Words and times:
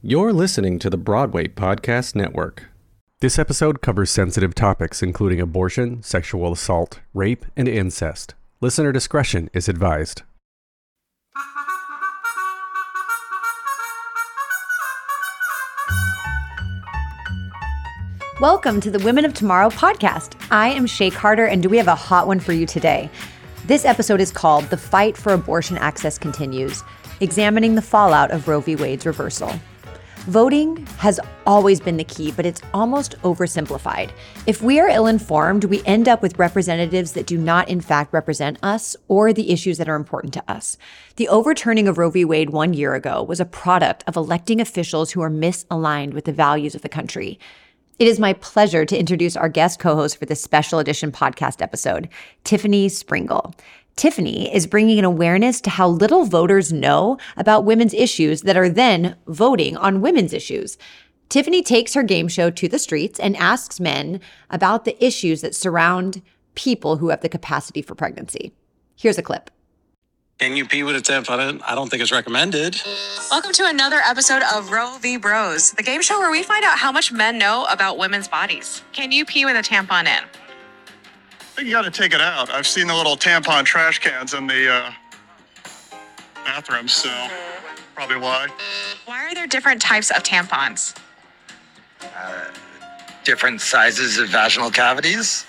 You're 0.00 0.32
listening 0.32 0.78
to 0.78 0.90
the 0.90 0.96
Broadway 0.96 1.48
Podcast 1.48 2.14
Network. 2.14 2.66
This 3.18 3.36
episode 3.36 3.82
covers 3.82 4.12
sensitive 4.12 4.54
topics 4.54 5.02
including 5.02 5.40
abortion, 5.40 6.04
sexual 6.04 6.52
assault, 6.52 7.00
rape, 7.12 7.44
and 7.56 7.66
incest. 7.66 8.36
Listener 8.60 8.92
discretion 8.92 9.50
is 9.52 9.68
advised. 9.68 10.22
Welcome 18.40 18.80
to 18.82 18.92
the 18.92 19.02
Women 19.04 19.24
of 19.24 19.34
Tomorrow 19.34 19.70
podcast. 19.70 20.40
I 20.52 20.68
am 20.68 20.86
Shea 20.86 21.10
Carter, 21.10 21.46
and 21.46 21.60
do 21.60 21.68
we 21.68 21.76
have 21.76 21.88
a 21.88 21.96
hot 21.96 22.28
one 22.28 22.38
for 22.38 22.52
you 22.52 22.66
today? 22.66 23.10
This 23.64 23.84
episode 23.84 24.20
is 24.20 24.30
called 24.30 24.66
The 24.66 24.76
Fight 24.76 25.16
for 25.16 25.32
Abortion 25.32 25.76
Access 25.76 26.18
Continues, 26.18 26.84
examining 27.18 27.74
the 27.74 27.82
fallout 27.82 28.30
of 28.30 28.46
Roe 28.46 28.60
v. 28.60 28.76
Wade's 28.76 29.04
reversal. 29.04 29.58
Voting 30.28 30.84
has 30.98 31.18
always 31.46 31.80
been 31.80 31.96
the 31.96 32.04
key, 32.04 32.32
but 32.32 32.44
it's 32.44 32.60
almost 32.74 33.18
oversimplified. 33.22 34.10
If 34.44 34.60
we 34.60 34.78
are 34.78 34.90
ill 34.90 35.06
informed, 35.06 35.64
we 35.64 35.82
end 35.86 36.06
up 36.06 36.20
with 36.20 36.38
representatives 36.38 37.12
that 37.12 37.26
do 37.26 37.38
not, 37.38 37.70
in 37.70 37.80
fact, 37.80 38.12
represent 38.12 38.58
us 38.62 38.94
or 39.08 39.32
the 39.32 39.50
issues 39.50 39.78
that 39.78 39.88
are 39.88 39.96
important 39.96 40.34
to 40.34 40.44
us. 40.46 40.76
The 41.16 41.28
overturning 41.28 41.88
of 41.88 41.96
Roe 41.96 42.10
v. 42.10 42.26
Wade 42.26 42.50
one 42.50 42.74
year 42.74 42.94
ago 42.94 43.22
was 43.22 43.40
a 43.40 43.46
product 43.46 44.04
of 44.06 44.16
electing 44.16 44.60
officials 44.60 45.12
who 45.12 45.22
are 45.22 45.30
misaligned 45.30 46.12
with 46.12 46.26
the 46.26 46.32
values 46.32 46.74
of 46.74 46.82
the 46.82 46.90
country. 46.90 47.38
It 47.98 48.06
is 48.06 48.20
my 48.20 48.34
pleasure 48.34 48.84
to 48.84 48.98
introduce 48.98 49.34
our 49.34 49.48
guest 49.48 49.80
co 49.80 49.96
host 49.96 50.18
for 50.18 50.26
this 50.26 50.42
special 50.42 50.78
edition 50.78 51.10
podcast 51.10 51.62
episode, 51.62 52.08
Tiffany 52.44 52.90
Springle. 52.90 53.54
Tiffany 53.98 54.54
is 54.54 54.68
bringing 54.68 55.00
an 55.00 55.04
awareness 55.04 55.60
to 55.60 55.70
how 55.70 55.88
little 55.88 56.24
voters 56.24 56.72
know 56.72 57.18
about 57.36 57.64
women's 57.64 57.92
issues 57.92 58.42
that 58.42 58.56
are 58.56 58.68
then 58.68 59.16
voting 59.26 59.76
on 59.76 60.00
women's 60.00 60.32
issues. 60.32 60.78
Tiffany 61.28 61.64
takes 61.64 61.94
her 61.94 62.04
game 62.04 62.28
show 62.28 62.48
to 62.48 62.68
the 62.68 62.78
streets 62.78 63.18
and 63.18 63.36
asks 63.36 63.80
men 63.80 64.20
about 64.50 64.84
the 64.84 65.04
issues 65.04 65.40
that 65.40 65.52
surround 65.52 66.22
people 66.54 66.98
who 66.98 67.08
have 67.08 67.22
the 67.22 67.28
capacity 67.28 67.82
for 67.82 67.96
pregnancy. 67.96 68.52
Here's 68.94 69.18
a 69.18 69.22
clip. 69.22 69.50
Can 70.38 70.56
you 70.56 70.64
pee 70.64 70.84
with 70.84 70.94
a 70.94 71.00
tampon? 71.00 71.50
in? 71.50 71.62
I 71.62 71.74
don't 71.74 71.90
think 71.90 72.00
it's 72.00 72.12
recommended. 72.12 72.80
Welcome 73.32 73.52
to 73.54 73.66
another 73.66 73.98
episode 74.06 74.42
of 74.54 74.70
Roe 74.70 74.96
v. 75.00 75.16
Bros, 75.16 75.72
the 75.72 75.82
game 75.82 76.02
show 76.02 76.20
where 76.20 76.30
we 76.30 76.44
find 76.44 76.64
out 76.64 76.78
how 76.78 76.92
much 76.92 77.10
men 77.10 77.36
know 77.36 77.66
about 77.68 77.98
women's 77.98 78.28
bodies. 78.28 78.80
Can 78.92 79.10
you 79.10 79.24
pee 79.24 79.44
with 79.44 79.56
a 79.56 79.68
tampon 79.68 80.06
in? 80.06 80.47
You 81.58 81.72
got 81.72 81.82
to 81.82 81.90
take 81.90 82.14
it 82.14 82.20
out. 82.20 82.50
I've 82.50 82.66
seen 82.66 82.86
the 82.86 82.94
little 82.94 83.16
tampon 83.16 83.64
trash 83.64 83.98
cans 83.98 84.32
in 84.34 84.46
the 84.46 84.72
uh, 84.72 84.92
bathrooms, 86.44 86.92
so 86.92 87.10
probably 87.94 88.16
why. 88.16 88.46
Why 89.06 89.26
are 89.26 89.34
there 89.34 89.46
different 89.46 89.82
types 89.82 90.10
of 90.10 90.22
tampons? 90.22 90.96
different 93.28 93.60
sizes 93.60 94.16
of 94.16 94.28
vaginal 94.30 94.70
cavities. 94.70 95.44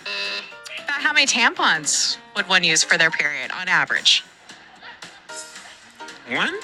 About 0.83 1.01
how 1.01 1.13
many 1.13 1.25
tampons 1.25 2.17
would 2.35 2.45
one 2.49 2.61
use 2.61 2.83
for 2.83 2.97
their 2.97 3.09
period 3.09 3.51
on 3.51 3.69
average? 3.69 4.25
One 6.29 6.55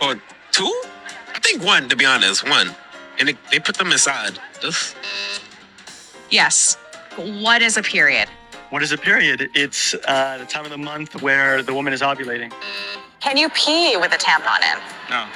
or 0.00 0.14
two? 0.52 0.82
I 1.34 1.40
think 1.42 1.64
one, 1.64 1.88
to 1.88 1.96
be 1.96 2.04
honest, 2.04 2.48
one. 2.48 2.70
And 3.18 3.28
they, 3.28 3.34
they 3.50 3.58
put 3.58 3.74
them 3.74 3.90
inside. 3.90 4.38
Just 4.60 4.94
Yes. 6.30 6.76
What 7.16 7.62
is 7.62 7.76
a 7.76 7.82
period? 7.82 8.28
What 8.70 8.82
is 8.82 8.92
a 8.92 8.98
period? 8.98 9.50
It's 9.54 9.94
uh, 9.94 10.38
the 10.38 10.46
time 10.46 10.64
of 10.64 10.70
the 10.70 10.78
month 10.78 11.22
where 11.22 11.62
the 11.62 11.72
woman 11.72 11.92
is 11.92 12.00
ovulating. 12.02 12.52
Can 13.20 13.36
you 13.36 13.48
pee 13.50 13.96
with 13.96 14.12
a 14.12 14.16
tampon 14.18 14.60
in? 14.62 14.78
no. 15.10 15.26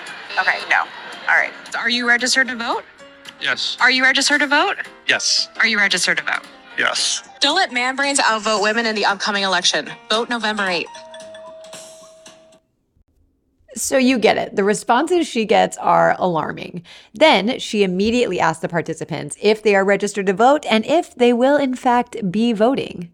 Okay, 0.40 0.58
no. 0.70 0.80
All 1.28 1.36
right. 1.36 1.52
Are 1.76 1.90
you 1.90 2.06
registered 2.06 2.48
to 2.48 2.56
vote? 2.56 2.84
Yes. 3.40 3.76
Are 3.80 3.90
you 3.90 4.02
registered 4.02 4.40
to 4.40 4.46
vote? 4.46 4.76
Yes. 5.06 5.48
Are 5.56 5.66
you 5.66 5.78
registered 5.78 6.18
to 6.18 6.24
vote? 6.24 6.46
Yes. 6.76 7.28
Don't 7.40 7.56
let 7.56 7.72
man 7.72 7.96
brains 7.96 8.20
outvote 8.20 8.62
women 8.62 8.86
in 8.86 8.94
the 8.94 9.04
upcoming 9.04 9.42
election. 9.42 9.90
Vote 10.10 10.28
November 10.28 10.64
8th. 10.64 10.84
So 13.78 13.96
you 13.96 14.18
get 14.18 14.36
it. 14.36 14.56
The 14.56 14.64
responses 14.64 15.28
she 15.28 15.44
gets 15.44 15.76
are 15.78 16.16
alarming. 16.18 16.82
Then 17.14 17.60
she 17.60 17.84
immediately 17.84 18.40
asks 18.40 18.60
the 18.60 18.68
participants 18.68 19.36
if 19.40 19.62
they 19.62 19.76
are 19.76 19.84
registered 19.84 20.26
to 20.26 20.32
vote 20.32 20.66
and 20.68 20.84
if 20.84 21.14
they 21.14 21.32
will, 21.32 21.56
in 21.56 21.76
fact, 21.76 22.30
be 22.30 22.52
voting. 22.52 23.12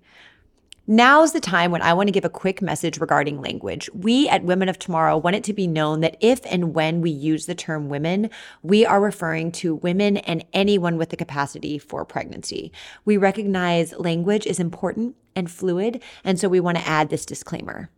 Now's 0.86 1.32
the 1.32 1.40
time 1.40 1.70
when 1.70 1.82
I 1.82 1.92
want 1.92 2.08
to 2.08 2.12
give 2.12 2.24
a 2.24 2.30
quick 2.30 2.62
message 2.62 2.98
regarding 2.98 3.40
language. 3.40 3.90
We 3.94 4.28
at 4.28 4.44
Women 4.44 4.68
of 4.70 4.78
Tomorrow 4.78 5.18
want 5.18 5.36
it 5.36 5.44
to 5.44 5.54
be 5.54 5.66
known 5.66 6.00
that 6.00 6.16
if 6.20 6.40
and 6.44 6.74
when 6.74 7.00
we 7.00 7.10
use 7.10 7.46
the 7.46 7.54
term 7.54 7.88
women, 7.88 8.30
we 8.62 8.84
are 8.86 9.00
referring 9.00 9.52
to 9.52 9.76
women 9.76 10.18
and 10.18 10.44
anyone 10.52 10.96
with 10.96 11.10
the 11.10 11.16
capacity 11.16 11.78
for 11.78 12.04
pregnancy. 12.04 12.72
We 13.04 13.16
recognize 13.16 13.94
language 13.94 14.46
is 14.46 14.60
important 14.60 15.16
and 15.36 15.50
fluid, 15.50 16.02
and 16.22 16.38
so 16.38 16.48
we 16.48 16.60
want 16.60 16.78
to 16.78 16.86
add 16.86 17.08
this 17.10 17.26
disclaimer. 17.26 17.90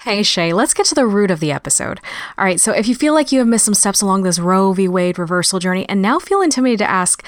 Hey 0.00 0.22
Shea, 0.22 0.52
let's 0.52 0.74
get 0.74 0.84
to 0.86 0.94
the 0.94 1.06
root 1.06 1.30
of 1.30 1.40
the 1.40 1.50
episode. 1.50 1.98
All 2.36 2.44
right, 2.44 2.60
so 2.60 2.72
if 2.72 2.86
you 2.86 2.94
feel 2.94 3.14
like 3.14 3.32
you 3.32 3.38
have 3.38 3.48
missed 3.48 3.64
some 3.64 3.72
steps 3.72 4.02
along 4.02 4.22
this 4.22 4.38
Roe 4.38 4.72
v. 4.74 4.86
Wade 4.86 5.18
reversal 5.18 5.58
journey 5.58 5.88
and 5.88 6.02
now 6.02 6.18
feel 6.18 6.42
intimidated 6.42 6.80
to 6.80 6.90
ask, 6.90 7.24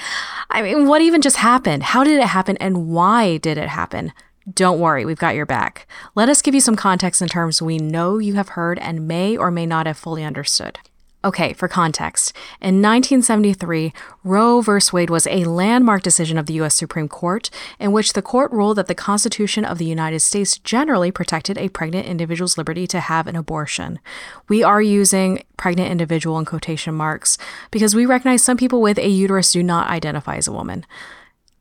I 0.51 0.61
mean, 0.61 0.87
what 0.87 1.01
even 1.01 1.21
just 1.21 1.37
happened? 1.37 1.81
How 1.81 2.03
did 2.03 2.19
it 2.19 2.27
happen 2.27 2.55
and 2.57 2.89
why 2.89 3.37
did 3.37 3.57
it 3.57 3.69
happen? 3.69 4.13
Don't 4.53 4.79
worry, 4.79 5.05
we've 5.05 5.17
got 5.17 5.35
your 5.35 5.47
back. 5.47 5.87
Let 6.13 6.29
us 6.29 6.43
give 6.43 6.53
you 6.53 6.61
some 6.61 6.75
context 6.75 7.21
in 7.21 7.27
terms 7.27 7.61
we 7.61 7.79
know 7.79 8.19
you 8.19 8.35
have 8.35 8.49
heard 8.49 8.77
and 8.79 9.07
may 9.07 9.35
or 9.35 9.49
may 9.49 9.65
not 9.65 9.87
have 9.87 9.97
fully 9.97 10.23
understood. 10.23 10.79
Okay, 11.27 11.51
for 11.51 11.67
context, 11.67 12.31
in 12.61 12.81
1973, 12.81 13.91
Roe 14.23 14.61
v. 14.61 14.71
Wade 14.93 15.09
was 15.09 15.27
a 15.27 15.43
landmark 15.43 16.01
decision 16.01 16.37
of 16.37 16.45
the 16.45 16.53
U.S. 16.53 16.73
Supreme 16.73 17.09
Court 17.09 17.49
in 17.81 17.91
which 17.91 18.13
the 18.13 18.21
court 18.21 18.49
ruled 18.53 18.77
that 18.77 18.87
the 18.87 18.95
Constitution 18.95 19.65
of 19.65 19.77
the 19.77 19.83
United 19.83 20.21
States 20.21 20.57
generally 20.57 21.11
protected 21.11 21.57
a 21.57 21.67
pregnant 21.67 22.07
individual's 22.07 22.57
liberty 22.57 22.87
to 22.87 23.01
have 23.01 23.27
an 23.27 23.35
abortion. 23.35 23.99
We 24.47 24.63
are 24.63 24.81
using 24.81 25.43
pregnant 25.57 25.91
individual 25.91 26.39
in 26.39 26.45
quotation 26.45 26.95
marks 26.95 27.37
because 27.71 27.93
we 27.93 28.05
recognize 28.05 28.41
some 28.41 28.55
people 28.55 28.79
with 28.81 28.97
a 28.97 29.09
uterus 29.09 29.51
do 29.51 29.61
not 29.61 29.89
identify 29.89 30.37
as 30.37 30.47
a 30.47 30.53
woman. 30.53 30.85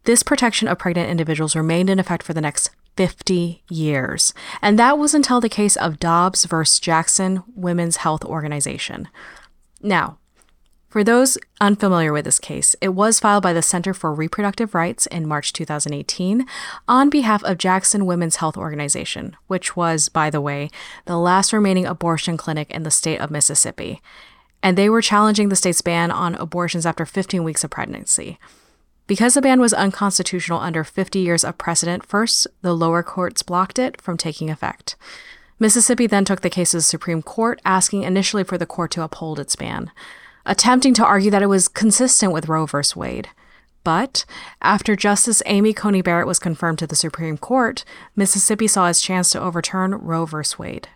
This 0.04 0.22
protection 0.22 0.69
of 0.69 0.78
pregnant 0.78 1.10
individuals 1.10 1.56
remained 1.56 1.91
in 1.91 1.98
effect 1.98 2.22
for 2.22 2.34
the 2.34 2.41
next 2.41 2.71
50 2.97 3.65
years. 3.69 4.33
And 4.62 4.78
that 4.78 4.97
was 4.97 5.12
until 5.12 5.41
the 5.41 5.48
case 5.48 5.75
of 5.75 5.98
Dobbs 5.98 6.44
versus 6.44 6.78
Jackson 6.78 7.43
Women's 7.56 7.97
Health 7.97 8.25
Organization. 8.25 9.09
Now, 9.82 10.19
for 10.88 11.04
those 11.04 11.37
unfamiliar 11.60 12.12
with 12.12 12.25
this 12.25 12.38
case, 12.38 12.75
it 12.81 12.91
was 12.91 13.20
filed 13.20 13.42
by 13.42 13.53
the 13.53 13.60
Center 13.60 13.92
for 13.92 14.14
Reproductive 14.14 14.75
Rights 14.75 15.06
in 15.06 15.28
March 15.28 15.53
2018 15.53 16.47
on 16.88 17.10
behalf 17.10 17.44
of 17.44 17.59
Jackson 17.59 18.06
Women's 18.06 18.36
Health 18.36 18.56
Organization, 18.56 19.36
which 19.47 19.76
was, 19.76 20.09
by 20.09 20.31
the 20.31 20.41
way, 20.41 20.70
the 21.04 21.19
last 21.19 21.53
remaining 21.53 21.84
abortion 21.84 22.36
clinic 22.36 22.70
in 22.70 22.82
the 22.82 22.91
state 22.91 23.20
of 23.20 23.31
Mississippi. 23.31 24.00
And 24.62 24.78
they 24.78 24.88
were 24.88 25.03
challenging 25.03 25.50
the 25.50 25.56
state's 25.56 25.82
ban 25.82 26.10
on 26.10 26.34
abortions 26.36 26.86
after 26.86 27.04
15 27.04 27.44
weeks 27.44 27.62
of 27.62 27.70
pregnancy. 27.70 28.38
Because 29.06 29.34
the 29.34 29.42
ban 29.42 29.60
was 29.60 29.75
unconstitutional 29.75 30.60
under 30.60 30.82
50 30.82 31.19
years 31.19 31.44
of 31.44 31.59
precedent, 31.59 32.06
first, 32.06 32.47
the 32.62 32.75
lower 32.75 33.03
courts 33.03 33.42
blocked 33.42 33.78
it 33.78 34.00
from 34.00 34.16
taking 34.16 34.50
effect. 34.50 34.97
Mississippi 35.58 36.06
then 36.06 36.24
took 36.24 36.42
the 36.42 36.50
case 36.50 36.72
to 36.72 36.78
the 36.78 36.82
Supreme 36.82 37.22
Court, 37.22 37.60
asking 37.64 38.02
initially 38.02 38.44
for 38.44 38.58
the 38.58 38.66
court 38.66 38.90
to 38.92 39.02
uphold 39.02 39.40
its 39.40 39.56
ban, 39.56 39.90
attempting 40.44 40.92
to 40.94 41.04
argue 41.04 41.30
that 41.30 41.42
it 41.42 41.46
was 41.46 41.68
consistent 41.68 42.32
with 42.32 42.48
Roe 42.48 42.66
v. 42.66 42.78
Wade. 42.94 43.28
But 43.82 44.24
after 44.60 44.96
Justice 44.96 45.42
Amy 45.46 45.72
Coney 45.72 46.02
Barrett 46.02 46.26
was 46.26 46.38
confirmed 46.38 46.78
to 46.80 46.86
the 46.86 46.96
Supreme 46.96 47.38
Court, 47.38 47.84
Mississippi 48.16 48.66
saw 48.66 48.88
its 48.88 49.00
chance 49.00 49.30
to 49.30 49.40
overturn 49.40 49.92
Roe 49.92 50.26
v. 50.26 50.38
Wade. 50.58 50.88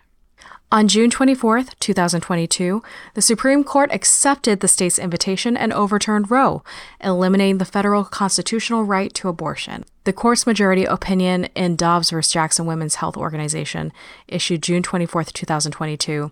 On 0.73 0.87
June 0.87 1.09
24, 1.09 1.63
2022, 1.81 2.81
the 3.13 3.21
Supreme 3.21 3.61
Court 3.61 3.91
accepted 3.91 4.61
the 4.61 4.69
state's 4.69 4.97
invitation 4.97 5.57
and 5.57 5.73
overturned 5.73 6.31
Roe, 6.31 6.63
eliminating 7.01 7.57
the 7.57 7.65
federal 7.65 8.05
constitutional 8.05 8.85
right 8.85 9.13
to 9.15 9.27
abortion. 9.27 9.83
The 10.05 10.13
court's 10.13 10.47
majority 10.47 10.85
opinion 10.85 11.49
in 11.55 11.75
Dobbs 11.75 12.11
v. 12.11 12.21
Jackson 12.21 12.65
Women's 12.65 12.95
Health 12.95 13.17
Organization, 13.17 13.91
issued 14.29 14.63
June 14.63 14.81
24, 14.81 15.25
2022, 15.25 16.31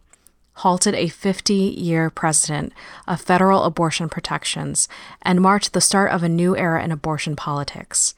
halted 0.54 0.96
a 0.96 1.10
50 1.10 1.54
year 1.54 2.10
precedent 2.10 2.72
of 3.10 3.20
federal 3.20 3.66
abortion 3.66 4.08
protections 4.08 4.88
and 5.22 5.42
marked 5.42 5.74
the 5.74 5.82
start 5.82 6.12
of 6.14 6.24
a 6.24 6.30
new 6.30 6.56
era 6.56 6.82
in 6.82 6.94
abortion 6.94 7.36
politics. 7.36 8.16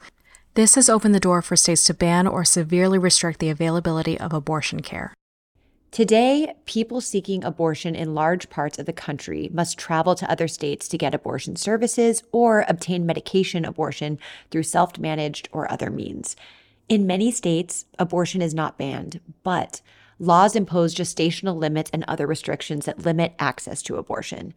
This 0.54 0.76
has 0.76 0.88
opened 0.88 1.16
the 1.16 1.20
door 1.20 1.42
for 1.42 1.56
states 1.56 1.82
to 1.86 1.94
ban 1.94 2.28
or 2.28 2.44
severely 2.44 2.98
restrict 2.98 3.40
the 3.40 3.50
availability 3.50 4.16
of 4.20 4.32
abortion 4.32 4.82
care. 4.82 5.14
Today, 5.92 6.54
people 6.64 7.02
seeking 7.02 7.44
abortion 7.44 7.94
in 7.94 8.14
large 8.14 8.48
parts 8.48 8.78
of 8.78 8.86
the 8.86 8.94
country 8.94 9.50
must 9.52 9.76
travel 9.76 10.14
to 10.14 10.30
other 10.30 10.48
states 10.48 10.88
to 10.88 10.96
get 10.96 11.14
abortion 11.14 11.54
services 11.54 12.22
or 12.32 12.64
obtain 12.66 13.04
medication 13.04 13.66
abortion 13.66 14.18
through 14.50 14.62
self 14.62 14.98
managed 14.98 15.50
or 15.52 15.70
other 15.70 15.90
means. 15.90 16.34
In 16.88 17.06
many 17.06 17.30
states, 17.30 17.84
abortion 17.98 18.40
is 18.40 18.54
not 18.54 18.78
banned, 18.78 19.20
but 19.42 19.82
laws 20.18 20.56
impose 20.56 20.94
gestational 20.94 21.58
limits 21.58 21.90
and 21.92 22.06
other 22.08 22.26
restrictions 22.26 22.86
that 22.86 23.04
limit 23.04 23.34
access 23.38 23.82
to 23.82 23.96
abortion. 23.96 24.54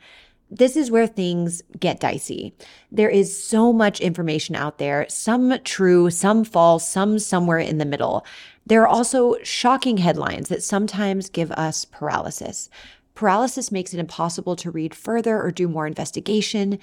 this 0.49 0.77
is 0.77 0.91
where 0.91 1.07
things 1.07 1.63
get 1.79 1.99
dicey. 1.99 2.53
There 2.91 3.09
is 3.09 3.43
so 3.43 3.73
much 3.73 3.99
information 3.99 4.55
out 4.55 4.77
there, 4.77 5.05
some 5.09 5.57
true, 5.63 6.11
some 6.11 6.43
false, 6.43 6.87
some 6.87 7.17
somewhere 7.17 7.57
in 7.57 7.79
the 7.79 7.83
middle. 7.85 8.23
There 8.65 8.81
are 8.81 8.87
also 8.87 9.35
shocking 9.43 9.97
headlines 9.97 10.49
that 10.49 10.63
sometimes 10.63 11.29
give 11.29 11.51
us 11.51 11.85
paralysis. 11.85 12.69
Paralysis 13.13 13.71
makes 13.71 13.93
it 13.93 13.99
impossible 13.99 14.55
to 14.57 14.71
read 14.71 14.95
further 14.95 15.41
or 15.41 15.51
do 15.51 15.67
more 15.67 15.85
investigation. 15.85 16.79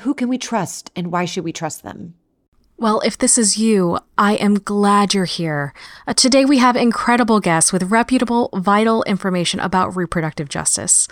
Who 0.00 0.12
can 0.12 0.28
we 0.28 0.38
trust 0.38 0.90
and 0.94 1.10
why 1.10 1.24
should 1.24 1.44
we 1.44 1.52
trust 1.52 1.82
them? 1.82 2.14
Well, 2.76 3.00
if 3.00 3.16
this 3.16 3.38
is 3.38 3.56
you, 3.56 3.98
I 4.18 4.34
am 4.34 4.56
glad 4.56 5.14
you're 5.14 5.24
here. 5.24 5.72
Uh, 6.06 6.12
today 6.12 6.44
we 6.44 6.58
have 6.58 6.76
incredible 6.76 7.38
guests 7.40 7.72
with 7.72 7.84
reputable, 7.84 8.50
vital 8.52 9.04
information 9.04 9.60
about 9.60 9.96
reproductive 9.96 10.48
justice. 10.48 11.06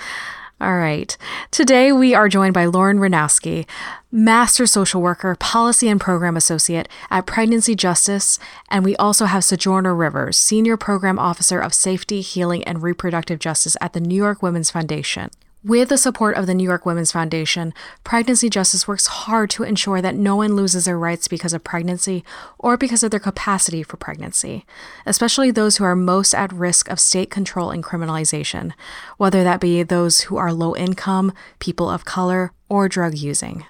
All 0.63 0.77
right. 0.77 1.17
Today 1.51 1.91
we 1.91 2.15
are 2.15 2.29
joined 2.29 2.55
by 2.55 2.67
Lauren 2.67 2.99
Ranowski, 2.99 3.67
Master 4.13 4.65
Social 4.65 5.03
Worker, 5.03 5.35
Policy 5.35 5.89
and 5.89 6.01
Program 6.01 6.37
Associate 6.37 6.89
at 7.11 7.27
Pregnancy 7.27 7.75
Justice, 7.75 8.39
and 8.69 8.85
we 8.85 8.95
also 8.95 9.25
have 9.25 9.43
Sojourner 9.43 9.93
Rivers, 9.93 10.37
Senior 10.37 10.77
Program 10.77 11.19
Officer 11.19 11.59
of 11.59 11.75
Safety, 11.75 12.21
Healing, 12.21 12.63
and 12.63 12.81
Reproductive 12.81 13.41
Justice 13.41 13.77
at 13.81 13.93
the 13.93 13.99
New 13.99 14.15
York 14.15 14.41
Women's 14.41 14.71
Foundation. 14.71 15.31
With 15.65 15.91
the 15.91 15.97
support 15.97 16.37
of 16.37 16.49
the 16.49 16.55
New 16.55 16.65
York 16.65 16.85
Women's 16.85 17.13
Foundation, 17.13 17.73
Pregnancy 18.03 18.51
Justice 18.51 18.89
works 18.89 19.07
hard 19.07 19.49
to 19.51 19.63
ensure 19.63 20.03
that 20.03 20.17
no 20.17 20.35
one 20.35 20.57
loses 20.57 20.87
their 20.87 20.99
rights 20.99 21.29
because 21.29 21.53
of 21.53 21.63
pregnancy 21.63 22.25
or 22.59 22.77
because 22.77 23.05
of 23.05 23.13
their 23.13 23.21
capacity 23.21 23.85
for 23.85 23.97
pregnancy, 23.97 24.67
especially 25.07 25.53
those 25.53 25.77
who 25.77 25.85
are 25.85 25.95
most 25.95 26.35
at 26.35 26.53
risk 26.53 26.91
of 26.91 26.99
state 26.99 27.31
control 27.31 27.71
and 27.71 27.85
criminalization, 27.85 28.73
whether 29.19 29.45
that 29.45 29.61
be 29.61 29.85
those 29.85 30.23
who 30.23 30.37
are 30.37 30.53
low 30.53 30.75
income, 30.75 31.33
people 31.61 31.89
of 31.89 32.05
color, 32.05 32.53
or 32.69 32.89
drug 32.89 33.17
using. 33.17 33.65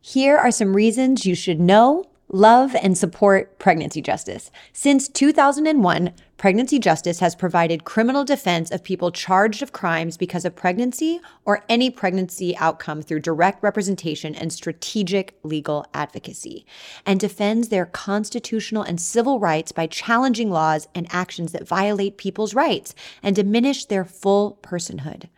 Here 0.00 0.38
are 0.38 0.50
some 0.50 0.74
reasons 0.74 1.26
you 1.26 1.34
should 1.34 1.60
know 1.60 2.06
love, 2.28 2.74
and 2.82 2.96
support 2.98 3.58
pregnancy 3.58 4.02
justice. 4.02 4.50
Since 4.72 5.08
2001, 5.08 6.12
Pregnancy 6.36 6.78
Justice 6.78 7.20
has 7.20 7.34
provided 7.34 7.84
criminal 7.84 8.22
defense 8.22 8.70
of 8.70 8.84
people 8.84 9.10
charged 9.10 9.62
of 9.62 9.72
crimes 9.72 10.18
because 10.18 10.44
of 10.44 10.54
pregnancy 10.54 11.18
or 11.46 11.64
any 11.68 11.88
pregnancy 11.88 12.54
outcome 12.58 13.00
through 13.00 13.20
direct 13.20 13.62
representation 13.62 14.34
and 14.34 14.52
strategic 14.52 15.38
legal 15.42 15.86
advocacy, 15.94 16.66
and 17.06 17.18
defends 17.18 17.68
their 17.68 17.86
constitutional 17.86 18.82
and 18.82 19.00
civil 19.00 19.40
rights 19.40 19.72
by 19.72 19.86
challenging 19.86 20.50
laws 20.50 20.88
and 20.94 21.06
actions 21.10 21.52
that 21.52 21.66
violate 21.66 22.18
people's 22.18 22.54
rights 22.54 22.94
and 23.22 23.34
diminish 23.34 23.86
their 23.86 24.04
full 24.04 24.58
personhood. 24.62 25.28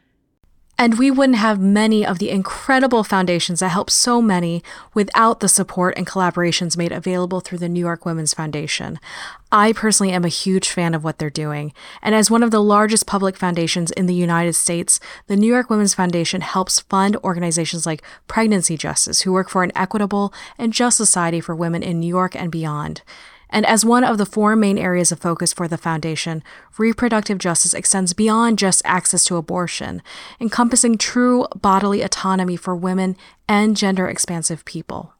And 0.80 0.96
we 0.96 1.10
wouldn't 1.10 1.38
have 1.38 1.58
many 1.58 2.06
of 2.06 2.20
the 2.20 2.30
incredible 2.30 3.02
foundations 3.02 3.58
that 3.58 3.70
help 3.70 3.90
so 3.90 4.22
many 4.22 4.62
without 4.94 5.40
the 5.40 5.48
support 5.48 5.94
and 5.96 6.06
collaborations 6.06 6.76
made 6.76 6.92
available 6.92 7.40
through 7.40 7.58
the 7.58 7.68
New 7.68 7.80
York 7.80 8.06
Women's 8.06 8.32
Foundation. 8.32 9.00
I 9.50 9.72
personally 9.72 10.12
am 10.12 10.24
a 10.24 10.28
huge 10.28 10.68
fan 10.68 10.94
of 10.94 11.02
what 11.02 11.18
they're 11.18 11.30
doing. 11.30 11.72
And 12.00 12.14
as 12.14 12.30
one 12.30 12.44
of 12.44 12.52
the 12.52 12.62
largest 12.62 13.06
public 13.06 13.36
foundations 13.36 13.90
in 13.90 14.06
the 14.06 14.14
United 14.14 14.52
States, 14.52 15.00
the 15.26 15.36
New 15.36 15.52
York 15.52 15.68
Women's 15.68 15.94
Foundation 15.94 16.42
helps 16.42 16.78
fund 16.78 17.16
organizations 17.24 17.84
like 17.84 18.04
Pregnancy 18.28 18.76
Justice, 18.76 19.22
who 19.22 19.32
work 19.32 19.48
for 19.48 19.64
an 19.64 19.72
equitable 19.74 20.32
and 20.58 20.72
just 20.72 20.96
society 20.96 21.40
for 21.40 21.56
women 21.56 21.82
in 21.82 21.98
New 21.98 22.06
York 22.06 22.36
and 22.36 22.52
beyond. 22.52 23.02
And 23.50 23.64
as 23.66 23.84
one 23.84 24.04
of 24.04 24.18
the 24.18 24.26
four 24.26 24.56
main 24.56 24.78
areas 24.78 25.10
of 25.10 25.20
focus 25.20 25.52
for 25.52 25.68
the 25.68 25.78
Foundation, 25.78 26.42
reproductive 26.76 27.38
justice 27.38 27.74
extends 27.74 28.12
beyond 28.12 28.58
just 28.58 28.82
access 28.84 29.24
to 29.24 29.36
abortion, 29.36 30.02
encompassing 30.40 30.98
true 30.98 31.46
bodily 31.54 32.02
autonomy 32.02 32.56
for 32.56 32.76
women 32.76 33.16
and 33.48 33.76
gender 33.76 34.06
expansive 34.08 34.64
people. 34.64 35.14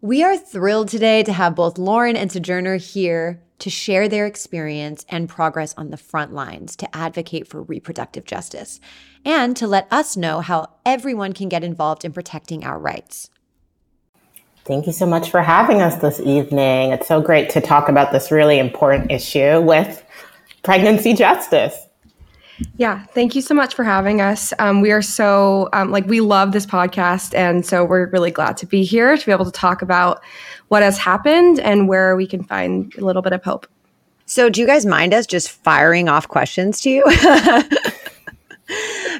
We 0.00 0.22
are 0.22 0.36
thrilled 0.36 0.88
today 0.88 1.22
to 1.22 1.32
have 1.32 1.54
both 1.54 1.78
Lauren 1.78 2.16
and 2.16 2.30
Sojourner 2.30 2.76
here 2.76 3.40
to 3.60 3.70
share 3.70 4.08
their 4.08 4.26
experience 4.26 5.06
and 5.08 5.28
progress 5.28 5.72
on 5.76 5.90
the 5.90 5.96
front 5.96 6.32
lines 6.32 6.74
to 6.74 6.96
advocate 6.96 7.46
for 7.46 7.62
reproductive 7.62 8.24
justice 8.24 8.80
and 9.24 9.56
to 9.56 9.68
let 9.68 9.86
us 9.92 10.16
know 10.16 10.40
how 10.40 10.68
everyone 10.84 11.32
can 11.32 11.48
get 11.48 11.62
involved 11.62 12.04
in 12.04 12.12
protecting 12.12 12.64
our 12.64 12.76
rights. 12.76 13.30
Thank 14.64 14.86
you 14.86 14.92
so 14.92 15.06
much 15.06 15.30
for 15.30 15.42
having 15.42 15.82
us 15.82 15.96
this 15.96 16.20
evening. 16.20 16.92
It's 16.92 17.08
so 17.08 17.20
great 17.20 17.50
to 17.50 17.60
talk 17.60 17.88
about 17.88 18.12
this 18.12 18.30
really 18.30 18.60
important 18.60 19.10
issue 19.10 19.60
with 19.60 20.04
pregnancy 20.62 21.14
justice. 21.14 21.76
Yeah, 22.76 23.04
thank 23.06 23.34
you 23.34 23.42
so 23.42 23.54
much 23.54 23.74
for 23.74 23.82
having 23.82 24.20
us. 24.20 24.52
Um, 24.60 24.80
we 24.80 24.92
are 24.92 25.02
so, 25.02 25.68
um, 25.72 25.90
like, 25.90 26.06
we 26.06 26.20
love 26.20 26.52
this 26.52 26.64
podcast. 26.64 27.34
And 27.34 27.66
so 27.66 27.84
we're 27.84 28.06
really 28.10 28.30
glad 28.30 28.56
to 28.58 28.66
be 28.66 28.84
here 28.84 29.16
to 29.16 29.26
be 29.26 29.32
able 29.32 29.44
to 29.44 29.50
talk 29.50 29.82
about 29.82 30.22
what 30.68 30.84
has 30.84 30.96
happened 30.96 31.58
and 31.58 31.88
where 31.88 32.14
we 32.14 32.26
can 32.26 32.44
find 32.44 32.94
a 32.96 33.04
little 33.04 33.22
bit 33.22 33.32
of 33.32 33.42
hope. 33.42 33.66
So, 34.26 34.48
do 34.48 34.60
you 34.60 34.66
guys 34.66 34.86
mind 34.86 35.12
us 35.12 35.26
just 35.26 35.50
firing 35.50 36.08
off 36.08 36.28
questions 36.28 36.80
to 36.82 36.90
you? 36.90 37.04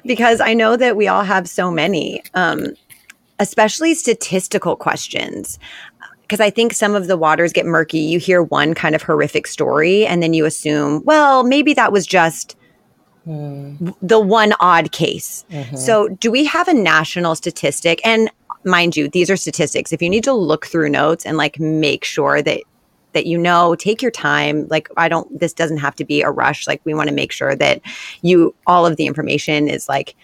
because 0.07 0.41
I 0.41 0.55
know 0.55 0.77
that 0.77 0.97
we 0.97 1.09
all 1.09 1.25
have 1.25 1.49
so 1.49 1.71
many. 1.71 2.23
Um, 2.35 2.75
especially 3.43 3.95
statistical 3.95 4.77
questions. 4.77 5.59
Because 6.23 6.41
I 6.41 6.49
think 6.49 6.73
some 6.73 6.95
of 6.95 7.09
the 7.09 7.17
waters 7.17 7.53
get 7.53 7.67
murky. 7.67 7.99
You 7.99 8.19
hear 8.19 8.43
one 8.43 8.73
kind 8.73 8.95
of 8.95 9.03
horrific 9.03 9.47
story, 9.47 10.07
and 10.07 10.23
then 10.23 10.33
you 10.33 10.47
assume, 10.47 11.03
well, 11.05 11.43
maybe 11.45 11.75
that 11.75 11.93
was 11.93 12.07
just 12.07 12.57
mm. 13.27 13.95
the 14.01 14.21
one 14.21 14.55
odd 14.61 14.93
case. 14.93 15.45
Mm-hmm. 15.51 15.77
So, 15.77 16.09
do 16.09 16.31
we 16.31 16.45
have 16.47 16.69
a 16.69 16.75
national 16.75 17.35
statistic? 17.35 18.01
And 18.07 18.31
mind 18.65 18.97
you, 18.97 19.09
these 19.09 19.29
are 19.29 19.37
statistics. 19.37 19.93
If 19.93 20.01
you 20.01 20.09
need 20.09 20.25
to 20.25 20.33
look 20.33 20.67
through 20.67 20.89
notes 20.89 21.27
and 21.27 21.37
like 21.37 21.61
make 21.61 22.05
sure 22.05 22.41
that 22.41 22.63
that 23.13 23.27
you 23.27 23.37
know 23.37 23.75
take 23.75 24.01
your 24.01 24.11
time 24.11 24.67
like 24.69 24.89
i 24.97 25.07
don't 25.07 25.39
this 25.39 25.53
doesn't 25.53 25.77
have 25.77 25.95
to 25.95 26.03
be 26.03 26.23
a 26.23 26.31
rush 26.31 26.67
like 26.67 26.81
we 26.85 26.95
want 26.95 27.11
to 27.11 27.15
make 27.15 27.31
sure 27.31 27.55
that 27.55 27.83
you 28.23 28.55
all 28.67 28.87
of 28.87 28.97
the 28.97 29.05
information 29.05 29.69
is 29.69 29.87
like 29.87 30.17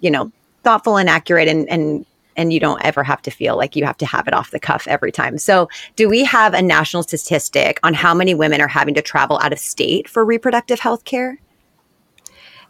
you 0.00 0.08
know 0.08 0.30
thoughtful 0.62 0.96
and 0.96 1.08
accurate 1.08 1.48
and 1.48 1.68
and 1.68 2.06
and 2.38 2.52
you 2.52 2.60
don't 2.60 2.82
ever 2.84 3.02
have 3.02 3.20
to 3.22 3.30
feel 3.30 3.56
like 3.56 3.76
you 3.76 3.84
have 3.84 3.98
to 3.98 4.06
have 4.06 4.26
it 4.26 4.32
off 4.32 4.52
the 4.52 4.60
cuff 4.60 4.86
every 4.88 5.12
time. 5.12 5.36
So, 5.36 5.68
do 5.96 6.08
we 6.08 6.24
have 6.24 6.54
a 6.54 6.62
national 6.62 7.02
statistic 7.02 7.78
on 7.82 7.92
how 7.92 8.14
many 8.14 8.34
women 8.34 8.60
are 8.62 8.68
having 8.68 8.94
to 8.94 9.02
travel 9.02 9.38
out 9.42 9.52
of 9.52 9.58
state 9.58 10.08
for 10.08 10.24
reproductive 10.24 10.80
health 10.80 11.04
care? 11.04 11.38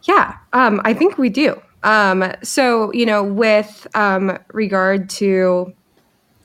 Yeah, 0.03 0.37
um, 0.53 0.81
I 0.85 0.95
think 0.95 1.19
we 1.19 1.29
do. 1.29 1.61
Um, 1.83 2.33
so, 2.43 2.93
you 2.93 3.07
know, 3.07 3.23
with 3.23 3.87
um, 3.95 4.39
regard 4.53 5.09
to 5.11 5.73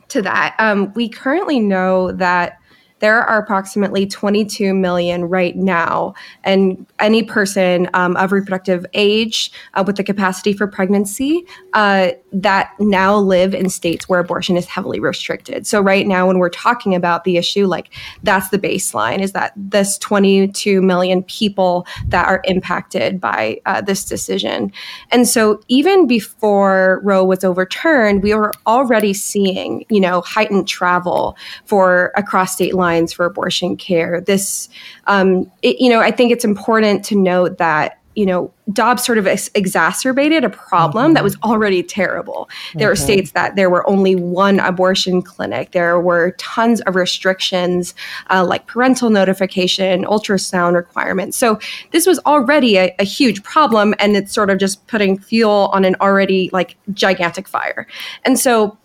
to 0.09 0.21
that, 0.21 0.55
um, 0.59 0.93
we 0.93 1.09
currently 1.09 1.59
know 1.59 2.12
that 2.12 2.59
there 3.03 3.22
are 3.22 3.38
approximately 3.38 4.07
22 4.07 4.74
million 4.74 5.25
right 5.25 5.57
now, 5.57 6.13
and 6.45 6.86
any 7.00 7.22
person 7.22 7.89
um, 7.93 8.15
of 8.15 8.31
reproductive 8.31 8.86
age 8.93 9.51
uh, 9.74 9.83
with 9.86 9.98
the 9.98 10.05
capacity 10.05 10.53
for 10.53 10.67
pregnancy 10.67 11.45
uh, 11.74 12.12
that 12.31 12.72
now 12.79 13.17
live 13.17 13.53
in 13.53 13.69
states 13.69 14.07
where 14.07 14.22
abortion 14.22 14.55
is 14.55 14.65
heavily 14.67 15.01
restricted. 15.01 15.67
So 15.67 15.81
right 15.81 16.07
now, 16.07 16.27
when 16.27 16.39
we're 16.39 16.48
talking 16.48 16.95
about 16.95 17.25
the 17.25 17.36
issue, 17.36 17.67
like 17.67 17.93
that's 18.24 18.48
the 18.50 18.57
baseline 18.57 19.19
is 19.19 19.33
that 19.33 19.51
this 19.57 19.98
22 19.98 20.81
million 20.81 21.24
people 21.24 21.86
that 22.07 22.25
are 22.25 22.41
impacted 22.45 23.19
by 23.19 23.60
uh, 23.65 23.81
this 23.81 24.05
decision. 24.05 24.72
And 25.12 25.27
so 25.27 25.60
even 25.67 26.07
before 26.07 27.01
Roe 27.03 27.25
was 27.25 27.43
overturned, 27.43 28.24
we 28.24 28.33
were 28.33 28.53
already 28.65 29.13
seeing, 29.13 29.83
you 29.89 30.00
know, 30.00 30.22
heightened 30.22 30.69
travel 30.69 31.36
for 31.65 32.13
across 32.15 32.53
state 32.53 32.74
lines 32.74 32.92
lines 32.93 33.13
for 33.13 33.25
abortion 33.25 33.75
care. 33.77 34.21
This, 34.21 34.69
um, 35.07 35.51
it, 35.62 35.79
you 35.79 35.89
know, 35.89 36.00
I 36.00 36.12
think 36.12 36.31
it's 36.31 36.45
important 36.45 37.03
to 37.05 37.15
note 37.15 37.57
that 37.57 38.00
you 38.15 38.25
know, 38.25 38.53
Dobbs 38.71 39.03
sort 39.03 39.17
of 39.17 39.27
ex- 39.27 39.50
exacerbated 39.55 40.43
a 40.43 40.50
problem 40.50 41.05
mm-hmm. 41.05 41.13
that 41.15 41.23
was 41.23 41.35
already 41.43 41.83
terrible. 41.83 42.50
There 42.75 42.88
were 42.88 42.95
states 42.95 43.31
that 43.31 43.55
there 43.55 43.69
were 43.69 43.88
only 43.89 44.15
one 44.15 44.59
abortion 44.59 45.21
clinic. 45.21 45.71
There 45.71 46.00
were 46.00 46.31
tons 46.38 46.79
of 46.81 46.95
restrictions 46.95 47.95
uh, 48.29 48.45
like 48.45 48.67
parental 48.67 49.09
notification, 49.09 50.05
ultrasound 50.05 50.75
requirements. 50.75 51.38
So 51.38 51.59
this 51.91 52.05
was 52.05 52.19
already 52.19 52.77
a, 52.77 52.95
a, 53.00 53.03
huge 53.03 53.43
problem, 53.43 53.93
and 54.00 54.15
it's 54.15 54.33
sort 54.33 54.50
of 54.50 54.59
just 54.59 54.85
putting 54.88 55.17
fuel 55.17 55.69
on 55.73 55.83
an 55.83 55.95
already 56.00 56.50
like 56.53 56.77
gigantic 56.93 57.47
fire. 57.47 57.88
And 58.23 58.39
so 58.39 58.77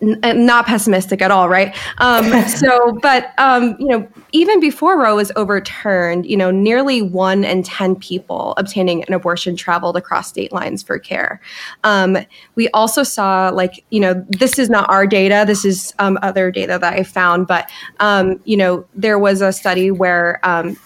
n- 0.00 0.46
not 0.46 0.66
pessimistic 0.66 1.22
at 1.22 1.30
all, 1.30 1.48
right? 1.48 1.76
Um, 1.98 2.24
so, 2.48 2.98
but 3.02 3.32
um, 3.38 3.76
you 3.78 3.86
know, 3.86 4.08
even 4.32 4.60
before 4.60 4.98
Roe 4.98 5.16
was 5.16 5.32
overturned, 5.36 6.26
you 6.26 6.36
know, 6.36 6.50
nearly 6.50 7.02
one 7.02 7.44
in 7.44 7.62
ten 7.62 7.96
people 7.96 8.54
obtaining 8.56 9.04
an 9.04 9.12
abortion 9.12 9.56
traveled 9.56 9.96
across 9.96 10.28
state 10.28 10.52
lines 10.52 10.82
for 10.82 10.98
care. 10.98 11.40
Um, 11.84 12.18
we 12.54 12.68
also 12.70 13.02
saw, 13.02 13.50
like, 13.50 13.84
you 13.90 14.00
know, 14.00 14.24
this 14.28 14.58
is 14.58 14.70
not 14.70 14.88
our 14.90 15.06
data; 15.06 15.44
this 15.46 15.64
is 15.64 15.94
um, 15.98 16.18
other 16.22 16.50
data 16.50 16.78
that 16.80 16.94
I 16.94 17.02
found, 17.02 17.46
but 17.46 17.70
um, 18.00 18.40
you 18.44 18.56
know, 18.56 18.86
there 18.94 19.18
was 19.18 19.40
a 19.40 19.52
study 19.52 19.90
where 19.90 20.40
um, 20.42 20.76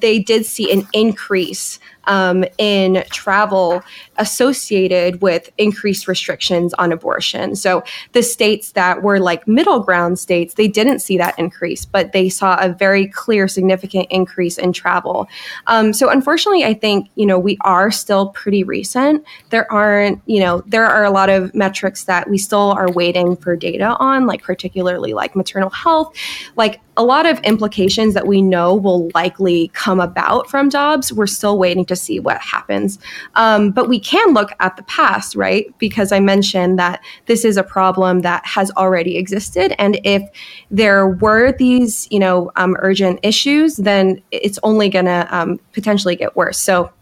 they 0.00 0.18
did 0.18 0.44
see 0.44 0.70
an 0.70 0.86
increase 0.92 1.78
um, 2.06 2.44
in 2.58 3.04
travel 3.10 3.82
associated 4.16 5.20
with 5.20 5.50
increased 5.58 6.06
restrictions 6.06 6.74
on 6.74 6.92
abortion. 6.92 7.56
So 7.56 7.82
the 8.12 8.22
states 8.22 8.72
that 8.72 9.02
were 9.02 9.18
like 9.18 9.46
middle 9.48 9.80
ground 9.80 10.18
states, 10.18 10.54
they 10.54 10.68
didn't 10.68 11.00
see 11.00 11.16
that 11.18 11.38
increase, 11.38 11.84
but 11.84 12.12
they 12.12 12.28
saw 12.28 12.56
a 12.60 12.68
very 12.68 13.08
clear, 13.08 13.48
significant 13.48 14.06
increase 14.10 14.58
in 14.58 14.72
travel. 14.72 15.28
Um, 15.66 15.92
so 15.92 16.10
unfortunately, 16.10 16.64
I 16.64 16.74
think 16.74 17.08
you 17.14 17.26
know 17.26 17.38
we 17.38 17.58
are 17.62 17.90
still 17.90 18.28
pretty 18.28 18.64
recent. 18.64 19.24
There 19.50 19.70
aren't 19.72 20.20
you 20.26 20.40
know 20.40 20.62
there 20.66 20.86
are 20.86 21.04
a 21.04 21.10
lot 21.10 21.30
of 21.30 21.54
metrics 21.54 22.04
that 22.04 22.28
we 22.28 22.38
still 22.38 22.72
are 22.72 22.90
waiting 22.92 23.36
for 23.36 23.56
data 23.56 23.96
on, 23.98 24.26
like 24.26 24.42
particularly 24.42 25.14
like 25.14 25.34
maternal 25.36 25.70
health, 25.70 26.14
like 26.56 26.80
a 26.96 27.04
lot 27.04 27.26
of 27.26 27.38
implications 27.40 28.14
that 28.14 28.26
we 28.26 28.40
know 28.40 28.74
will 28.74 29.10
likely 29.14 29.68
come 29.74 30.00
about 30.00 30.48
from 30.48 30.68
Dobbs. 30.68 31.12
We're 31.12 31.26
still 31.26 31.58
waiting 31.58 31.84
to 31.86 31.93
see 31.96 32.20
what 32.20 32.40
happens. 32.40 32.98
Um, 33.34 33.70
but 33.70 33.88
we 33.88 33.98
can 33.98 34.34
look 34.34 34.50
at 34.60 34.76
the 34.76 34.82
past, 34.84 35.36
right? 35.36 35.66
Because 35.78 36.12
I 36.12 36.20
mentioned 36.20 36.78
that 36.78 37.00
this 37.26 37.44
is 37.44 37.56
a 37.56 37.62
problem 37.62 38.20
that 38.20 38.44
has 38.46 38.70
already 38.72 39.16
existed. 39.16 39.74
And 39.78 40.00
if 40.04 40.22
there 40.70 41.08
were 41.08 41.52
these, 41.52 42.08
you 42.10 42.18
know, 42.18 42.50
um, 42.56 42.76
urgent 42.80 43.20
issues, 43.22 43.76
then 43.76 44.22
it's 44.30 44.58
only 44.62 44.88
going 44.88 45.06
to 45.06 45.26
um, 45.30 45.58
potentially 45.72 46.16
get 46.16 46.36
worse. 46.36 46.58
So 46.58 46.92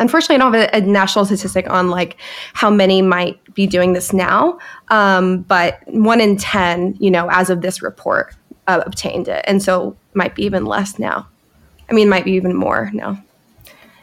unfortunately, 0.00 0.36
I 0.36 0.38
don't 0.38 0.54
have 0.54 0.74
a, 0.74 0.76
a, 0.76 0.80
national 0.80 1.26
statistic 1.26 1.70
on 1.70 1.90
like 1.90 2.16
how 2.54 2.70
many 2.70 3.02
might 3.02 3.54
be 3.54 3.66
doing 3.66 3.92
this 3.92 4.12
now. 4.12 4.58
Um, 4.88 5.42
but 5.42 5.80
one 5.86 6.20
in 6.20 6.36
10, 6.36 6.96
you 6.98 7.10
know, 7.10 7.28
as 7.30 7.50
of 7.50 7.60
this 7.60 7.82
report, 7.82 8.34
uh, 8.66 8.82
obtained 8.86 9.28
it. 9.28 9.44
And 9.46 9.62
so 9.62 9.96
might 10.14 10.34
be 10.34 10.44
even 10.44 10.64
less 10.64 10.98
now. 10.98 11.28
I 11.88 11.92
mean, 11.92 12.08
might 12.08 12.24
be 12.24 12.32
even 12.32 12.54
more 12.54 12.90
now. 12.92 13.22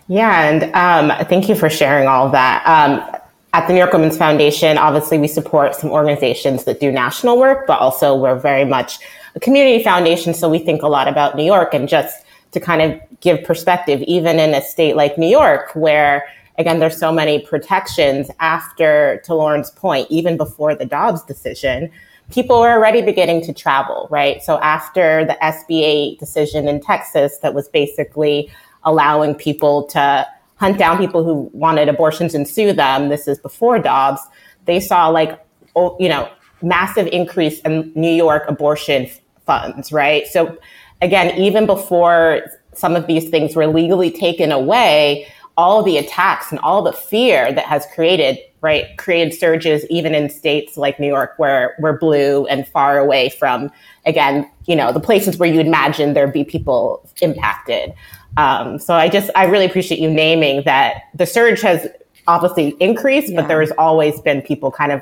Yeah, 0.07 0.49
and 0.49 0.63
um, 0.73 1.25
thank 1.27 1.49
you 1.49 1.55
for 1.55 1.69
sharing 1.69 2.07
all 2.07 2.27
of 2.27 2.31
that. 2.31 2.65
Um, 2.65 3.19
at 3.53 3.67
the 3.67 3.73
New 3.73 3.79
York 3.79 3.93
Women's 3.93 4.17
Foundation, 4.17 4.77
obviously, 4.77 5.17
we 5.17 5.27
support 5.27 5.75
some 5.75 5.89
organizations 5.89 6.63
that 6.65 6.79
do 6.79 6.91
national 6.91 7.37
work, 7.37 7.67
but 7.67 7.79
also 7.79 8.15
we're 8.15 8.39
very 8.39 8.65
much 8.65 8.99
a 9.35 9.39
community 9.39 9.83
foundation. 9.83 10.33
So 10.33 10.49
we 10.49 10.59
think 10.59 10.81
a 10.81 10.87
lot 10.87 11.07
about 11.07 11.35
New 11.35 11.43
York 11.43 11.73
and 11.73 11.89
just 11.89 12.25
to 12.51 12.59
kind 12.59 12.81
of 12.81 13.01
give 13.19 13.43
perspective, 13.43 14.01
even 14.03 14.39
in 14.39 14.53
a 14.53 14.61
state 14.61 14.95
like 14.95 15.17
New 15.17 15.27
York, 15.27 15.71
where 15.75 16.25
again, 16.57 16.79
there's 16.79 16.97
so 16.97 17.11
many 17.11 17.39
protections 17.39 18.31
after, 18.39 19.21
to 19.25 19.35
Lauren's 19.35 19.71
point, 19.71 20.07
even 20.09 20.37
before 20.37 20.73
the 20.73 20.85
Dobbs 20.85 21.23
decision, 21.23 21.91
people 22.31 22.59
were 22.59 22.71
already 22.71 23.01
beginning 23.01 23.43
to 23.43 23.53
travel, 23.53 24.07
right? 24.09 24.41
So 24.41 24.59
after 24.59 25.23
the 25.25 25.37
SB8 25.41 26.19
decision 26.19 26.67
in 26.67 26.81
Texas 26.81 27.37
that 27.39 27.53
was 27.53 27.69
basically 27.69 28.51
allowing 28.87 29.35
people 29.35 29.83
to 29.83 30.27
hunt 30.55 30.79
down 30.79 30.97
people 30.97 31.23
who 31.23 31.51
wanted 31.53 31.87
abortions 31.89 32.33
and 32.33 32.47
sue 32.47 32.73
them, 32.73 33.09
this 33.09 33.27
is 33.27 33.37
before 33.37 33.77
Dobbs, 33.77 34.21
they 34.65 34.79
saw 34.79 35.07
like, 35.09 35.39
you 35.75 36.09
know, 36.09 36.27
massive 36.63 37.05
increase 37.07 37.59
in 37.59 37.91
New 37.93 38.11
York 38.11 38.43
abortion 38.47 39.07
funds, 39.45 39.91
right? 39.91 40.25
So 40.25 40.57
again, 41.01 41.37
even 41.37 41.67
before 41.67 42.41
some 42.73 42.95
of 42.95 43.05
these 43.05 43.29
things 43.29 43.55
were 43.55 43.67
legally 43.67 44.09
taken 44.09 44.51
away, 44.51 45.27
all 45.57 45.83
the 45.83 45.97
attacks 45.97 46.51
and 46.51 46.59
all 46.61 46.81
the 46.81 46.93
fear 46.93 47.51
that 47.51 47.65
has 47.65 47.85
created 47.93 48.37
right 48.61 48.97
created 48.97 49.37
surges 49.37 49.85
even 49.89 50.15
in 50.15 50.29
states 50.29 50.77
like 50.77 50.99
new 50.99 51.07
york 51.07 51.33
where 51.37 51.75
we're 51.79 51.97
blue 51.97 52.45
and 52.47 52.67
far 52.67 52.97
away 52.97 53.29
from 53.29 53.69
again 54.05 54.49
you 54.65 54.75
know 54.75 54.91
the 54.91 54.99
places 54.99 55.37
where 55.37 55.51
you 55.51 55.59
imagine 55.59 56.13
there'd 56.13 56.33
be 56.33 56.43
people 56.43 57.07
impacted 57.21 57.93
um, 58.35 58.77
so 58.77 58.93
i 58.93 59.07
just 59.07 59.29
i 59.35 59.45
really 59.45 59.65
appreciate 59.65 59.99
you 59.99 60.09
naming 60.09 60.61
that 60.63 61.03
the 61.13 61.25
surge 61.25 61.61
has 61.61 61.87
obviously 62.27 62.75
increased 62.79 63.31
yeah. 63.31 63.41
but 63.41 63.59
has 63.59 63.71
always 63.77 64.19
been 64.21 64.41
people 64.41 64.71
kind 64.71 64.91
of 64.91 65.01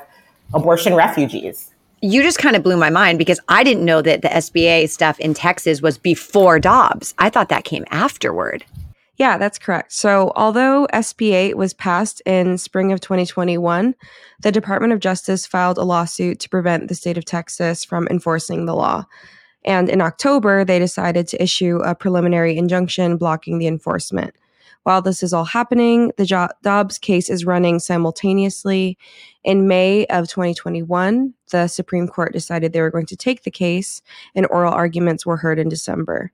abortion 0.54 0.94
refugees 0.94 1.72
you 2.02 2.22
just 2.22 2.38
kind 2.38 2.56
of 2.56 2.62
blew 2.62 2.76
my 2.76 2.90
mind 2.90 3.18
because 3.18 3.40
I 3.48 3.64
didn't 3.64 3.84
know 3.84 4.02
that 4.02 4.22
the 4.22 4.28
SB8 4.28 4.90
stuff 4.90 5.18
in 5.18 5.32
Texas 5.34 5.80
was 5.80 5.96
before 5.96 6.60
Dobbs. 6.60 7.14
I 7.18 7.30
thought 7.30 7.48
that 7.48 7.64
came 7.64 7.84
afterward. 7.90 8.64
Yeah, 9.16 9.38
that's 9.38 9.58
correct. 9.58 9.92
So, 9.92 10.30
although 10.36 10.86
SB8 10.92 11.54
was 11.54 11.72
passed 11.72 12.20
in 12.26 12.58
spring 12.58 12.92
of 12.92 13.00
2021, 13.00 13.94
the 14.40 14.52
Department 14.52 14.92
of 14.92 15.00
Justice 15.00 15.46
filed 15.46 15.78
a 15.78 15.84
lawsuit 15.84 16.38
to 16.40 16.50
prevent 16.50 16.88
the 16.88 16.94
state 16.94 17.16
of 17.16 17.24
Texas 17.24 17.82
from 17.82 18.06
enforcing 18.10 18.66
the 18.66 18.74
law. 18.74 19.06
And 19.66 19.88
in 19.88 20.00
October, 20.00 20.64
they 20.64 20.78
decided 20.78 21.26
to 21.28 21.42
issue 21.42 21.80
a 21.84 21.94
preliminary 21.94 22.56
injunction 22.56 23.16
blocking 23.16 23.58
the 23.58 23.66
enforcement. 23.66 24.34
While 24.84 25.02
this 25.02 25.24
is 25.24 25.32
all 25.32 25.44
happening, 25.44 26.12
the 26.16 26.48
Dobbs 26.62 26.98
case 26.98 27.28
is 27.28 27.44
running 27.44 27.80
simultaneously. 27.80 28.96
In 29.42 29.66
May 29.66 30.06
of 30.06 30.28
2021, 30.28 31.34
the 31.50 31.66
Supreme 31.66 32.06
Court 32.06 32.32
decided 32.32 32.72
they 32.72 32.80
were 32.80 32.92
going 32.92 33.06
to 33.06 33.16
take 33.16 33.42
the 33.42 33.50
case, 33.50 34.00
and 34.36 34.46
oral 34.48 34.72
arguments 34.72 35.26
were 35.26 35.38
heard 35.38 35.58
in 35.58 35.68
December. 35.68 36.30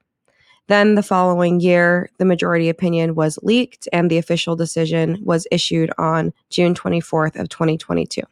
Then 0.68 0.94
the 0.94 1.02
following 1.02 1.60
year, 1.60 2.10
the 2.18 2.26
majority 2.26 2.68
opinion 2.68 3.14
was 3.14 3.38
leaked 3.42 3.88
and 3.92 4.10
the 4.10 4.18
official 4.18 4.54
decision 4.54 5.18
was 5.22 5.46
issued 5.50 5.90
on 5.96 6.34
June 6.50 6.74
24th 6.74 7.40
of 7.40 7.48
2022. 7.48 8.22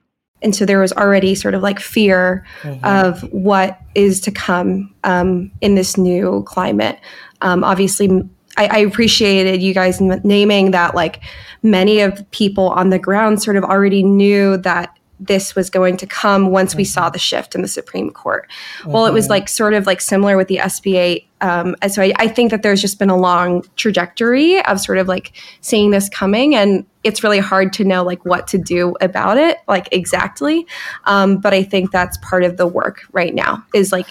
And 0.42 0.54
so 0.54 0.64
there 0.64 0.78
was 0.78 0.92
already 0.92 1.34
sort 1.34 1.54
of 1.54 1.62
like 1.62 1.80
fear 1.80 2.44
mm-hmm. 2.62 2.84
of 2.84 3.22
what 3.32 3.80
is 3.94 4.20
to 4.20 4.30
come 4.30 4.94
um, 5.04 5.50
in 5.60 5.74
this 5.74 5.96
new 5.96 6.42
climate. 6.46 6.98
Um, 7.42 7.64
obviously, 7.64 8.08
I, 8.56 8.66
I, 8.66 8.78
appreciated 8.78 9.62
you 9.62 9.72
guys 9.72 10.00
naming 10.00 10.72
that 10.72 10.94
like 10.94 11.22
many 11.62 12.00
of 12.00 12.28
people 12.32 12.70
on 12.70 12.90
the 12.90 12.98
ground 12.98 13.42
sort 13.42 13.56
of 13.56 13.64
already 13.64 14.02
knew 14.02 14.56
that 14.58 14.98
this 15.20 15.54
was 15.54 15.70
going 15.70 15.96
to 15.98 16.06
come 16.06 16.50
once 16.50 16.74
we 16.74 16.84
saw 16.84 17.02
mm-hmm. 17.02 17.12
the 17.12 17.18
shift 17.18 17.54
in 17.54 17.62
the 17.62 17.68
Supreme 17.68 18.10
Court. 18.10 18.50
Mm-hmm. 18.80 18.92
Well, 18.92 19.06
it 19.06 19.12
was 19.12 19.26
mm-hmm. 19.26 19.32
like 19.32 19.48
sort 19.48 19.74
of 19.74 19.86
like 19.86 20.00
similar 20.00 20.36
with 20.36 20.48
the 20.48 20.56
SB8. 20.56 21.26
Um, 21.42 21.76
and 21.82 21.92
so 21.92 22.02
I, 22.02 22.12
I, 22.16 22.28
think 22.28 22.50
that 22.50 22.62
there's 22.62 22.82
just 22.82 22.98
been 22.98 23.08
a 23.08 23.16
long 23.16 23.64
trajectory 23.76 24.62
of 24.66 24.78
sort 24.78 24.98
of 24.98 25.08
like 25.08 25.32
seeing 25.62 25.90
this 25.90 26.08
coming, 26.10 26.54
and 26.54 26.84
it's 27.02 27.22
really 27.22 27.38
hard 27.38 27.72
to 27.74 27.84
know 27.84 28.02
like 28.02 28.22
what 28.26 28.46
to 28.48 28.58
do 28.58 28.94
about 29.00 29.38
it, 29.38 29.56
like 29.66 29.88
exactly. 29.90 30.66
Um, 31.04 31.38
but 31.38 31.54
I 31.54 31.62
think 31.62 31.92
that's 31.92 32.18
part 32.18 32.44
of 32.44 32.58
the 32.58 32.66
work 32.66 33.06
right 33.12 33.34
now 33.34 33.64
is 33.72 33.90
like 33.90 34.06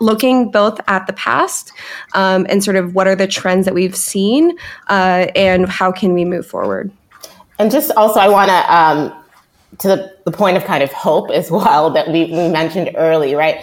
looking 0.00 0.50
both 0.50 0.80
at 0.88 1.06
the 1.06 1.12
past 1.12 1.72
um, 2.14 2.46
and 2.48 2.64
sort 2.64 2.76
of 2.76 2.94
what 2.94 3.06
are 3.06 3.14
the 3.14 3.26
trends 3.26 3.66
that 3.66 3.74
we've 3.74 3.96
seen 3.96 4.56
uh, 4.88 5.26
and 5.36 5.68
how 5.68 5.92
can 5.92 6.14
we 6.14 6.24
move 6.24 6.46
forward. 6.46 6.90
And 7.58 7.70
just 7.70 7.90
also, 7.90 8.18
I 8.18 8.28
want 8.28 8.48
to 8.48 8.74
um, 8.74 9.19
to 9.78 9.88
the, 9.88 10.16
the 10.24 10.32
point 10.32 10.56
of 10.56 10.64
kind 10.64 10.82
of 10.82 10.92
hope 10.92 11.30
as 11.30 11.50
well 11.50 11.90
that 11.90 12.08
we, 12.08 12.24
we 12.24 12.48
mentioned 12.48 12.90
early, 12.96 13.34
right? 13.34 13.62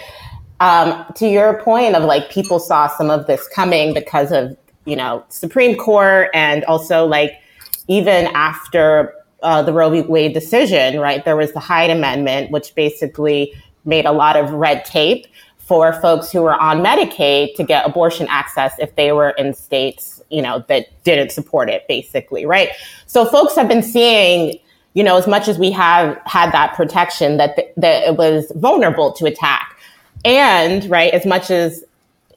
Um, 0.60 1.06
to 1.16 1.28
your 1.28 1.62
point 1.62 1.96
of 1.96 2.04
like 2.04 2.32
people 2.32 2.60
saw 2.60 2.88
some 2.88 3.10
of 3.10 3.28
this 3.28 3.48
coming 3.50 3.94
because 3.94 4.32
of, 4.32 4.58
you 4.86 4.96
know, 4.96 5.24
Supreme 5.30 5.76
Court 5.78 6.30
and 6.34 6.64
also 6.66 7.06
like 7.06 7.40
even 7.88 8.28
after 8.28 9.14
uh, 9.44 9.62
the 9.62 9.72
Roe 9.72 9.90
v. 9.90 10.02
Wade 10.02 10.34
decision, 10.34 11.00
right, 11.00 11.24
there 11.24 11.36
was 11.36 11.54
the 11.54 11.60
Hyde 11.60 11.92
Amendment, 11.92 12.52
which 12.52 12.74
basically 12.74 13.54
made 13.86 14.06
a 14.06 14.12
lot 14.12 14.36
of 14.36 14.52
red 14.52 14.84
tape 14.84 15.28
for 15.58 15.94
folks 16.02 16.32
who 16.32 16.42
were 16.42 16.56
on 16.56 16.82
Medicaid 16.82 17.54
to 17.56 17.64
get 17.64 17.86
abortion 17.86 18.26
access 18.30 18.74
if 18.80 18.96
they 18.96 19.12
were 19.12 19.32
in 19.32 19.54
states, 19.54 20.22
you 20.30 20.42
know, 20.42 20.64
that 20.70 20.88
didn't 21.04 21.32
support 21.32 21.70
it, 21.70 21.86
basically, 21.88 22.46
right? 22.46 22.70
So 23.06 23.26
folks 23.26 23.56
have 23.56 23.68
been 23.68 23.84
seeing 23.84 24.58
you 24.98 25.04
know, 25.04 25.16
as 25.16 25.28
much 25.28 25.48
as 25.48 25.60
we 25.60 25.70
have 25.70 26.20
had 26.26 26.52
that 26.54 26.74
protection, 26.74 27.38
that 27.38 27.56
th- 27.56 27.72
that 27.78 28.02
it 28.02 28.18
was 28.18 28.52
vulnerable 28.56 29.12
to 29.12 29.26
attack, 29.26 29.78
and 30.26 30.90
right, 30.90 31.14
as 31.14 31.24
much 31.24 31.52
as 31.52 31.84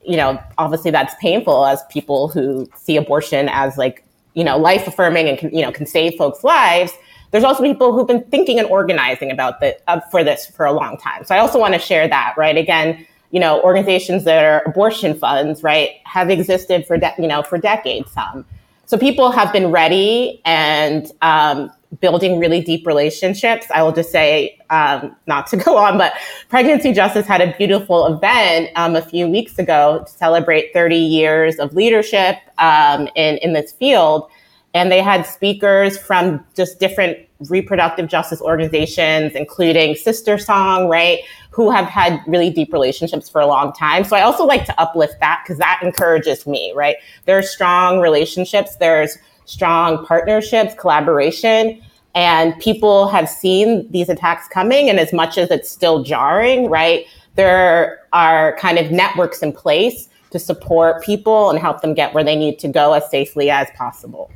you 0.04 0.14
know, 0.14 0.38
obviously 0.58 0.90
that's 0.90 1.14
painful 1.22 1.64
as 1.64 1.82
people 1.88 2.28
who 2.28 2.68
see 2.76 2.98
abortion 2.98 3.48
as 3.48 3.78
like 3.78 4.04
you 4.34 4.44
know 4.44 4.58
life 4.58 4.86
affirming 4.86 5.26
and 5.26 5.38
can, 5.38 5.50
you 5.56 5.62
know 5.62 5.72
can 5.72 5.86
save 5.86 6.16
folks' 6.16 6.44
lives. 6.44 6.92
There's 7.30 7.44
also 7.44 7.62
people 7.62 7.94
who've 7.94 8.06
been 8.06 8.24
thinking 8.24 8.58
and 8.58 8.68
organizing 8.68 9.30
about 9.30 9.60
the 9.60 9.78
uh, 9.88 10.00
for 10.10 10.22
this 10.22 10.44
for 10.44 10.66
a 10.66 10.72
long 10.72 10.98
time. 10.98 11.24
So 11.24 11.34
I 11.34 11.38
also 11.38 11.58
want 11.58 11.72
to 11.72 11.80
share 11.80 12.08
that, 12.08 12.34
right? 12.36 12.58
Again, 12.58 13.06
you 13.30 13.40
know, 13.40 13.62
organizations 13.62 14.24
that 14.24 14.44
are 14.44 14.62
abortion 14.66 15.18
funds, 15.18 15.62
right, 15.62 15.92
have 16.04 16.28
existed 16.28 16.86
for 16.86 16.98
de- 16.98 17.14
you 17.18 17.26
know 17.26 17.42
for 17.42 17.56
decades. 17.56 18.12
Some 18.12 18.44
so 18.84 18.98
people 18.98 19.30
have 19.30 19.50
been 19.50 19.70
ready 19.70 20.42
and 20.44 21.10
um, 21.22 21.70
building 21.98 22.38
really 22.38 22.60
deep 22.60 22.86
relationships. 22.86 23.66
I 23.74 23.82
will 23.82 23.92
just 23.92 24.12
say, 24.12 24.58
um, 24.70 25.16
not 25.26 25.48
to 25.48 25.56
go 25.64 25.76
on, 25.76 25.98
but 25.98 26.12
Pregnancy 26.48 26.92
Justice 26.92 27.26
had 27.26 27.40
a 27.40 27.54
beautiful 27.56 28.06
event 28.06 28.70
um, 28.76 28.94
a 28.94 29.02
few 29.02 29.26
weeks 29.26 29.58
ago 29.58 30.04
to 30.06 30.12
celebrate 30.12 30.72
30 30.72 30.96
years 30.96 31.56
of 31.56 31.74
leadership 31.74 32.36
um, 32.58 33.08
in, 33.16 33.38
in 33.38 33.52
this 33.52 33.72
field. 33.72 34.30
And 34.72 34.92
they 34.92 35.02
had 35.02 35.26
speakers 35.26 35.98
from 35.98 36.44
just 36.54 36.78
different 36.78 37.18
reproductive 37.48 38.08
justice 38.08 38.40
organizations, 38.40 39.32
including 39.34 39.94
SisterSong, 39.94 40.88
right, 40.88 41.20
who 41.50 41.70
have 41.70 41.86
had 41.86 42.20
really 42.26 42.50
deep 42.50 42.72
relationships 42.72 43.28
for 43.28 43.40
a 43.40 43.46
long 43.46 43.72
time. 43.72 44.04
So 44.04 44.14
I 44.14 44.22
also 44.22 44.44
like 44.44 44.66
to 44.66 44.80
uplift 44.80 45.18
that 45.20 45.42
because 45.42 45.58
that 45.58 45.80
encourages 45.82 46.46
me, 46.46 46.72
right? 46.76 46.96
There 47.24 47.36
are 47.36 47.42
strong 47.42 47.98
relationships. 47.98 48.76
There's 48.76 49.18
strong 49.44 50.04
partnerships, 50.06 50.74
collaboration. 50.74 51.80
And 52.14 52.58
people 52.58 53.08
have 53.08 53.28
seen 53.28 53.90
these 53.90 54.08
attacks 54.08 54.48
coming. 54.48 54.90
And 54.90 54.98
as 54.98 55.12
much 55.12 55.38
as 55.38 55.50
it's 55.50 55.70
still 55.70 56.02
jarring, 56.02 56.68
right, 56.68 57.06
there 57.36 58.00
are 58.12 58.56
kind 58.56 58.78
of 58.78 58.90
networks 58.90 59.42
in 59.42 59.52
place 59.52 60.08
to 60.30 60.38
support 60.38 61.02
people 61.02 61.50
and 61.50 61.58
help 61.58 61.82
them 61.82 61.94
get 61.94 62.14
where 62.14 62.24
they 62.24 62.36
need 62.36 62.58
to 62.60 62.68
go 62.68 62.92
as 62.92 63.08
safely 63.10 63.50
as 63.50 63.68
possible. 63.76 64.30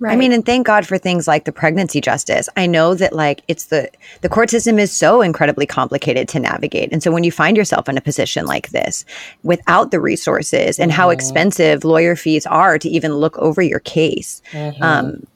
Right. 0.00 0.14
I 0.14 0.16
mean, 0.16 0.32
and 0.32 0.44
thank 0.46 0.66
God 0.66 0.86
for 0.86 0.96
things 0.96 1.28
like 1.28 1.44
the 1.44 1.52
pregnancy 1.52 2.00
justice. 2.00 2.48
I 2.56 2.66
know 2.66 2.94
that 2.94 3.12
like 3.12 3.42
it's 3.48 3.66
the 3.66 3.90
the 4.22 4.30
court 4.30 4.48
system 4.48 4.78
is 4.78 4.90
so 4.90 5.20
incredibly 5.20 5.66
complicated 5.66 6.26
to 6.28 6.40
navigate. 6.40 6.90
And 6.90 7.02
so 7.02 7.12
when 7.12 7.22
you 7.22 7.30
find 7.30 7.54
yourself 7.54 7.86
in 7.86 7.98
a 7.98 8.00
position 8.00 8.46
like 8.46 8.70
this 8.70 9.04
without 9.42 9.90
the 9.90 10.00
resources 10.00 10.78
and 10.78 10.90
how 10.90 11.08
mm-hmm. 11.08 11.12
expensive 11.12 11.84
lawyer 11.84 12.16
fees 12.16 12.46
are 12.46 12.78
to 12.78 12.88
even 12.88 13.12
look 13.16 13.36
over 13.38 13.60
your 13.60 13.80
case, 13.80 14.40
mm-hmm. 14.52 14.82
um, 14.82 15.26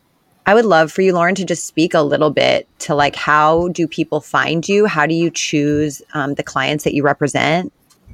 I 0.46 0.54
would 0.54 0.64
love 0.64 0.90
for 0.90 1.02
you, 1.02 1.12
Lauren, 1.12 1.34
to 1.34 1.44
just 1.44 1.66
speak 1.66 1.92
a 1.92 2.00
little 2.00 2.30
bit 2.30 2.66
to 2.80 2.94
like 2.94 3.16
how 3.16 3.68
do 3.68 3.86
people 3.86 4.22
find 4.22 4.66
you? 4.66 4.86
How 4.86 5.04
do 5.04 5.14
you 5.14 5.30
choose 5.30 6.00
um, 6.14 6.34
the 6.34 6.42
clients 6.42 6.84
that 6.84 6.94
you 6.94 7.02
represent? 7.02 7.70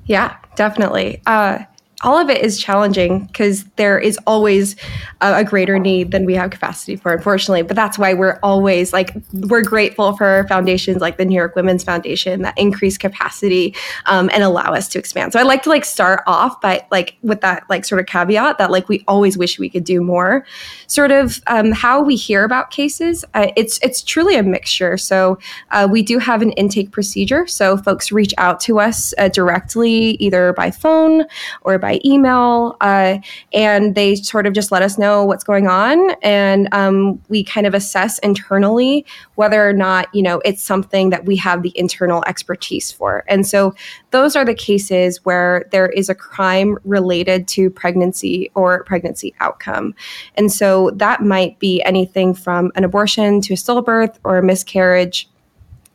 Yeah, 0.07 0.37
definitely. 0.57 1.23
Uh, 1.26 1.61
all 2.02 2.19
of 2.19 2.30
it 2.30 2.42
is 2.42 2.59
challenging 2.59 3.26
because 3.26 3.64
there 3.76 3.99
is 3.99 4.19
always 4.26 4.75
a, 5.21 5.40
a, 5.40 5.45
greater 5.45 5.78
need 5.78 6.12
than 6.12 6.25
we 6.25 6.35
have 6.35 6.50
capacity 6.50 6.97
for, 6.97 7.12
unfortunately. 7.12 7.62
But 7.62 7.76
that's 7.76 7.99
why 7.99 8.14
we're 8.14 8.38
always 8.42 8.92
like, 8.92 9.14
we're 9.33 9.62
grateful 9.62 10.16
for 10.16 10.47
foundations 10.49 11.02
like 11.02 11.19
the 11.19 11.26
New 11.26 11.35
York 11.35 11.54
Women's 11.57 11.85
Foundation 11.85 12.40
that 12.42 12.57
increase 12.57 12.97
capacity 12.97 13.75
um, 14.07 14.30
and 14.33 14.42
allow 14.42 14.73
us 14.73 14.88
to 14.88 14.99
expand. 14.99 15.35
So 15.35 15.40
I 15.40 15.42
like 15.42 15.62
to 15.64 15.69
like 15.69 15.85
start 15.85 16.23
off 16.26 16.61
by 16.61 16.87
like 16.90 17.16
with 17.23 17.42
that 17.42 17.64
like 17.69 17.85
sort 17.85 18.00
of 18.00 18.07
caveat 18.07 18.57
that 18.57 18.71
like 18.71 18.88
we 18.88 19.04
always 19.07 19.37
wish 19.37 19.59
we 19.59 19.69
could 19.69 19.85
do 19.85 20.00
more. 20.00 20.47
Sort 20.87 21.11
of 21.11 21.42
um, 21.49 21.73
how 21.73 22.00
we 22.02 22.16
hear 22.16 22.45
about 22.45 22.71
cases, 22.71 23.25
uh, 23.35 23.49
it's 23.57 23.78
it's 23.83 24.02
truly 24.02 24.37
a 24.37 24.42
mixture. 24.42 24.97
So 24.97 25.38
uh, 25.71 25.87
we 25.90 26.02
do 26.02 26.19
have 26.19 26.40
an 26.40 26.52
intake 26.52 26.92
procedure. 26.92 27.47
So 27.47 27.76
folks 27.76 28.11
reach 28.11 28.33
out 28.38 28.59
to 28.61 28.80
us 28.80 29.12
uh, 29.19 29.28
directly, 29.28 30.16
either 30.21 30.54
by 30.54 30.71
phone 30.71 31.25
or 31.62 31.78
by 31.78 31.89
by 31.90 32.00
email, 32.04 32.76
uh, 32.80 33.18
and 33.52 33.97
they 33.97 34.14
sort 34.14 34.47
of 34.47 34.52
just 34.52 34.70
let 34.70 34.80
us 34.80 34.97
know 34.97 35.25
what's 35.25 35.42
going 35.42 35.66
on, 35.66 36.11
and 36.23 36.73
um, 36.73 37.20
we 37.28 37.42
kind 37.42 37.66
of 37.66 37.75
assess 37.75 38.18
internally 38.20 39.04
whether 39.35 39.68
or 39.68 39.73
not 39.73 40.06
you 40.14 40.23
know 40.23 40.40
it's 40.44 40.62
something 40.62 41.11
that 41.11 41.25
we 41.25 41.35
have 41.37 41.62
the 41.62 41.73
internal 41.75 42.23
expertise 42.28 42.92
for. 42.92 43.25
And 43.26 43.44
so 43.44 43.75
those 44.12 44.37
are 44.37 44.44
the 44.44 44.54
cases 44.54 45.25
where 45.25 45.66
there 45.73 45.88
is 45.88 46.09
a 46.09 46.14
crime 46.14 46.78
related 46.85 47.49
to 47.49 47.70
pregnancy 47.70 48.52
or 48.54 48.85
pregnancy 48.85 49.35
outcome, 49.40 49.94
and 50.37 50.52
so 50.52 50.90
that 50.94 51.23
might 51.23 51.59
be 51.59 51.82
anything 51.82 52.35
from 52.35 52.70
an 52.76 52.85
abortion 52.85 53.40
to 53.40 53.54
a 53.54 53.56
stillbirth 53.56 54.16
or 54.23 54.38
a 54.38 54.42
miscarriage 54.42 55.28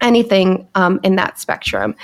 anything 0.02 0.68
um, 0.76 1.00
in 1.04 1.16
that 1.16 1.40
spectrum 1.40 1.96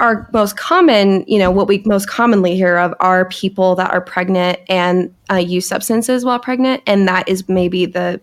our 0.00 0.28
most 0.32 0.56
common, 0.56 1.24
you 1.26 1.38
know, 1.38 1.50
what 1.50 1.68
we 1.68 1.82
most 1.86 2.08
commonly 2.08 2.56
hear 2.56 2.76
of 2.78 2.94
are 3.00 3.28
people 3.28 3.74
that 3.76 3.90
are 3.90 4.00
pregnant 4.00 4.58
and 4.68 5.14
uh, 5.30 5.36
use 5.36 5.68
substances 5.68 6.24
while 6.24 6.38
pregnant, 6.38 6.82
and 6.86 7.06
that 7.06 7.28
is 7.28 7.48
maybe 7.48 7.86
the 7.86 8.20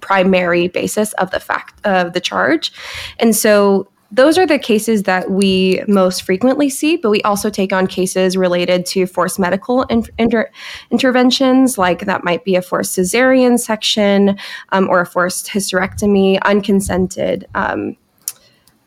primary 0.00 0.68
basis 0.68 1.12
of 1.14 1.30
the 1.30 1.40
fact 1.40 1.84
of 1.86 2.12
the 2.12 2.20
charge. 2.20 2.72
And 3.18 3.34
so 3.34 3.88
those 4.12 4.36
are 4.38 4.46
the 4.46 4.58
cases 4.58 5.04
that 5.04 5.30
we 5.30 5.82
most 5.86 6.22
frequently 6.22 6.68
see, 6.68 6.96
but 6.96 7.10
we 7.10 7.22
also 7.22 7.48
take 7.48 7.72
on 7.72 7.86
cases 7.86 8.36
related 8.36 8.84
to 8.86 9.06
forced 9.06 9.38
medical 9.38 9.84
in- 9.84 10.04
inter- 10.18 10.50
interventions, 10.90 11.78
like 11.78 12.06
that 12.06 12.24
might 12.24 12.44
be 12.44 12.56
a 12.56 12.62
forced 12.62 12.98
cesarean 12.98 13.58
section 13.58 14.36
um, 14.70 14.88
or 14.88 15.00
a 15.00 15.06
forced 15.06 15.46
hysterectomy, 15.46 16.40
unconsented 16.42 17.46
um, 17.54 17.96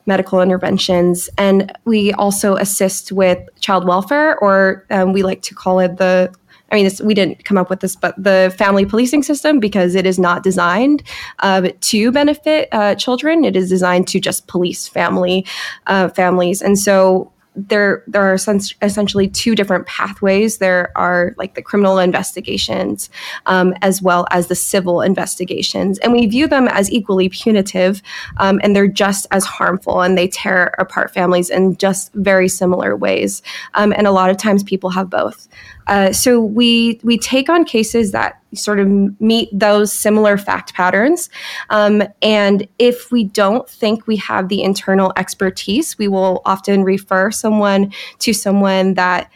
medical 0.06 0.42
interventions. 0.42 1.30
And 1.38 1.72
we 1.86 2.12
also 2.14 2.56
assist 2.56 3.12
with 3.12 3.39
child 3.60 3.86
welfare, 3.88 4.38
or 4.39 4.86
um, 4.89 5.13
we 5.13 5.24
like 5.24 5.42
to 5.44 5.56
call 5.56 5.80
it 5.80 5.98
the 5.98 6.34
I 6.72 6.78
mean, 6.78 6.92
we 7.04 7.13
didn't 7.13 7.46
come 7.46 7.58
up 7.58 7.70
with 7.70 7.82
this, 7.82 7.96
but 7.96 8.16
the 8.18 8.52
family 8.58 8.84
policing 8.84 9.22
system, 9.22 9.60
because 9.60 9.94
it 9.94 10.08
is 10.08 10.18
not 10.18 10.42
designed 10.42 11.04
uh, 11.39 11.70
to 11.82 12.12
benefit 12.12 12.68
uh, 12.72 12.96
children, 12.96 13.44
it 13.46 13.56
is 13.56 13.70
designed 13.70 14.08
to 14.08 14.20
just 14.20 14.48
police 14.48 14.88
family 14.88 15.46
uh, 15.86 16.10
families. 16.10 16.63
And 16.63 16.80
so 16.80 17.32
there 17.56 18.04
there 18.08 18.22
are 18.22 18.34
essentially 18.34 19.28
two 19.28 19.56
different 19.56 19.86
pathways. 19.86 20.58
There 20.58 20.92
are 20.96 21.36
like 21.38 21.56
the 21.56 21.62
criminal 21.62 22.00
investigations 22.00 23.10
um, 23.46 23.74
as 23.82 24.02
well 24.02 24.28
as 24.32 24.48
the 24.48 24.56
civil 24.56 25.02
investigations, 25.02 26.00
and 26.00 26.12
we 26.12 26.26
view 26.26 26.48
them 26.48 26.68
as 26.68 26.92
equally 26.92 27.30
punitive, 27.30 28.02
um, 28.38 28.60
and 28.63 28.76
they're 28.76 28.88
just 28.88 29.28
as 29.32 29.46
harmful, 29.46 30.02
and 30.02 30.18
they 30.18 30.28
tear 30.28 30.74
apart 30.80 31.13
families 31.13 31.50
in 31.50 31.78
just 31.78 32.12
very 32.13 32.48
similar 32.48 32.96
ways. 32.96 33.42
Um, 33.76 33.94
and 33.94 34.08
a 34.08 34.12
lot 34.12 34.30
of 34.30 34.38
times, 34.38 34.63
people 34.63 34.89
have 34.92 35.10
both. 35.10 35.48
Uh, 35.88 36.12
so 36.13 36.39
we 36.39 37.00
we 37.04 37.17
take 37.17 37.50
on 37.50 37.65
cases 37.65 38.12
that 38.12 38.41
sort 38.54 38.80
of 38.80 38.88
meet 39.19 39.50
those 39.52 39.91
similar 39.91 40.38
fact 40.38 40.74
patterns, 40.74 41.30
um, 41.69 42.04
and 42.22 42.67
if 42.80 43.12
we 43.12 43.24
don't 43.24 43.67
think 43.69 44.06
we 44.08 44.15
have 44.17 44.50
the 44.50 44.62
internal 44.63 45.12
expertise, 45.17 45.98
we 45.98 46.08
will 46.08 46.41
often 46.46 46.84
refer 46.84 47.32
someone 47.32 47.91
to 48.19 48.34
someone 48.34 48.93
that 48.93 49.30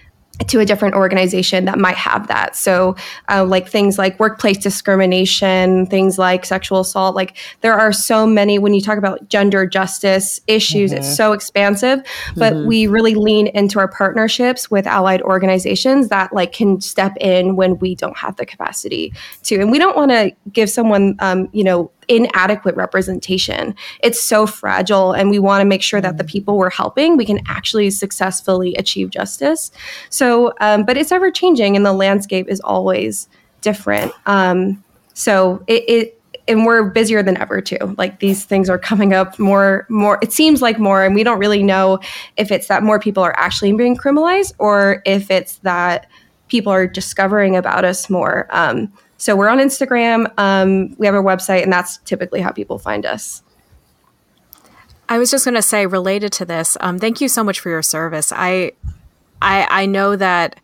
to 0.48 0.60
a 0.60 0.66
different 0.66 0.96
organization 0.96 1.66
that 1.66 1.80
might 1.80 1.96
have 1.96 2.28
that. 2.28 2.56
So, 2.56 2.96
uh, 3.30 3.44
like 3.44 3.68
things 3.68 3.98
like 3.98 4.20
workplace 4.20 4.58
discrimination, 4.58 5.86
things 5.88 6.20
like 6.20 6.46
sexual 6.46 6.82
assault, 6.82 7.16
like 7.16 7.38
there 7.62 7.74
are 7.74 7.92
so 7.92 8.28
many 8.28 8.60
when 8.60 8.74
you 8.74 8.82
talk 8.82 8.98
about 8.98 9.30
gender 9.30 9.66
justice 9.66 10.40
issues, 10.48 10.92
mm-hmm. 10.92 11.00
it's 11.00 11.16
so 11.16 11.34
expansive, 11.34 12.00
but 12.36 12.54
mm-hmm. 12.54 12.68
we 12.68 12.88
really 12.88 13.16
lean 13.16 13.48
into 13.48 13.80
our 13.80 13.88
partnerships 13.88 14.70
with 14.70 14.86
allied 14.86 15.22
organizations 15.24 16.10
that 16.10 16.32
like 16.34 16.52
can 16.52 16.80
step 16.82 17.14
in 17.20 17.56
when 17.56 17.78
we 17.80 17.96
don't 17.96 18.18
have 18.18 18.36
the 18.36 18.46
capacity 18.46 19.14
to. 19.44 19.60
And 19.60 19.72
we 19.72 19.80
don't 19.80 19.98
want 19.98 20.12
to 20.12 20.32
give 20.52 20.70
someone, 20.70 21.16
um, 21.20 21.50
you 21.52 21.64
know, 21.64 21.92
inadequate 22.08 22.76
representation. 22.76 23.76
It's 24.02 24.22
so 24.22 24.46
fragile, 24.48 25.14
and 25.14 25.30
we 25.30 25.40
want 25.40 25.62
to 25.62 25.66
make 25.66 25.82
sure 25.82 26.02
that 26.02 26.18
the 26.18 26.24
mm. 26.24 26.30
people 26.30 26.58
we're 26.58 26.70
helping 26.70 27.18
we 27.18 27.26
can 27.26 27.42
actually 27.48 27.90
successfully 27.90 28.76
achieve 28.76 29.10
justice. 29.10 29.72
So, 30.10 30.54
um, 30.62 30.84
but 30.84 30.98
it's 30.98 31.12
ever 31.12 31.32
changing, 31.32 31.76
and 31.76 31.86
the 31.86 31.94
landscape 31.94 32.48
is 32.50 32.60
always 32.62 33.28
different. 33.62 34.12
Um, 34.26 34.84
so 35.14 35.64
it, 35.68 35.84
it 35.88 36.22
and 36.48 36.66
we're 36.66 36.84
busier 36.90 37.22
than 37.22 37.38
ever 37.38 37.62
too 37.62 37.96
like 37.98 38.20
these 38.20 38.46
things 38.46 38.70
are 38.70 38.80
coming 38.80 39.14
up 39.14 39.38
more 39.38 39.86
more 39.90 40.18
it 40.22 40.32
seems 40.32 40.62
like 40.62 40.80
more 40.80 41.04
and 41.04 41.14
we 41.14 41.24
don't 41.24 41.40
really 41.40 41.64
know 41.64 42.00
if 42.38 42.52
it's 42.52 42.68
that 42.68 42.84
more 42.84 43.00
people 43.00 43.24
are 43.24 43.38
actually 43.38 43.74
being 43.74 43.98
criminalized 43.98 44.54
or 44.60 45.02
if 45.06 45.30
it's 45.30 45.58
that 45.60 46.08
people 46.48 46.72
are 46.72 46.88
discovering 46.88 47.56
about 47.56 47.84
us 47.84 48.10
more 48.10 48.48
um, 48.52 48.92
so 49.18 49.36
we're 49.36 49.50
on 49.50 49.58
Instagram. 49.58 50.32
Um, 50.38 50.96
we 50.98 51.06
have 51.06 51.16
a 51.16 51.22
website, 51.22 51.64
and 51.64 51.74
that's 51.74 51.98
typically 52.00 52.42
how 52.42 52.52
people 52.52 52.78
find 52.78 53.06
us. 53.06 53.44
I 55.10 55.18
was 55.18 55.32
just 55.32 55.46
going 55.46 55.56
to 55.56 55.62
say, 55.62 55.86
related 55.86 56.32
to 56.34 56.46
this, 56.46 56.78
um, 56.82 57.00
thank 57.00 57.22
you 57.22 57.28
so 57.28 57.44
much 57.44 57.60
for 57.60 57.70
your 57.70 57.82
service. 57.82 58.34
I, 58.36 58.74
I, 59.42 59.84
I 59.84 59.86
know 59.86 60.16
that, 60.16 60.60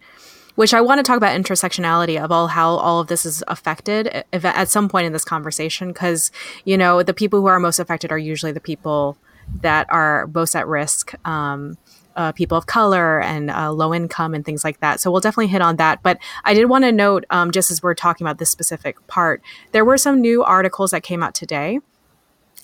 which 0.55 0.73
I 0.73 0.81
want 0.81 0.99
to 0.99 1.03
talk 1.03 1.17
about 1.17 1.39
intersectionality 1.39 2.21
of 2.21 2.31
all 2.31 2.47
how 2.47 2.71
all 2.71 2.99
of 2.99 3.07
this 3.07 3.25
is 3.25 3.43
affected 3.47 4.23
if, 4.31 4.45
at 4.45 4.69
some 4.69 4.89
point 4.89 5.07
in 5.07 5.13
this 5.13 5.25
conversation, 5.25 5.87
because 5.87 6.31
you 6.65 6.77
know 6.77 7.01
the 7.01 7.13
people 7.13 7.39
who 7.39 7.47
are 7.47 7.59
most 7.59 7.79
affected 7.79 8.11
are 8.11 8.17
usually 8.17 8.51
the 8.51 8.59
people 8.59 9.17
that 9.61 9.87
are 9.89 10.27
most 10.27 10.55
at 10.55 10.67
risk. 10.67 11.13
Um, 11.27 11.77
uh, 12.15 12.31
people 12.31 12.57
of 12.57 12.65
color 12.65 13.21
and 13.21 13.49
uh, 13.49 13.71
low 13.71 13.93
income 13.93 14.33
and 14.33 14.45
things 14.45 14.63
like 14.63 14.79
that. 14.79 14.99
So 14.99 15.11
we'll 15.11 15.21
definitely 15.21 15.47
hit 15.47 15.61
on 15.61 15.77
that. 15.77 16.03
But 16.03 16.19
I 16.43 16.53
did 16.53 16.65
want 16.65 16.83
to 16.83 16.91
note, 16.91 17.25
um, 17.29 17.51
just 17.51 17.71
as 17.71 17.81
we're 17.81 17.93
talking 17.93 18.25
about 18.25 18.37
this 18.37 18.49
specific 18.49 19.05
part, 19.07 19.41
there 19.71 19.85
were 19.85 19.97
some 19.97 20.21
new 20.21 20.43
articles 20.43 20.91
that 20.91 21.03
came 21.03 21.23
out 21.23 21.33
today. 21.33 21.79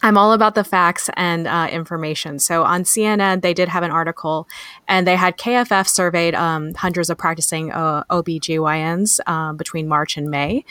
I'm 0.02 0.18
all 0.18 0.32
about 0.32 0.56
the 0.56 0.64
facts 0.64 1.10
and 1.16 1.46
uh, 1.46 1.68
information. 1.70 2.40
So 2.40 2.64
on 2.64 2.84
CNN, 2.84 3.42
they 3.42 3.54
did 3.54 3.68
have 3.68 3.84
an 3.84 3.92
article 3.92 4.48
and 4.88 5.06
they 5.06 5.18
had 5.18 5.38
KFF 5.38 5.88
surveyed 5.88 6.36
um, 6.36 6.74
hundreds 6.74 7.10
of 7.10 7.18
practicing 7.18 7.72
uh, 7.72 8.04
OBGYNs 8.06 9.20
uh, 9.28 9.54
between 9.54 9.90
March 9.90 10.16
and 10.16 10.30
May. 10.30 10.64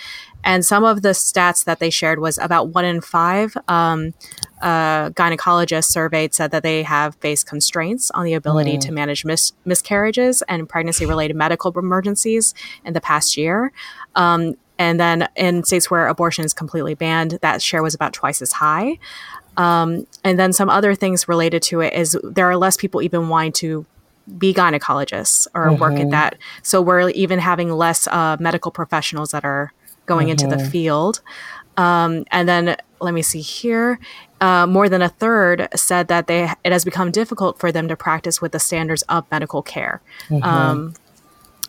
And 0.45 0.65
some 0.65 0.85
of 0.85 1.03
the 1.03 1.11
stats 1.11 1.65
that 1.65 1.79
they 1.79 1.91
shared 1.91 2.21
was 2.21 2.39
about 2.39 2.69
one 2.69 2.87
in 2.87 3.03
five 3.03 3.55
um, 3.69 4.15
uh, 4.63 5.11
gynecologists 5.11 5.91
surveyed 5.91 6.33
said 6.33 6.51
that 6.53 6.63
they 6.63 6.83
have 6.83 7.15
faced 7.17 7.47
constraints 7.47 8.11
on 8.13 8.25
the 8.25 8.35
ability 8.35 8.77
mm. 8.77 8.81
to 8.81 8.93
manage 8.93 9.25
mis- 9.27 9.53
miscarriages 9.67 10.43
and 10.49 10.69
pregnancy 10.69 11.05
related 11.05 11.37
medical 11.37 11.77
emergencies 11.79 12.55
in 12.85 12.95
the 12.95 13.01
past 13.01 13.37
year. 13.37 13.73
Um, 14.15 14.55
and 14.79 14.99
then 14.99 15.29
in 15.37 15.65
states 15.65 15.91
where 15.91 16.09
abortion 16.09 16.45
is 16.45 16.55
completely 16.55 16.95
banned, 16.95 17.33
that 17.43 17.61
share 17.63 17.83
was 17.83 17.95
about 17.95 18.13
twice 18.13 18.41
as 18.41 18.53
high. 18.53 18.99
Um, 19.57 20.07
and 20.23 20.39
then 20.39 20.53
some 20.53 20.71
other 20.71 20.95
things 20.95 21.27
related 21.27 21.63
to 21.65 21.81
it 21.81 21.93
is 21.93 22.17
there 22.23 22.47
are 22.47 22.57
less 22.57 22.77
people 22.77 23.03
even 23.03 23.29
wanting 23.29 23.53
to 23.55 23.87
be 24.37 24.55
gynecologists 24.55 25.47
or 25.55 25.67
mm-hmm. 25.67 25.81
work 25.81 25.95
at 25.95 26.01
mm-hmm. 26.01 26.11
that. 26.11 26.39
So 26.63 26.81
we're 26.81 27.11
even 27.11 27.39
having 27.39 27.73
less 27.73 28.07
uh, 28.07 28.37
medical 28.39 28.71
professionals 28.71 29.33
that 29.33 29.45
are 29.45 29.73
going 30.07 30.29
into 30.29 30.47
the 30.47 30.59
field. 30.59 31.21
Um, 31.77 32.25
and 32.31 32.49
then 32.49 32.77
let 33.01 33.15
me 33.15 33.23
see 33.23 33.41
here. 33.41 33.99
Uh, 34.41 34.67
more 34.67 34.89
than 34.89 35.03
a 35.03 35.09
third 35.09 35.69
said 35.75 36.07
that 36.09 36.29
they 36.29 36.49
it 36.63 36.71
has 36.71 36.85
become 36.85 37.11
difficult 37.11 37.59
for 37.59 37.73
them 37.73 37.89
to 37.89 37.97
practice 37.97 38.41
with 38.41 38.53
the 38.53 38.61
standards 38.61 39.03
of 39.03 39.25
medical 39.33 39.63
care. 39.63 40.01
Um, 40.43 40.95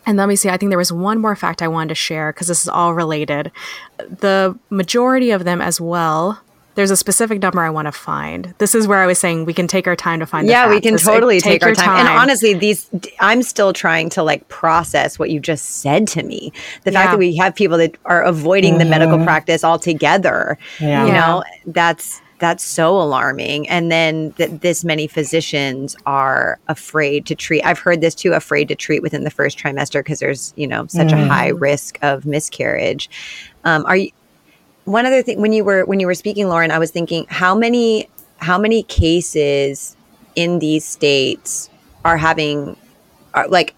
and 0.06 0.18
let 0.18 0.28
me 0.28 0.36
see. 0.36 0.50
I 0.50 0.58
think 0.58 0.70
there 0.72 0.78
was 0.78 0.92
one 0.92 1.20
more 1.20 1.36
fact 1.36 1.62
I 1.62 1.68
wanted 1.68 1.90
to 1.90 1.96
share 1.96 2.32
because 2.32 2.48
this 2.48 2.62
is 2.64 2.70
all 2.70 2.94
related. 2.94 3.52
The 3.98 4.58
majority 4.70 5.32
of 5.32 5.44
them 5.46 5.62
as 5.62 5.80
well. 5.82 6.42
There's 6.76 6.92
a 6.92 6.96
specific 6.98 7.42
number 7.42 7.60
I 7.62 7.70
want 7.70 7.88
to 7.88 7.92
find. 7.92 8.54
This 8.58 8.74
is 8.74 8.88
where 8.88 9.00
I 9.00 9.06
was 9.06 9.20
saying 9.20 9.44
we 9.44 9.54
can 9.54 9.68
take 9.68 9.86
our 9.86 9.98
time 9.98 10.20
to 10.22 10.26
find. 10.26 10.48
the 10.48 10.52
yeah, 10.52 10.68
we 10.70 10.76
facts. 10.76 10.84
can 10.84 10.94
This- 10.94 11.06
like, 11.06 11.14
totally 11.16 11.42
take, 11.42 11.62
our 11.62 11.70
your 11.70 11.76
time. 11.76 12.06
And 12.06 12.08
honestly, 12.08 12.54
these 12.54 12.90
I'm 13.20 13.44
still 13.44 13.74
trying 13.74 14.10
to 14.12 14.24
like 14.24 14.48
process 14.48 15.20
what 15.20 15.30
you 15.30 15.42
just 15.42 15.82
said 15.82 16.08
to 16.10 16.24
me. 16.24 16.54
The 16.86 16.92
fact 16.94 17.08
Yeah. 17.08 17.12
that 17.12 17.18
we 17.20 17.36
have 17.36 17.54
people 17.54 17.78
that 17.80 17.98
are 18.06 18.22
avoiding 18.22 18.78
the 18.78 18.86
medical 18.86 19.18
Mhm. 19.18 19.26
practice 19.26 19.64
altogether. 19.66 20.58
Yeah. 20.80 21.06
You 21.06 21.12
Yeah. 21.12 21.20
know, 21.20 21.44
that's 21.66 22.22
that's 22.40 22.64
so 22.64 23.00
alarming. 23.00 23.68
And 23.70 23.92
then 23.92 24.34
that 24.38 24.62
this 24.62 24.84
many 24.84 25.08
physicians 25.08 25.96
are 26.06 26.60
afraid 26.68 27.26
to 27.28 27.36
treat. 27.36 27.64
I've 27.64 27.80
heard 27.80 28.02
this 28.02 28.16
too, 28.16 28.34
afraid 28.34 28.68
to 28.70 28.76
treat 28.76 29.02
within 29.02 29.24
the 29.24 29.30
first 29.30 29.58
trimester 29.58 30.00
because 30.00 30.20
there's, 30.20 30.54
you 30.56 30.68
know, 30.68 30.88
such 30.88 31.12
a 31.12 31.18
high 31.28 31.50
risk 31.50 32.00
of 32.02 32.26
miscarriage. 32.26 33.10
Um, 33.64 33.86
are 33.86 33.98
you 33.98 34.12
one 34.90 35.06
other 35.06 35.22
thing 35.22 35.40
when 35.40 35.54
you 35.54 35.64
were 35.64 35.86
when 35.86 36.00
you 36.00 36.08
were 36.08 36.16
speaking 36.16 36.48
lauren 36.48 36.72
i 36.72 36.80
was 36.80 36.90
thinking 36.90 37.26
how 37.30 37.54
many 37.54 38.10
how 38.38 38.58
many 38.58 38.82
cases 38.84 39.96
in 40.36 40.58
these 40.60 40.84
states 40.84 41.70
are 42.04 42.18
having 42.18 42.76
are 43.36 43.48
like 43.50 43.76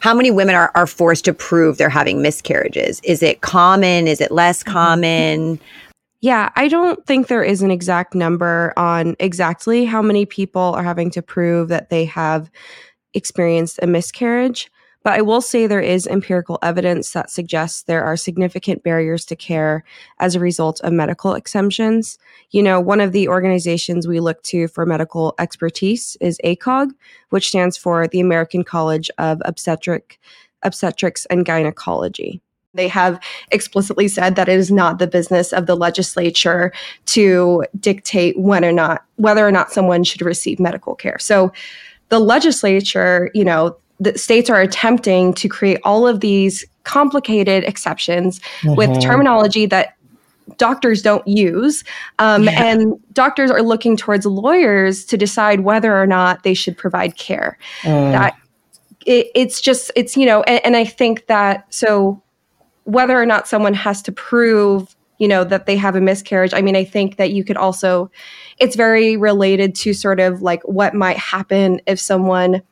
how 0.00 0.14
many 0.14 0.30
women 0.30 0.54
are, 0.54 0.70
are 0.74 0.86
forced 0.86 1.24
to 1.24 1.32
prove 1.32 1.78
they're 1.78 1.88
having 1.88 2.20
miscarriages 2.20 3.00
is 3.04 3.22
it 3.22 3.40
common 3.40 4.08
is 4.08 4.20
it 4.20 4.32
less 4.32 4.64
common 4.64 5.60
Yeah, 6.20 6.50
I 6.56 6.66
don't 6.66 7.06
think 7.06 7.28
there 7.28 7.44
is 7.44 7.62
an 7.62 7.70
exact 7.70 8.14
number 8.14 8.72
on 8.76 9.14
exactly 9.20 9.84
how 9.84 10.02
many 10.02 10.26
people 10.26 10.60
are 10.60 10.82
having 10.82 11.10
to 11.12 11.22
prove 11.22 11.68
that 11.68 11.90
they 11.90 12.06
have 12.06 12.50
experienced 13.14 13.78
a 13.82 13.86
miscarriage. 13.86 14.70
But 15.04 15.12
I 15.12 15.22
will 15.22 15.40
say 15.40 15.66
there 15.66 15.80
is 15.80 16.08
empirical 16.08 16.58
evidence 16.60 17.12
that 17.12 17.30
suggests 17.30 17.82
there 17.82 18.02
are 18.02 18.16
significant 18.16 18.82
barriers 18.82 19.24
to 19.26 19.36
care 19.36 19.84
as 20.18 20.34
a 20.34 20.40
result 20.40 20.80
of 20.80 20.92
medical 20.92 21.34
exemptions. 21.34 22.18
You 22.50 22.64
know, 22.64 22.80
one 22.80 23.00
of 23.00 23.12
the 23.12 23.28
organizations 23.28 24.08
we 24.08 24.18
look 24.18 24.42
to 24.44 24.66
for 24.66 24.84
medical 24.84 25.34
expertise 25.38 26.16
is 26.20 26.40
ACOG, 26.44 26.90
which 27.30 27.48
stands 27.48 27.76
for 27.76 28.08
the 28.08 28.20
American 28.20 28.64
College 28.64 29.08
of 29.18 29.40
Obstetric, 29.44 30.18
Obstetrics 30.64 31.26
and 31.26 31.46
Gynecology. 31.46 32.42
They 32.74 32.88
have 32.88 33.18
explicitly 33.50 34.08
said 34.08 34.36
that 34.36 34.48
it 34.48 34.58
is 34.58 34.70
not 34.70 34.98
the 34.98 35.06
business 35.06 35.52
of 35.52 35.66
the 35.66 35.74
legislature 35.74 36.72
to 37.06 37.64
dictate 37.80 38.38
when 38.38 38.64
or 38.64 38.72
not 38.72 39.04
whether 39.16 39.46
or 39.46 39.50
not 39.50 39.72
someone 39.72 40.04
should 40.04 40.20
receive 40.20 40.60
medical 40.60 40.94
care. 40.94 41.18
So 41.18 41.50
the 42.10 42.18
legislature, 42.18 43.30
you 43.32 43.44
know, 43.44 43.76
the 44.00 44.16
states 44.18 44.50
are 44.50 44.60
attempting 44.60 45.32
to 45.34 45.48
create 45.48 45.78
all 45.82 46.06
of 46.06 46.20
these 46.20 46.64
complicated 46.84 47.64
exceptions 47.64 48.40
with 48.64 48.90
Mhm. 48.90 49.02
terminology 49.02 49.66
that 49.66 49.94
doctors 50.58 51.02
don't 51.02 51.26
use. 51.26 51.84
Um, 52.18 52.48
And 52.48 52.94
doctors 53.12 53.50
are 53.50 53.62
looking 53.62 53.96
towards 53.96 54.24
lawyers 54.26 55.04
to 55.06 55.16
decide 55.16 55.60
whether 55.60 56.00
or 56.00 56.06
not 56.06 56.42
they 56.42 56.54
should 56.54 56.76
provide 56.76 57.16
care 57.16 57.58
Mm. 57.82 58.12
that 58.12 58.34
it, 59.06 59.28
it's 59.34 59.60
just 59.60 59.90
it's 59.96 60.16
you 60.16 60.26
know 60.26 60.42
and, 60.42 60.60
and 60.66 60.76
i 60.76 60.84
think 60.84 61.26
that 61.28 61.64
so 61.70 62.20
whether 62.88 63.20
or 63.20 63.26
not 63.26 63.46
someone 63.46 63.74
has 63.74 64.00
to 64.00 64.10
prove 64.10 64.96
you 65.18 65.28
know 65.28 65.44
that 65.44 65.66
they 65.66 65.76
have 65.76 65.94
a 65.94 66.00
miscarriage 66.00 66.54
i 66.54 66.62
mean 66.62 66.74
i 66.74 66.82
think 66.82 67.16
that 67.16 67.32
you 67.32 67.44
could 67.44 67.56
also 67.56 68.10
it's 68.58 68.76
very 68.76 69.14
related 69.14 69.74
to 69.74 69.92
sort 69.92 70.18
of 70.18 70.40
like 70.40 70.62
what 70.62 70.94
might 70.94 71.18
happen 71.18 71.80
if 71.86 72.00
someone 72.00 72.62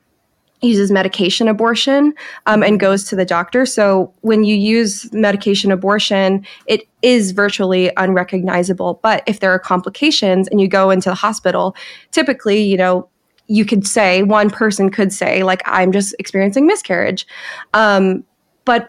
uses 0.62 0.90
medication 0.90 1.48
abortion 1.48 2.14
um, 2.46 2.62
and 2.62 2.80
goes 2.80 3.04
to 3.04 3.14
the 3.14 3.26
doctor. 3.26 3.66
So 3.66 4.10
when 4.22 4.42
you 4.42 4.56
use 4.56 5.12
medication 5.12 5.70
abortion 5.70 6.46
it 6.64 6.88
is 7.02 7.32
virtually 7.32 7.92
unrecognizable. 7.98 8.98
But 9.02 9.22
if 9.26 9.40
there 9.40 9.50
are 9.50 9.58
complications 9.58 10.48
and 10.48 10.58
you 10.58 10.66
go 10.66 10.88
into 10.88 11.10
the 11.10 11.14
hospital 11.14 11.76
typically 12.10 12.62
you 12.62 12.78
know 12.78 13.06
you 13.48 13.66
could 13.66 13.86
say 13.86 14.22
one 14.22 14.48
person 14.48 14.90
could 14.90 15.12
say 15.12 15.42
like 15.42 15.62
i'm 15.66 15.92
just 15.92 16.14
experiencing 16.18 16.66
miscarriage. 16.66 17.26
Um, 17.74 18.24
but 18.64 18.88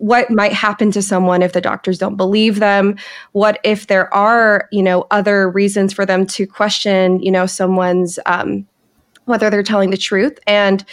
what 0.00 0.30
might 0.30 0.54
happen 0.54 0.90
to 0.90 1.02
someone 1.02 1.42
if 1.42 1.52
the 1.52 1.60
doctors 1.60 1.98
don't 1.98 2.16
believe 2.16 2.58
them? 2.58 2.96
What 3.32 3.60
if 3.64 3.86
there 3.86 4.12
are 4.14 4.66
you 4.72 4.82
know 4.82 5.06
other 5.10 5.48
reasons 5.48 5.92
for 5.92 6.06
them 6.06 6.26
to 6.28 6.46
question 6.46 7.20
you 7.20 7.30
know 7.30 7.44
someone's 7.46 8.18
um, 8.24 8.66
whether 9.26 9.50
they're 9.50 9.62
telling 9.62 9.90
the 9.90 9.98
truth? 9.98 10.38
And 10.46 10.84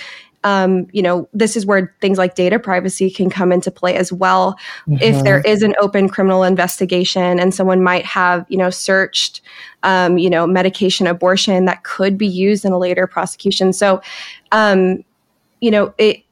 um, 0.43 0.88
you 0.91 1.02
know 1.02 1.30
this 1.34 1.56
is 1.56 1.65
where 1.65 1.96
things 2.02 2.17
like 2.17 2.36
data 2.36 2.60
privacy 2.60 3.10
can 3.10 3.30
come 3.30 3.54
into 3.54 3.72
play 3.72 3.96
as 3.96 4.12
well. 4.12 4.58
If 4.88 5.24
there 5.24 5.39
is 5.39 5.63
an 5.63 5.74
open 5.80 6.10
criminal 6.10 6.43
investigation 6.43 7.39
and 7.39 7.54
someone 7.56 7.82
might 7.82 8.06
have 8.06 8.46
you 8.50 8.58
know 8.58 8.70
searched 8.70 9.39
um, 9.84 10.17
you 10.17 10.30
know 10.30 10.46
medication 10.46 11.08
abortion 11.08 11.63
that 11.63 11.86
could 11.86 12.17
be 12.17 12.28
used 12.28 12.65
in 12.65 12.74
a 12.74 12.78
later 12.78 13.08
prosecution. 13.08 13.72
So 13.72 14.02
um, 14.52 15.06
you 15.62 15.72
know 15.72 15.93
it 15.98 16.24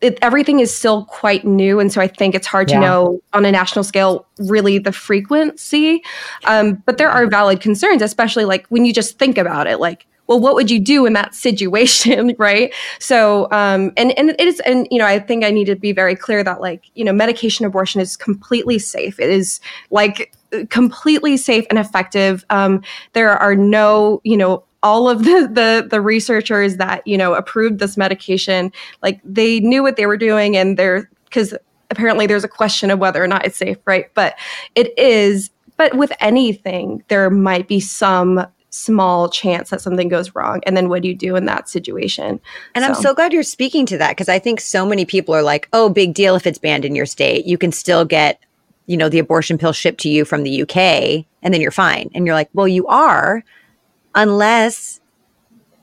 it, 0.00 0.18
everything 0.22 0.60
is 0.60 0.74
still 0.74 1.04
quite 1.06 1.44
new, 1.44 1.80
and 1.80 1.92
so 1.92 2.00
I 2.00 2.06
think 2.06 2.34
it's 2.34 2.46
hard 2.46 2.70
Yeah. 2.70 2.80
to 2.80 2.86
know 2.86 3.20
on 3.32 3.44
a 3.44 3.50
national 3.50 3.84
scale 3.84 4.26
really 4.38 4.78
the 4.78 4.92
frequency. 4.92 6.02
Um, 6.44 6.82
but 6.86 6.98
there 6.98 7.10
are 7.10 7.26
valid 7.26 7.60
concerns, 7.60 8.02
especially 8.02 8.44
like 8.44 8.66
when 8.68 8.84
you 8.84 8.92
just 8.92 9.18
think 9.18 9.36
about 9.38 9.66
it, 9.66 9.80
like, 9.80 10.06
well, 10.26 10.40
what 10.40 10.54
would 10.54 10.70
you 10.70 10.80
do 10.80 11.04
in 11.06 11.12
that 11.14 11.34
situation, 11.46 12.34
right? 12.38 12.72
So, 12.98 13.48
um, 13.50 13.92
and 13.96 14.16
and 14.18 14.30
it 14.30 14.40
is, 14.40 14.60
and 14.60 14.86
you 14.90 14.98
know, 14.98 15.06
I 15.06 15.18
think 15.18 15.44
I 15.44 15.50
need 15.50 15.66
to 15.66 15.76
be 15.76 15.92
very 15.92 16.14
clear 16.16 16.44
that 16.44 16.60
like, 16.60 16.84
you 16.94 17.04
know, 17.04 17.12
medication 17.12 17.66
abortion 17.66 18.00
is 18.00 18.16
completely 18.16 18.78
safe. 18.78 19.18
It 19.18 19.30
is 19.30 19.60
like 19.90 20.32
completely 20.70 21.36
safe 21.36 21.66
and 21.68 21.78
effective. 21.78 22.44
Um, 22.48 22.82
there 23.12 23.30
are 23.30 23.56
no, 23.56 24.20
you 24.22 24.36
know, 24.36 24.62
all 24.84 25.08
of 25.08 25.18
the, 25.24 25.48
the 25.50 25.88
the 25.90 26.00
researchers 26.00 26.76
that 26.76 27.04
you 27.06 27.18
know 27.18 27.34
approved 27.34 27.80
this 27.80 27.96
medication 27.96 28.70
like 29.02 29.20
they 29.24 29.58
knew 29.60 29.82
what 29.82 29.96
they 29.96 30.06
were 30.06 30.16
doing 30.16 30.56
and 30.56 30.76
they're 30.78 31.10
because 31.24 31.54
apparently 31.90 32.26
there's 32.26 32.44
a 32.44 32.48
question 32.48 32.90
of 32.90 33.00
whether 33.00 33.22
or 33.22 33.26
not 33.26 33.44
it's 33.44 33.56
safe 33.56 33.78
right 33.86 34.06
but 34.14 34.36
it 34.76 34.96
is 34.96 35.50
but 35.76 35.96
with 35.96 36.12
anything 36.20 37.02
there 37.08 37.28
might 37.30 37.66
be 37.66 37.80
some 37.80 38.46
small 38.70 39.28
chance 39.28 39.70
that 39.70 39.80
something 39.80 40.08
goes 40.08 40.34
wrong 40.34 40.60
and 40.66 40.76
then 40.76 40.88
what 40.88 41.02
do 41.02 41.08
you 41.08 41.14
do 41.14 41.36
in 41.36 41.46
that 41.46 41.68
situation 41.68 42.40
And 42.74 42.84
I'm 42.84 42.96
so 42.96 43.14
glad 43.14 43.32
you're 43.32 43.44
speaking 43.44 43.86
to 43.86 43.98
that 43.98 44.10
because 44.10 44.28
I 44.28 44.40
think 44.40 44.60
so 44.60 44.84
many 44.84 45.04
people 45.04 45.32
are 45.32 45.44
like, 45.44 45.68
oh, 45.72 45.88
big 45.88 46.12
deal 46.12 46.34
if 46.34 46.44
it's 46.44 46.58
banned 46.58 46.84
in 46.84 46.96
your 46.96 47.06
state. 47.06 47.46
You 47.46 47.56
can 47.56 47.70
still 47.70 48.04
get, 48.04 48.40
you 48.86 48.96
know, 48.96 49.08
the 49.08 49.20
abortion 49.20 49.58
pill 49.58 49.72
shipped 49.72 50.00
to 50.00 50.08
you 50.08 50.24
from 50.24 50.42
the 50.42 50.62
UK 50.62 51.24
and 51.40 51.54
then 51.54 51.60
you're 51.60 51.70
fine. 51.70 52.10
And 52.14 52.26
you're 52.26 52.34
like, 52.34 52.50
well, 52.52 52.66
you 52.66 52.84
are, 52.88 53.44
unless 54.14 55.00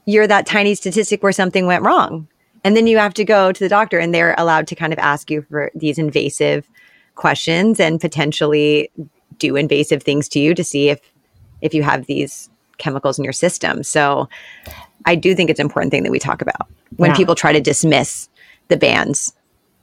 you're 0.06 0.28
that 0.28 0.46
tiny 0.46 0.76
statistic 0.76 1.22
where 1.24 1.32
something 1.32 1.66
went 1.66 1.84
wrong. 1.84 2.28
And 2.64 2.76
then 2.78 2.88
you 2.88 2.98
have 2.98 3.14
to 3.16 3.26
go 3.26 3.52
to 3.52 3.60
the 3.60 3.70
doctor 3.70 3.98
and 4.00 4.14
they're 4.14 4.36
allowed 4.38 4.68
to 4.68 4.76
kind 4.76 4.94
of 4.94 5.00
ask 5.00 5.32
you 5.32 5.42
for 5.44 5.72
these 5.76 5.98
invasive 5.98 6.70
questions 7.16 7.80
and 7.80 8.00
potentially 8.00 8.90
do 9.38 9.56
invasive 9.56 10.04
things 10.04 10.28
to 10.30 10.40
you 10.40 10.54
to 10.54 10.64
see 10.64 10.90
if 10.90 11.00
if 11.62 11.74
you 11.74 11.84
have 11.84 12.06
these 12.08 12.50
chemicals 12.80 13.18
in 13.20 13.24
your 13.24 13.34
system. 13.34 13.84
So 13.84 14.28
I 15.06 15.16
do 15.16 15.36
think 15.36 15.50
it's 15.50 15.60
an 15.60 15.66
important 15.66 15.92
thing 15.92 16.04
that 16.04 16.12
we 16.12 16.20
talk 16.20 16.42
about 16.42 16.68
when 16.98 17.12
Yeah. 17.12 17.18
people 17.18 17.36
try 17.36 17.54
to 17.54 17.60
dismiss 17.62 18.30
the 18.70 18.78
bans 18.78 19.34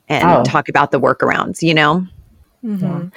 and 0.09 0.29
Oh. 0.29 0.43
talk 0.43 0.67
about 0.67 0.91
the 0.91 0.99
workarounds, 0.99 1.61
you 1.61 1.73
know? 1.73 2.05
Mm-hmm. 2.65 3.07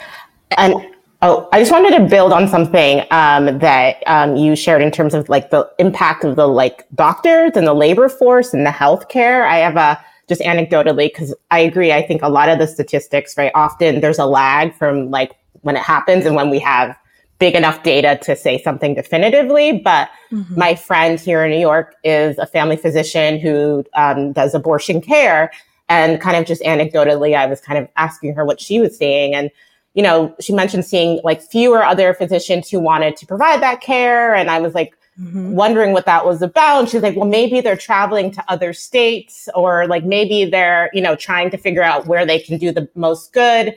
And 0.57 0.75
oh, 1.23 1.49
I 1.53 1.61
just 1.61 1.71
wanted 1.71 1.97
to 1.97 2.05
build 2.05 2.33
on 2.33 2.49
something 2.49 3.05
um, 3.11 3.59
that 3.61 4.03
um, 4.07 4.37
you 4.37 4.57
shared 4.57 4.83
in 4.83 4.91
terms 4.91 5.15
of 5.15 5.29
like 5.29 5.51
the 5.51 5.71
impact 5.79 6.25
of 6.25 6.37
the 6.37 6.49
like 6.49 6.87
doctors 6.95 7.53
and 7.55 7.67
the 7.67 7.75
labor 7.75 8.09
force 8.09 8.53
and 8.53 8.67
the 8.67 8.71
healthcare. 8.71 9.47
I 9.47 9.59
have 9.59 9.77
a 9.77 10.05
just 10.29 10.41
anecdotally 10.43 11.07
because 11.07 11.35
I 11.51 11.61
agree. 11.61 11.93
I 11.93 12.03
think 12.03 12.23
a 12.23 12.29
lot 12.29 12.49
of 12.49 12.59
the 12.59 12.67
statistics, 12.67 13.37
right? 13.37 13.53
Often 13.55 14.01
there's 14.01 14.19
a 14.19 14.27
lag 14.27 14.75
from 14.75 15.11
like 15.11 15.33
when 15.63 15.77
it 15.77 15.83
happens 15.83 16.27
and 16.27 16.35
when 16.35 16.51
we 16.51 16.59
have 16.59 16.97
big 17.39 17.55
enough 17.55 17.83
data 17.83 18.19
to 18.23 18.37
say 18.37 18.61
something 18.63 18.95
definitively. 18.95 19.79
But 19.79 20.11
my 20.57 20.75
friend 20.75 21.19
here 21.19 21.45
in 21.45 21.51
New 21.51 21.59
York 21.59 21.97
is 22.05 22.39
a 22.39 22.47
family 22.47 22.77
physician 22.77 23.39
who 23.39 23.85
um, 23.95 24.33
does 24.33 24.55
abortion 24.55 25.01
care. 25.01 25.53
And 25.89 26.21
kind 26.21 26.37
of 26.37 26.47
just 26.47 26.63
anecdotally, 26.63 27.37
I 27.37 27.47
was 27.47 27.61
kind 27.61 27.79
of 27.79 27.89
asking 27.97 28.35
her 28.35 28.45
what 28.45 28.61
she 28.61 28.81
was 28.81 28.97
seeing. 28.97 29.35
And, 29.35 29.51
you 29.95 30.03
know, 30.03 30.35
she 30.41 30.53
mentioned 30.53 30.85
seeing 30.85 31.21
like 31.23 31.43
fewer 31.43 31.83
other 31.83 32.15
physicians 32.15 32.71
who 32.71 32.81
wanted 32.81 33.17
to 33.17 33.27
provide 33.27 33.61
that 33.63 33.81
care. 33.81 34.35
And 34.35 34.51
I 34.51 34.61
was 34.61 34.75
like, 34.75 34.95
wondering 35.19 35.93
what 35.93 36.07
that 36.07 36.25
was 36.25 36.41
about. 36.41 36.81
And 36.81 36.89
she's 36.89 37.03
like, 37.03 37.17
well, 37.17 37.29
maybe 37.29 37.61
they're 37.61 37.77
traveling 37.77 38.31
to 38.33 38.45
other 38.49 38.73
states 38.73 39.49
or 39.55 39.87
like 39.87 40.05
maybe 40.05 40.47
they're, 40.47 40.91
you 40.93 41.03
know, 41.03 41.15
trying 41.15 41.51
to 41.51 41.59
figure 41.59 41.83
out 41.83 42.07
where 42.07 42.25
they 42.25 42.39
can 42.39 42.59
do 42.59 42.73
the 42.73 42.89
most 42.95 43.33
good. 43.33 43.77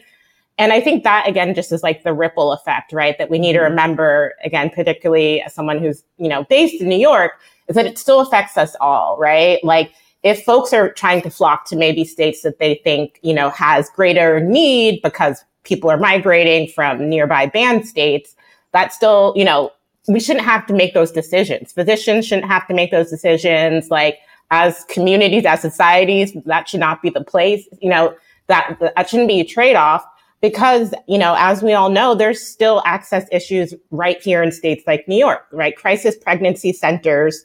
and 0.57 0.71
I 0.71 0.79
think 0.79 1.03
that 1.03 1.27
again 1.27 1.53
just 1.53 1.73
is 1.73 1.83
like 1.83 2.03
the 2.03 2.13
ripple 2.13 2.53
effect, 2.53 2.93
right? 2.93 3.17
That 3.17 3.29
we 3.29 3.37
need 3.37 3.53
to 3.53 3.59
mm-hmm. 3.59 3.71
remember 3.71 4.33
again, 4.43 4.69
particularly 4.69 5.41
as 5.41 5.53
someone 5.53 5.79
who's, 5.79 6.03
you 6.17 6.29
know, 6.29 6.45
based 6.45 6.81
in 6.81 6.87
New 6.87 6.97
York, 6.97 7.33
is 7.67 7.75
that 7.75 7.85
it 7.85 7.97
still 7.97 8.21
affects 8.21 8.57
us 8.57 8.75
all, 8.79 9.17
right? 9.17 9.61
Like 9.63 9.91
if 10.23 10.43
folks 10.43 10.71
are 10.71 10.91
trying 10.93 11.21
to 11.23 11.29
flock 11.29 11.65
to 11.65 11.75
maybe 11.75 12.05
states 12.05 12.41
that 12.43 12.59
they 12.59 12.75
think, 12.83 13.19
you 13.21 13.33
know, 13.33 13.49
has 13.49 13.89
greater 13.89 14.39
need 14.39 15.01
because 15.03 15.43
people 15.65 15.89
are 15.89 15.97
migrating 15.97 16.69
from 16.69 17.09
nearby 17.09 17.45
banned 17.45 17.87
states, 17.87 18.35
that 18.71 18.93
still, 18.93 19.33
you 19.35 19.43
know, 19.43 19.71
we 20.07 20.19
shouldn't 20.19 20.45
have 20.45 20.65
to 20.67 20.73
make 20.73 20.93
those 20.93 21.11
decisions. 21.11 21.73
Physicians 21.73 22.25
shouldn't 22.25 22.47
have 22.47 22.67
to 22.67 22.73
make 22.73 22.91
those 22.91 23.09
decisions. 23.09 23.89
Like 23.89 24.19
as 24.51 24.85
communities, 24.89 25.45
as 25.45 25.61
societies, 25.61 26.31
that 26.45 26.69
should 26.69 26.79
not 26.79 27.01
be 27.01 27.09
the 27.09 27.23
place. 27.23 27.67
You 27.81 27.89
know, 27.89 28.15
that 28.47 28.77
that 28.79 29.09
shouldn't 29.09 29.27
be 29.27 29.39
a 29.39 29.45
trade-off 29.45 30.05
because, 30.41 30.93
you 31.07 31.17
know, 31.17 31.35
as 31.39 31.63
we 31.63 31.73
all 31.73 31.89
know, 31.89 32.13
there's 32.13 32.39
still 32.39 32.83
access 32.85 33.27
issues 33.31 33.73
right 33.89 34.21
here 34.21 34.43
in 34.43 34.51
states 34.51 34.83
like 34.85 35.07
New 35.07 35.17
York, 35.17 35.47
right? 35.51 35.75
Crisis 35.75 36.15
pregnancy 36.15 36.71
centers, 36.71 37.43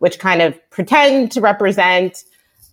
which 0.00 0.18
kind 0.18 0.42
of 0.42 0.54
pretend 0.68 1.32
to 1.32 1.40
represent, 1.40 2.24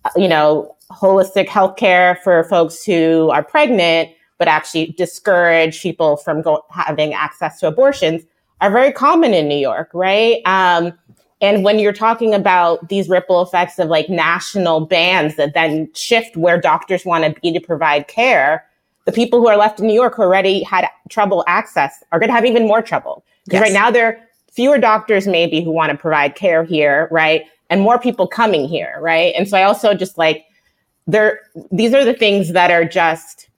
uh, 0.04 0.10
you 0.16 0.28
know, 0.28 0.76
holistic 0.90 1.46
healthcare 1.46 2.18
for 2.18 2.44
folks 2.44 2.84
who 2.84 3.30
are 3.30 3.44
pregnant, 3.44 4.10
but 4.40 4.48
actually 4.48 4.86
discourage 4.96 5.82
people 5.82 6.16
from 6.16 6.40
go- 6.40 6.64
having 6.70 7.12
access 7.12 7.60
to 7.60 7.68
abortions 7.68 8.22
are 8.62 8.70
very 8.70 8.90
common 8.90 9.34
in 9.34 9.46
New 9.46 9.58
York, 9.58 9.90
right? 9.92 10.40
Um, 10.46 10.94
and 11.42 11.62
when 11.62 11.78
you're 11.78 11.92
talking 11.92 12.32
about 12.32 12.88
these 12.88 13.08
ripple 13.08 13.42
effects 13.42 13.78
of 13.78 13.88
like 13.88 14.08
national 14.08 14.86
bans 14.86 15.36
that 15.36 15.52
then 15.52 15.92
shift 15.92 16.38
where 16.38 16.58
doctors 16.58 17.04
want 17.04 17.24
to 17.24 17.38
be 17.40 17.52
to 17.52 17.60
provide 17.60 18.08
care, 18.08 18.64
the 19.04 19.12
people 19.12 19.40
who 19.40 19.46
are 19.46 19.58
left 19.58 19.78
in 19.78 19.86
New 19.86 19.94
York 19.94 20.14
who 20.14 20.22
already 20.22 20.62
had 20.62 20.88
trouble 21.10 21.44
access 21.46 22.02
are 22.10 22.18
going 22.18 22.28
to 22.28 22.34
have 22.34 22.46
even 22.46 22.66
more 22.66 22.80
trouble. 22.80 23.22
Because 23.44 23.58
yes. 23.58 23.62
right 23.64 23.72
now 23.74 23.90
there 23.90 24.06
are 24.06 24.18
fewer 24.50 24.78
doctors 24.78 25.26
maybe 25.26 25.62
who 25.62 25.70
want 25.70 25.92
to 25.92 25.98
provide 25.98 26.34
care 26.34 26.64
here, 26.64 27.08
right? 27.10 27.44
And 27.68 27.82
more 27.82 27.98
people 27.98 28.26
coming 28.26 28.66
here, 28.66 28.96
right? 29.00 29.34
And 29.36 29.46
so 29.46 29.58
I 29.58 29.64
also 29.64 29.92
just 29.92 30.16
like 30.16 30.46
there 31.06 31.40
these 31.70 31.92
are 31.92 32.06
the 32.06 32.14
things 32.14 32.52
that 32.52 32.70
are 32.70 32.86
just 32.86 33.49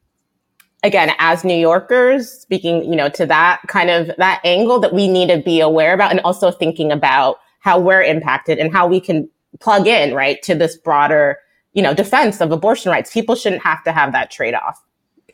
again 0.83 1.13
as 1.19 1.45
new 1.45 1.55
yorkers 1.55 2.31
speaking 2.31 2.85
you 2.85 2.97
know 2.97 3.09
to 3.09 3.27
that 3.27 3.61
kind 3.69 3.91
of 3.91 4.11
that 4.19 4.41
angle 4.45 4.79
that 4.79 4.93
we 4.93 5.09
need 5.09 5.29
to 5.29 5.39
be 5.39 5.61
aware 5.61 5.95
about 5.95 6.11
and 6.11 6.21
also 6.21 6.51
thinking 6.51 6.91
about 6.91 7.39
how 7.61 7.79
we're 7.79 8.03
impacted 8.03 8.59
and 8.59 8.73
how 8.73 8.87
we 8.87 9.01
can 9.01 9.29
plug 9.61 9.87
in 9.87 10.15
right 10.15 10.43
to 10.43 10.55
this 10.55 10.77
broader 10.77 11.39
you 11.73 11.83
know 11.83 11.95
defense 11.95 12.41
of 12.41 12.53
abortion 12.53 12.91
rights 12.91 13.13
people 13.13 13.35
shouldn't 13.35 13.63
have 13.63 13.83
to 13.85 13.93
have 13.93 14.13
that 14.13 14.31
trade-off 14.31 14.83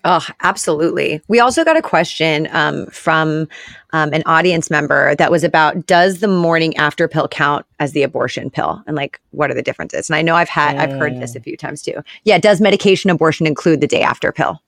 Oh, 0.04 0.24
absolutely. 0.42 1.20
We 1.28 1.40
also 1.40 1.64
got 1.64 1.76
a 1.76 1.82
question 1.82 2.48
um, 2.52 2.86
from 2.86 3.48
um, 3.92 4.12
an 4.12 4.22
audience 4.26 4.70
member 4.70 5.14
that 5.16 5.30
was 5.30 5.42
about 5.42 5.86
Does 5.86 6.20
the 6.20 6.28
morning 6.28 6.76
after 6.76 7.08
pill 7.08 7.28
count 7.28 7.66
as 7.80 7.92
the 7.92 8.02
abortion 8.02 8.48
pill? 8.48 8.82
And 8.86 8.96
like, 8.96 9.20
what 9.30 9.50
are 9.50 9.54
the 9.54 9.62
differences? 9.62 10.08
And 10.08 10.16
I 10.16 10.22
know 10.22 10.36
I've 10.36 10.48
had, 10.48 10.76
mm. 10.76 10.80
I've 10.80 10.98
heard 10.98 11.20
this 11.20 11.34
a 11.34 11.40
few 11.40 11.56
times 11.56 11.82
too. 11.82 12.02
Yeah. 12.24 12.38
Does 12.38 12.60
medication 12.60 13.10
abortion 13.10 13.46
include 13.46 13.80
the 13.80 13.86
day 13.86 14.02
after 14.02 14.30
pill? 14.30 14.62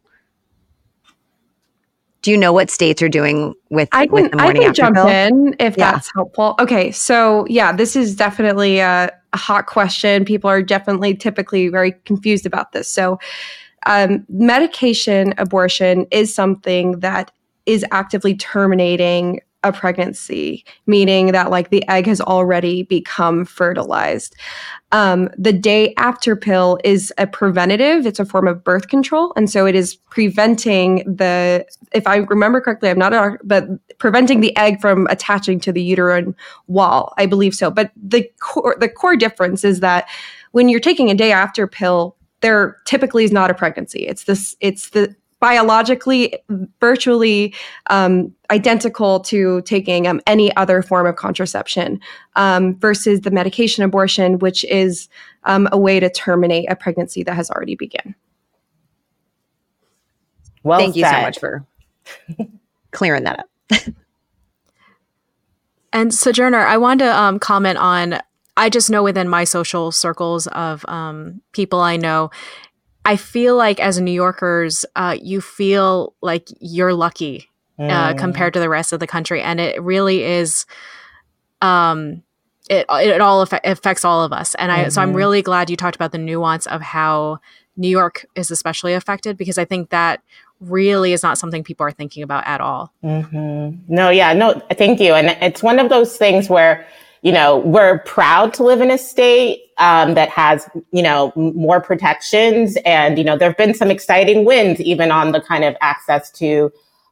Do 2.22 2.30
you 2.30 2.36
know 2.36 2.52
what 2.52 2.70
states 2.70 3.00
are 3.02 3.08
doing 3.08 3.54
with, 3.70 3.88
I 3.92 4.06
can, 4.06 4.14
with 4.14 4.40
I 4.40 4.52
can 4.52 4.74
jump 4.74 4.96
in 4.98 5.56
if 5.58 5.76
yeah. 5.76 5.92
that's 5.92 6.10
helpful. 6.14 6.54
Okay, 6.58 6.90
so 6.90 7.46
yeah, 7.48 7.72
this 7.72 7.96
is 7.96 8.14
definitely 8.14 8.78
a, 8.80 9.10
a, 9.32 9.36
hot 9.36 9.66
question. 9.66 10.24
People 10.24 10.50
are 10.50 10.62
definitely 10.62 11.14
typically 11.16 11.68
very 11.68 11.92
confused 12.04 12.44
about 12.44 12.72
this. 12.72 12.88
So, 12.88 13.18
um, 13.86 14.26
medication 14.28 15.32
abortion 15.38 16.06
is 16.10 16.34
something 16.34 17.00
that 17.00 17.30
is 17.64 17.84
actively 17.90 18.34
terminating 18.34 19.40
a 19.62 19.72
pregnancy, 19.72 20.64
meaning 20.86 21.32
that 21.32 21.50
like 21.50 21.70
the 21.70 21.86
egg 21.88 22.06
has 22.06 22.20
already 22.20 22.82
become 22.84 23.44
fertilized. 23.44 24.34
Um, 24.92 25.28
the 25.36 25.52
day 25.52 25.94
after 25.96 26.34
pill 26.34 26.78
is 26.82 27.12
a 27.18 27.26
preventative, 27.26 28.06
it's 28.06 28.18
a 28.18 28.24
form 28.24 28.48
of 28.48 28.64
birth 28.64 28.88
control. 28.88 29.32
And 29.36 29.50
so 29.50 29.66
it 29.66 29.74
is 29.74 29.94
preventing 29.94 31.04
the, 31.04 31.66
if 31.92 32.06
I 32.06 32.16
remember 32.16 32.60
correctly, 32.60 32.88
I'm 32.88 32.98
not, 32.98 33.12
a, 33.12 33.38
but 33.44 33.68
preventing 33.98 34.40
the 34.40 34.56
egg 34.56 34.80
from 34.80 35.06
attaching 35.08 35.60
to 35.60 35.72
the 35.72 35.82
uterine 35.82 36.34
wall. 36.66 37.12
I 37.18 37.26
believe 37.26 37.54
so. 37.54 37.70
But 37.70 37.92
the 37.96 38.28
core, 38.40 38.76
the 38.80 38.88
core 38.88 39.16
difference 39.16 39.62
is 39.62 39.80
that 39.80 40.08
when 40.52 40.68
you're 40.68 40.80
taking 40.80 41.10
a 41.10 41.14
day 41.14 41.32
after 41.32 41.66
pill, 41.66 42.16
there 42.40 42.78
typically 42.86 43.24
is 43.24 43.32
not 43.32 43.50
a 43.50 43.54
pregnancy. 43.54 44.06
It's 44.06 44.24
this, 44.24 44.56
it's 44.60 44.90
the 44.90 45.14
biologically 45.40 46.34
virtually 46.80 47.54
um, 47.88 48.32
identical 48.50 49.20
to 49.20 49.62
taking 49.62 50.06
um, 50.06 50.20
any 50.26 50.54
other 50.56 50.82
form 50.82 51.06
of 51.06 51.16
contraception 51.16 51.98
um, 52.36 52.76
versus 52.76 53.22
the 53.22 53.30
medication 53.30 53.82
abortion, 53.82 54.38
which 54.38 54.64
is 54.64 55.08
um, 55.44 55.68
a 55.72 55.78
way 55.78 55.98
to 55.98 56.10
terminate 56.10 56.70
a 56.70 56.76
pregnancy 56.76 57.22
that 57.22 57.34
has 57.34 57.50
already 57.50 57.74
begun. 57.74 58.14
Well, 60.62 60.78
thank 60.78 60.94
said. 60.94 61.00
you 61.00 61.06
so 61.06 61.20
much 61.22 61.38
for 61.38 61.66
clearing 62.90 63.24
that 63.24 63.40
up. 63.40 63.80
and 65.92 66.12
Sojourner, 66.12 66.58
I 66.58 66.76
wanted 66.76 67.06
to 67.06 67.18
um, 67.18 67.38
comment 67.38 67.78
on. 67.78 68.20
I 68.56 68.68
just 68.68 68.90
know 68.90 69.02
within 69.02 69.26
my 69.26 69.44
social 69.44 69.90
circles 69.90 70.46
of 70.48 70.84
um, 70.86 71.40
people 71.52 71.80
I 71.80 71.96
know, 71.96 72.30
I 73.10 73.16
feel 73.16 73.56
like 73.56 73.80
as 73.80 74.00
New 74.00 74.12
Yorkers, 74.12 74.86
uh, 74.94 75.16
you 75.20 75.40
feel 75.40 76.14
like 76.22 76.46
you're 76.60 76.94
lucky 76.94 77.50
uh, 77.76 77.82
mm. 77.82 78.18
compared 78.18 78.54
to 78.54 78.60
the 78.60 78.68
rest 78.68 78.92
of 78.92 79.00
the 79.00 79.06
country, 79.08 79.42
and 79.42 79.58
it 79.58 79.82
really 79.82 80.22
is. 80.22 80.64
Um, 81.60 82.22
it 82.68 82.86
it 82.88 83.20
all 83.20 83.42
affect, 83.42 83.66
affects 83.66 84.04
all 84.04 84.22
of 84.22 84.32
us, 84.32 84.54
and 84.54 84.70
I 84.70 84.82
mm-hmm. 84.82 84.90
so 84.90 85.02
I'm 85.02 85.08
mm-hmm. 85.08 85.16
really 85.16 85.42
glad 85.42 85.70
you 85.70 85.76
talked 85.76 85.96
about 85.96 86.12
the 86.12 86.18
nuance 86.18 86.68
of 86.68 86.82
how 86.82 87.40
New 87.76 87.88
York 87.88 88.26
is 88.36 88.52
especially 88.52 88.92
affected 88.92 89.36
because 89.36 89.58
I 89.58 89.64
think 89.64 89.90
that 89.90 90.22
really 90.60 91.12
is 91.12 91.24
not 91.24 91.36
something 91.36 91.64
people 91.64 91.84
are 91.84 91.90
thinking 91.90 92.22
about 92.22 92.46
at 92.46 92.60
all. 92.60 92.92
Mm-hmm. 93.02 93.92
No, 93.92 94.10
yeah, 94.10 94.32
no, 94.34 94.52
thank 94.74 95.00
you, 95.00 95.14
and 95.14 95.36
it's 95.42 95.64
one 95.64 95.80
of 95.80 95.88
those 95.88 96.16
things 96.16 96.48
where 96.48 96.86
you 97.22 97.32
know, 97.32 97.58
we're 97.58 97.98
proud 98.00 98.54
to 98.54 98.62
live 98.62 98.80
in 98.80 98.90
a 98.90 98.98
state 98.98 99.69
um, 99.80 100.14
that 100.14 100.28
has, 100.28 100.68
you 100.92 101.02
know, 101.02 101.32
more 101.34 101.80
protections. 101.80 102.76
And, 102.84 103.18
you 103.18 103.24
know, 103.24 103.36
there 103.36 103.48
have 103.48 103.56
been 103.56 103.74
some 103.74 103.90
exciting 103.90 104.44
wins 104.44 104.80
even 104.80 105.10
on 105.10 105.32
the 105.32 105.40
kind 105.40 105.64
of 105.64 105.76
access 105.80 106.30
to 106.32 106.70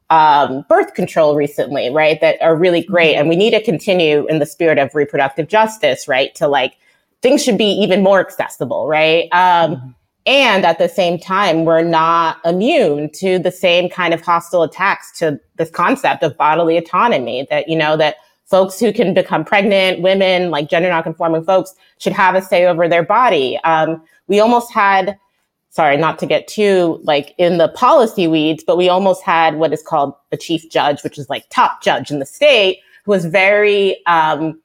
um, 0.09 0.65
birth 0.69 0.93
control 0.93 1.35
recently, 1.35 1.89
right? 1.89 2.21
That 2.21 2.41
are 2.41 2.55
really 2.55 2.83
great. 2.83 3.13
Mm-hmm. 3.13 3.19
And 3.19 3.29
we 3.29 3.35
need 3.35 3.51
to 3.51 3.61
continue 3.61 4.25
in 4.27 4.39
the 4.39 4.45
spirit 4.45 4.77
of 4.77 4.95
reproductive 4.95 5.47
justice, 5.47 6.07
right? 6.07 6.33
To 6.35 6.47
like, 6.47 6.77
things 7.21 7.43
should 7.43 7.57
be 7.57 7.71
even 7.71 8.01
more 8.01 8.19
accessible, 8.19 8.87
right? 8.87 9.27
Um, 9.33 9.75
mm-hmm. 9.75 9.89
And 10.25 10.65
at 10.65 10.77
the 10.77 10.89
same 10.89 11.17
time, 11.17 11.65
we're 11.65 11.81
not 11.81 12.37
immune 12.45 13.09
to 13.13 13.39
the 13.39 13.51
same 13.51 13.89
kind 13.89 14.13
of 14.13 14.21
hostile 14.21 14.61
attacks 14.61 15.17
to 15.19 15.39
this 15.55 15.71
concept 15.71 16.21
of 16.21 16.37
bodily 16.37 16.77
autonomy 16.77 17.47
that, 17.49 17.67
you 17.67 17.75
know, 17.75 17.97
that 17.97 18.17
folks 18.49 18.79
who 18.79 18.91
can 18.91 19.13
become 19.13 19.45
pregnant, 19.45 20.01
women, 20.01 20.49
like 20.49 20.69
gender 20.69 20.89
nonconforming 20.89 21.43
folks, 21.43 21.75
should 21.99 22.13
have 22.13 22.35
a 22.35 22.41
say 22.41 22.65
over 22.65 22.87
their 22.87 23.03
body. 23.03 23.59
Um, 23.63 24.01
we 24.27 24.39
almost 24.39 24.73
had, 24.73 25.17
sorry, 25.69 25.97
not 25.97 26.17
to 26.19 26.25
get 26.25 26.47
too 26.47 26.99
like 27.03 27.35
in 27.37 27.59
the 27.59 27.69
policy 27.69 28.27
weeds, 28.27 28.63
but 28.65 28.77
we 28.77 28.89
almost 28.89 29.21
had 29.23 29.55
what 29.55 29.71
is 29.71 29.83
called 29.83 30.13
a 30.31 30.37
chief 30.37 30.69
judge, 30.69 31.03
which 31.03 31.17
is 31.19 31.29
like 31.29 31.47
top 31.49 31.83
judge 31.83 32.09
in 32.09 32.17
the 32.17 32.25
state, 32.25 32.79
who 33.05 33.11
was 33.11 33.25
very 33.25 34.03
um, 34.07 34.59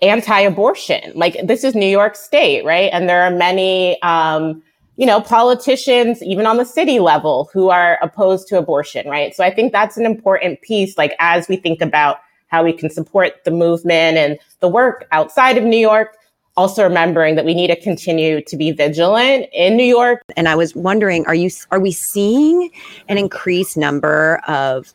anti-abortion. 0.00 1.12
Like 1.14 1.36
this 1.44 1.62
is 1.62 1.74
New 1.74 1.86
York 1.86 2.16
State, 2.16 2.64
right? 2.64 2.90
And 2.92 3.08
there 3.08 3.22
are 3.22 3.30
many. 3.30 4.00
Um, 4.02 4.62
you 4.96 5.06
know, 5.06 5.18
politicians, 5.18 6.22
even 6.22 6.44
on 6.44 6.58
the 6.58 6.64
city 6.66 6.98
level, 7.00 7.48
who 7.54 7.70
are 7.70 7.98
opposed 8.02 8.46
to 8.48 8.58
abortion, 8.58 9.08
right? 9.08 9.34
So 9.34 9.42
I 9.42 9.50
think 9.50 9.72
that's 9.72 9.96
an 9.96 10.04
important 10.04 10.60
piece, 10.60 10.98
like 10.98 11.14
as 11.18 11.48
we 11.48 11.56
think 11.56 11.80
about 11.80 12.18
how 12.50 12.64
we 12.64 12.72
can 12.72 12.90
support 12.90 13.44
the 13.44 13.50
movement 13.50 14.18
and 14.18 14.38
the 14.60 14.68
work 14.68 15.06
outside 15.12 15.56
of 15.56 15.64
New 15.64 15.78
York. 15.78 16.16
Also 16.56 16.82
remembering 16.82 17.36
that 17.36 17.44
we 17.44 17.54
need 17.54 17.68
to 17.68 17.80
continue 17.80 18.42
to 18.42 18.56
be 18.56 18.72
vigilant 18.72 19.46
in 19.52 19.76
New 19.76 19.84
York. 19.84 20.20
And 20.36 20.48
I 20.48 20.56
was 20.56 20.74
wondering, 20.74 21.24
are 21.26 21.34
you 21.34 21.48
are 21.70 21.80
we 21.80 21.92
seeing 21.92 22.70
an 23.08 23.16
increased 23.16 23.76
number 23.76 24.42
of 24.46 24.92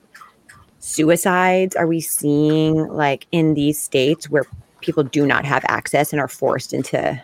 suicides? 0.80 1.76
Are 1.76 1.88
we 1.88 2.02
seeing 2.02 2.88
like 2.90 3.26
in 3.32 3.56
these 3.56 3.82
states 3.82 4.30
where 4.30 4.46
people 4.82 5.02
do 5.02 5.26
not 5.26 5.46
have 5.46 5.66
access 5.68 6.12
and 6.12 6.20
are 6.20 6.28
forced 6.28 6.74
into 6.74 7.20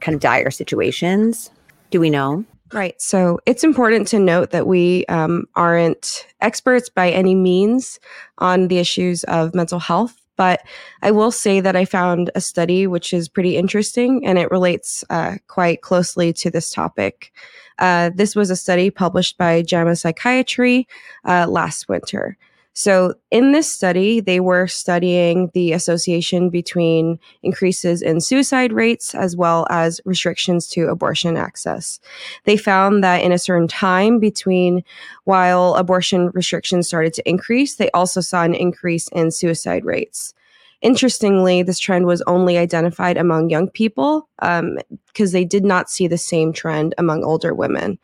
kind 0.00 0.14
of 0.14 0.20
dire 0.20 0.50
situations? 0.50 1.50
Do 1.90 2.00
we 2.00 2.10
know? 2.10 2.44
Right. 2.72 3.00
So 3.02 3.40
it's 3.46 3.64
important 3.64 4.06
to 4.08 4.18
note 4.18 4.50
that 4.50 4.66
we 4.66 5.04
um, 5.06 5.46
aren't 5.56 6.26
experts 6.40 6.88
by 6.88 7.10
any 7.10 7.34
means 7.34 7.98
on 8.38 8.68
the 8.68 8.78
issues 8.78 9.24
of 9.24 9.54
mental 9.54 9.80
health. 9.80 10.16
but 10.36 10.62
I 11.02 11.10
will 11.10 11.32
say 11.32 11.60
that 11.60 11.76
I 11.76 11.84
found 11.84 12.30
a 12.34 12.40
study 12.40 12.86
which 12.86 13.12
is 13.12 13.28
pretty 13.28 13.58
interesting 13.58 14.24
and 14.24 14.38
it 14.38 14.50
relates 14.50 15.04
uh, 15.10 15.36
quite 15.48 15.82
closely 15.82 16.32
to 16.34 16.50
this 16.50 16.70
topic. 16.70 17.30
Uh, 17.78 18.10
this 18.14 18.34
was 18.34 18.50
a 18.50 18.56
study 18.56 18.88
published 18.88 19.36
by 19.36 19.60
JAMA 19.60 19.96
Psychiatry 19.96 20.86
uh, 21.26 21.46
last 21.46 21.90
winter. 21.90 22.38
So, 22.72 23.14
in 23.32 23.50
this 23.50 23.70
study, 23.70 24.20
they 24.20 24.38
were 24.38 24.68
studying 24.68 25.50
the 25.54 25.72
association 25.72 26.50
between 26.50 27.18
increases 27.42 28.00
in 28.00 28.20
suicide 28.20 28.72
rates 28.72 29.14
as 29.14 29.36
well 29.36 29.66
as 29.70 30.00
restrictions 30.04 30.68
to 30.68 30.88
abortion 30.88 31.36
access. 31.36 31.98
They 32.44 32.56
found 32.56 33.02
that 33.02 33.22
in 33.22 33.32
a 33.32 33.38
certain 33.38 33.66
time 33.66 34.20
between 34.20 34.84
while 35.24 35.74
abortion 35.74 36.30
restrictions 36.32 36.86
started 36.86 37.12
to 37.14 37.28
increase, 37.28 37.74
they 37.74 37.90
also 37.90 38.20
saw 38.20 38.44
an 38.44 38.54
increase 38.54 39.08
in 39.08 39.32
suicide 39.32 39.84
rates. 39.84 40.32
Interestingly, 40.80 41.62
this 41.62 41.78
trend 41.78 42.06
was 42.06 42.22
only 42.22 42.56
identified 42.56 43.18
among 43.18 43.50
young 43.50 43.68
people 43.68 44.28
because 44.38 44.60
um, 44.60 45.32
they 45.32 45.44
did 45.44 45.64
not 45.64 45.90
see 45.90 46.06
the 46.06 46.16
same 46.16 46.52
trend 46.52 46.94
among 46.96 47.24
older 47.24 47.52
women. 47.52 47.98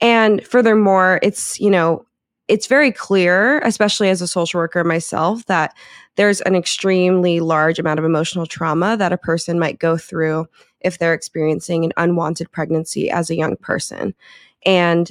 And 0.00 0.44
furthermore, 0.44 1.20
it's, 1.22 1.60
you 1.60 1.70
know, 1.70 2.04
it's 2.48 2.66
very 2.66 2.90
clear, 2.90 3.58
especially 3.60 4.08
as 4.08 4.22
a 4.22 4.26
social 4.26 4.58
worker 4.58 4.82
myself, 4.82 5.44
that 5.46 5.74
there's 6.16 6.40
an 6.42 6.54
extremely 6.54 7.40
large 7.40 7.78
amount 7.78 7.98
of 7.98 8.04
emotional 8.04 8.46
trauma 8.46 8.96
that 8.96 9.12
a 9.12 9.18
person 9.18 9.58
might 9.58 9.78
go 9.78 9.96
through 9.96 10.46
if 10.80 10.98
they're 10.98 11.14
experiencing 11.14 11.84
an 11.84 11.92
unwanted 11.96 12.50
pregnancy 12.50 13.10
as 13.10 13.30
a 13.30 13.36
young 13.36 13.56
person. 13.56 14.14
And 14.64 15.10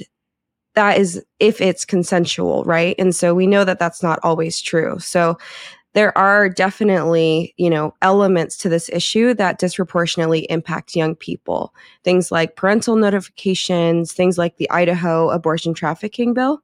that 0.74 0.98
is 0.98 1.24
if 1.40 1.60
it's 1.60 1.84
consensual, 1.84 2.64
right? 2.64 2.94
And 2.98 3.14
so 3.14 3.34
we 3.34 3.46
know 3.46 3.64
that 3.64 3.78
that's 3.78 4.02
not 4.02 4.18
always 4.22 4.60
true. 4.60 4.98
So 4.98 5.38
there 5.94 6.16
are 6.16 6.48
definitely, 6.48 7.54
you 7.56 7.70
know, 7.70 7.94
elements 8.02 8.56
to 8.58 8.68
this 8.68 8.88
issue 8.90 9.34
that 9.34 9.58
disproportionately 9.58 10.40
impact 10.50 10.94
young 10.94 11.16
people. 11.16 11.74
Things 12.04 12.30
like 12.30 12.56
parental 12.56 12.96
notifications, 12.96 14.12
things 14.12 14.38
like 14.38 14.56
the 14.58 14.70
Idaho 14.70 15.30
abortion 15.30 15.74
trafficking 15.74 16.34
bill. 16.34 16.62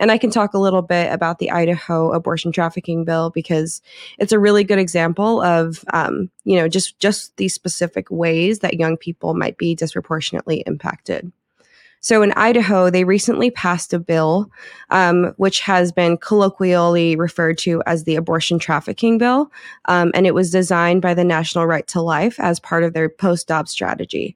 And 0.00 0.10
I 0.10 0.18
can 0.18 0.30
talk 0.30 0.54
a 0.54 0.58
little 0.58 0.82
bit 0.82 1.12
about 1.12 1.38
the 1.38 1.50
Idaho 1.50 2.12
abortion 2.12 2.50
trafficking 2.50 3.04
bill 3.04 3.30
because 3.30 3.80
it's 4.18 4.32
a 4.32 4.38
really 4.38 4.64
good 4.64 4.78
example 4.78 5.42
of, 5.42 5.84
um, 5.92 6.30
you 6.44 6.56
know, 6.56 6.66
just 6.66 6.98
just 6.98 7.36
these 7.36 7.54
specific 7.54 8.10
ways 8.10 8.58
that 8.60 8.74
young 8.74 8.96
people 8.96 9.34
might 9.34 9.58
be 9.58 9.76
disproportionately 9.76 10.64
impacted. 10.66 11.30
So 12.02 12.22
in 12.22 12.32
Idaho, 12.32 12.88
they 12.88 13.04
recently 13.04 13.50
passed 13.50 13.92
a 13.92 13.98
bill, 13.98 14.50
um, 14.88 15.34
which 15.36 15.60
has 15.60 15.92
been 15.92 16.16
colloquially 16.16 17.14
referred 17.14 17.58
to 17.58 17.82
as 17.84 18.04
the 18.04 18.16
abortion 18.16 18.58
trafficking 18.58 19.18
bill, 19.18 19.52
um, 19.84 20.10
and 20.14 20.26
it 20.26 20.34
was 20.34 20.50
designed 20.50 21.02
by 21.02 21.12
the 21.12 21.24
National 21.24 21.66
Right 21.66 21.86
to 21.88 22.00
Life 22.00 22.40
as 22.40 22.58
part 22.58 22.84
of 22.84 22.94
their 22.94 23.10
post-Dobbs 23.10 23.70
strategy. 23.70 24.34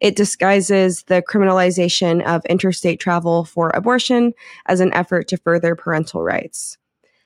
It 0.00 0.16
disguises 0.16 1.04
the 1.04 1.22
criminalization 1.22 2.24
of 2.24 2.44
interstate 2.46 3.00
travel 3.00 3.44
for 3.44 3.70
abortion 3.70 4.34
as 4.66 4.80
an 4.80 4.92
effort 4.94 5.28
to 5.28 5.36
further 5.36 5.74
parental 5.74 6.22
rights. 6.22 6.78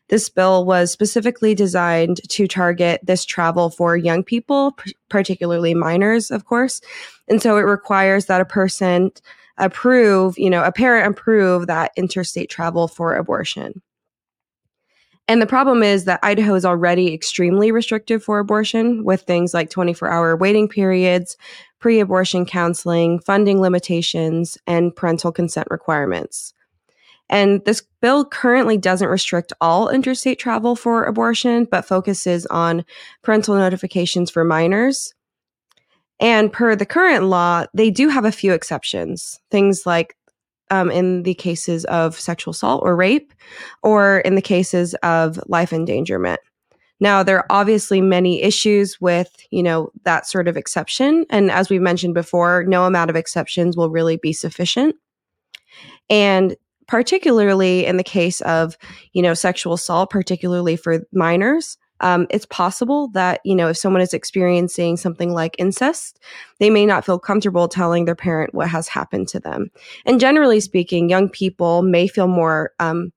This 0.09 0.29
bill 0.29 0.65
was 0.65 0.93
specifically 0.93 1.55
designed 1.55 2.21
to 2.31 2.47
target 2.47 3.01
this 3.03 3.25
travel 3.25 3.71
for 3.71 3.97
young 3.97 4.23
people, 4.23 4.77
particularly 5.09 5.75
minors, 5.75 6.31
of 6.31 6.45
course. 6.45 6.81
And 7.29 7.43
so 7.43 7.57
it 7.57 7.63
requires 7.63 8.27
that 8.27 8.41
a 8.41 8.45
person 8.45 9.11
approve, 9.59 10.39
you 10.39 10.51
know, 10.51 10.63
a 10.63 10.71
parent 10.71 11.11
approve 11.11 11.67
that 11.67 11.93
interstate 11.97 12.51
travel 12.51 12.87
for 12.87 13.15
abortion. 13.15 13.83
And 15.29 15.43
the 15.43 15.47
problem 15.47 15.83
is 15.83 16.05
that 16.05 16.21
Idaho 16.23 16.55
is 16.55 16.65
already 16.65 17.13
extremely 17.13 17.73
restrictive 17.73 18.23
for 18.23 18.39
abortion 18.39 19.03
with 19.05 19.23
things 19.23 19.53
like 19.53 19.71
24 19.71 20.09
hour 20.09 20.37
waiting 20.37 20.69
periods, 20.69 21.37
pre 21.79 22.01
abortion 22.01 22.47
counseling, 22.47 23.19
funding 23.21 23.61
limitations, 23.61 24.59
and 24.67 24.95
parental 24.95 25.33
consent 25.33 25.69
requirements. 25.71 26.53
And 27.29 27.65
this 27.65 27.83
bill 28.01 28.25
currently 28.25 28.79
doesn't 28.79 29.09
restrict 29.09 29.53
all 29.61 29.89
interstate 29.89 30.39
travel 30.39 30.77
for 30.77 31.05
abortion, 31.05 31.67
but 31.71 31.85
focuses 31.85 32.47
on 32.47 32.85
parental 33.23 33.57
notifications 33.57 34.31
for 34.31 34.45
minors. 34.45 35.13
And 36.21 36.53
per 36.53 36.77
the 36.77 36.87
current 36.87 37.25
law, 37.25 37.67
they 37.75 37.91
do 37.91 38.09
have 38.09 38.25
a 38.25 38.33
few 38.33 38.53
exceptions. 38.53 39.41
Things 39.51 39.85
like 39.85 40.17
um, 40.71 40.91
in 40.91 41.23
the 41.25 41.35
cases 41.35 41.85
of 41.87 42.19
sexual 42.19 42.53
assault 42.53 42.83
or 42.85 42.97
rape, 42.97 43.33
or 43.83 44.19
in 44.21 44.35
the 44.35 44.43
cases 44.43 44.95
of 45.03 45.39
life 45.47 45.73
endangerment. 45.73 46.41
Now, 46.99 47.23
there 47.23 47.39
are 47.39 47.47
obviously 47.51 48.01
many 48.01 48.43
issues 48.43 49.01
with, 49.01 49.35
you 49.51 49.63
know, 49.63 49.91
that 50.05 50.27
sort 50.27 50.49
of 50.49 50.57
exception. 50.57 51.27
And 51.31 51.51
as 51.51 51.69
we 51.69 51.79
mentioned 51.79 52.15
before, 52.15 52.65
no 52.65 52.85
amount 52.85 53.11
of 53.11 53.17
exceptions 53.17 53.77
will 53.77 53.91
really 53.91 54.17
be 54.17 54.33
sufficient. 54.33 54.97
And 56.09 56.57
particularly 56.89 57.85
in 57.85 57.97
the 57.97 58.05
case 58.05 58.41
of, 58.43 58.79
you 59.13 59.21
know, 59.21 59.35
sexual 59.35 59.75
assault, 59.75 60.11
particularly 60.11 60.77
for 60.77 61.01
minors, 61.13 61.77
um, 62.01 62.27
it's 62.31 62.47
possible 62.47 63.09
that 63.09 63.41
you 63.45 63.55
know 63.55 63.69
if 63.69 63.77
someone 63.77 64.03
is 64.03 64.13
experiencing 64.13 64.97
something 64.97 65.33
like 65.33 65.57
incest 65.59 66.21
they 66.59 66.69
may 66.69 66.85
not 66.85 67.05
feel 67.05 67.19
comfortable 67.19 67.69
telling 67.69 68.05
their 68.05 68.15
parent 68.15 68.55
what 68.55 68.69
has 68.69 68.89
happened 68.89 69.29
to 69.29 69.41
them 69.41 69.71
and 70.05 70.21
generally 70.21 70.61
speaking 70.61 71.09
young 71.09 71.29
people 71.29 71.83
may 71.83 72.07
feel 72.07 72.29
more 72.29 72.73
um, 72.81 73.13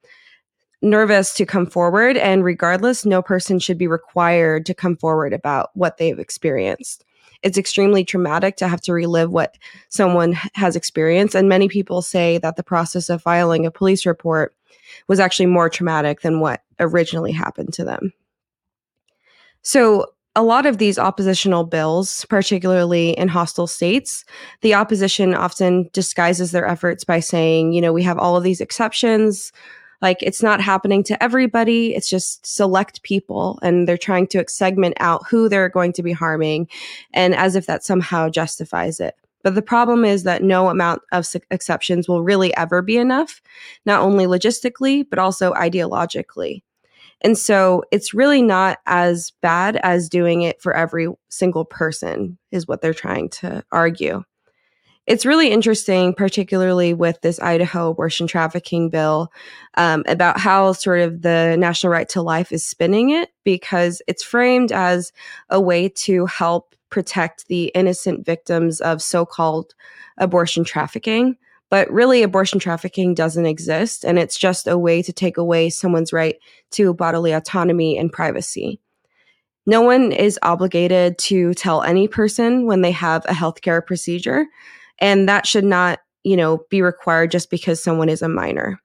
nervous 0.82 1.34
to 1.34 1.46
come 1.46 1.66
forward 1.66 2.18
and 2.18 2.44
regardless 2.44 3.06
no 3.06 3.22
person 3.22 3.60
should 3.60 3.78
be 3.78 3.88
required 3.88 4.66
to 4.66 4.74
come 4.74 4.96
forward 4.96 5.34
about 5.34 5.70
what 5.74 5.98
they've 5.98 6.20
experienced 6.20 7.04
it's 7.42 7.58
extremely 7.58 8.04
traumatic 8.04 8.56
to 8.58 8.68
have 8.68 8.82
to 8.82 8.94
relive 8.94 9.32
what 9.32 9.58
someone 9.90 10.34
has 10.54 10.76
experienced 10.76 11.36
and 11.36 11.50
many 11.50 11.68
people 11.68 12.02
say 12.02 12.38
that 12.38 12.56
the 12.56 12.64
process 12.64 13.10
of 13.10 13.22
filing 13.22 13.66
a 13.66 13.72
police 13.72 14.06
report 14.06 14.56
was 15.08 15.20
actually 15.20 15.46
more 15.46 15.70
traumatic 15.70 16.22
than 16.22 16.40
what 16.40 16.62
originally 16.80 17.32
happened 17.32 17.74
to 17.74 17.84
them 17.84 18.14
so, 19.62 20.06
a 20.36 20.44
lot 20.44 20.66
of 20.66 20.78
these 20.78 21.00
oppositional 21.00 21.64
bills, 21.64 22.26
particularly 22.30 23.12
in 23.12 23.28
hostile 23.28 23.68
states, 23.68 24.24
the 24.62 24.74
opposition 24.74 25.34
often 25.34 25.90
disguises 25.92 26.52
their 26.52 26.68
efforts 26.68 27.04
by 27.04 27.20
saying, 27.20 27.74
you 27.74 27.82
know, 27.82 27.92
we 27.92 28.04
have 28.04 28.18
all 28.18 28.38
of 28.38 28.44
these 28.44 28.62
exceptions. 28.62 29.52
Like 30.02 30.22
it's 30.22 30.42
not 30.42 30.62
happening 30.62 31.04
to 31.04 31.22
everybody. 31.22 31.96
It's 31.96 32.10
just 32.10 32.46
select 32.46 33.04
people 33.04 33.60
and 33.62 33.88
they're 33.88 33.98
trying 33.98 34.28
to 34.28 34.46
segment 34.48 34.96
out 35.00 35.28
who 35.28 35.50
they're 35.50 35.70
going 35.70 35.94
to 35.94 36.04
be 36.04 36.12
harming 36.12 36.68
and 37.14 37.36
as 37.36 37.56
if 37.56 37.66
that 37.66 37.84
somehow 37.84 38.30
justifies 38.30 39.00
it. 39.00 39.16
But 39.44 39.56
the 39.56 39.62
problem 39.62 40.04
is 40.06 40.24
that 40.24 40.44
no 40.44 40.70
amount 40.70 41.02
of 41.12 41.26
exceptions 41.50 42.08
will 42.08 42.24
really 42.24 42.56
ever 42.58 42.82
be 42.82 42.98
enough, 42.98 43.42
not 43.86 44.02
only 44.02 44.26
logistically, 44.26 45.06
but 45.10 45.20
also 45.20 45.54
ideologically. 45.54 46.62
And 47.22 47.38
so 47.38 47.84
it's 47.92 48.14
really 48.14 48.42
not 48.42 48.80
as 48.86 49.32
bad 49.42 49.78
as 49.78 50.10
doing 50.10 50.42
it 50.42 50.62
for 50.62 50.74
every 50.74 51.08
single 51.30 51.66
person, 51.66 52.38
is 52.52 52.68
what 52.68 52.82
they're 52.82 52.94
trying 52.94 53.30
to 53.30 53.64
argue. 53.72 54.24
It's 55.10 55.26
really 55.26 55.50
interesting, 55.50 56.14
particularly 56.14 56.94
with 56.94 57.20
this 57.22 57.40
Idaho 57.40 57.90
abortion 57.90 58.28
trafficking 58.28 58.92
bill, 58.92 59.34
um, 59.74 60.04
about 60.08 60.40
how 60.40 60.74
sort 60.74 61.00
of 61.00 61.24
the 61.24 61.56
national 61.58 61.92
right 61.92 62.08
to 62.10 62.22
life 62.22 62.52
is 62.52 62.64
spinning 62.64 63.10
it 63.10 63.32
because 63.44 64.04
it's 64.08 64.22
framed 64.22 64.72
as 64.72 65.12
a 65.50 65.60
way 65.60 65.90
to 65.90 66.28
help 66.28 66.76
protect 66.92 67.48
the 67.48 67.72
innocent 67.74 68.24
victims 68.24 68.82
of 68.82 69.02
so 69.02 69.26
called 69.26 69.74
abortion 70.20 70.64
trafficking. 70.64 71.38
But 71.72 71.90
really, 71.90 72.22
abortion 72.22 72.60
trafficking 72.60 73.16
doesn't 73.16 73.48
exist, 73.48 74.06
and 74.06 74.20
it's 74.20 74.38
just 74.38 74.68
a 74.68 74.78
way 74.78 75.02
to 75.02 75.12
take 75.12 75.38
away 75.38 75.72
someone's 75.72 76.14
right 76.14 76.36
to 76.74 76.94
bodily 76.94 77.32
autonomy 77.32 77.98
and 77.98 78.14
privacy. 78.14 78.80
No 79.66 79.82
one 79.82 80.12
is 80.12 80.38
obligated 80.44 81.18
to 81.18 81.56
tell 81.56 81.82
any 81.82 82.08
person 82.08 82.68
when 82.68 82.82
they 82.82 82.92
have 82.92 83.26
a 83.26 83.34
healthcare 83.34 83.84
procedure, 83.84 84.46
and 85.02 85.28
that 85.28 85.48
should 85.48 85.66
not, 85.66 86.00
you 86.24 86.38
know, 86.38 86.66
be 86.70 86.82
required 86.82 87.32
just 87.32 87.50
because 87.50 87.82
someone 87.82 88.10
is 88.10 88.22
a 88.22 88.30
minor. 88.30 88.80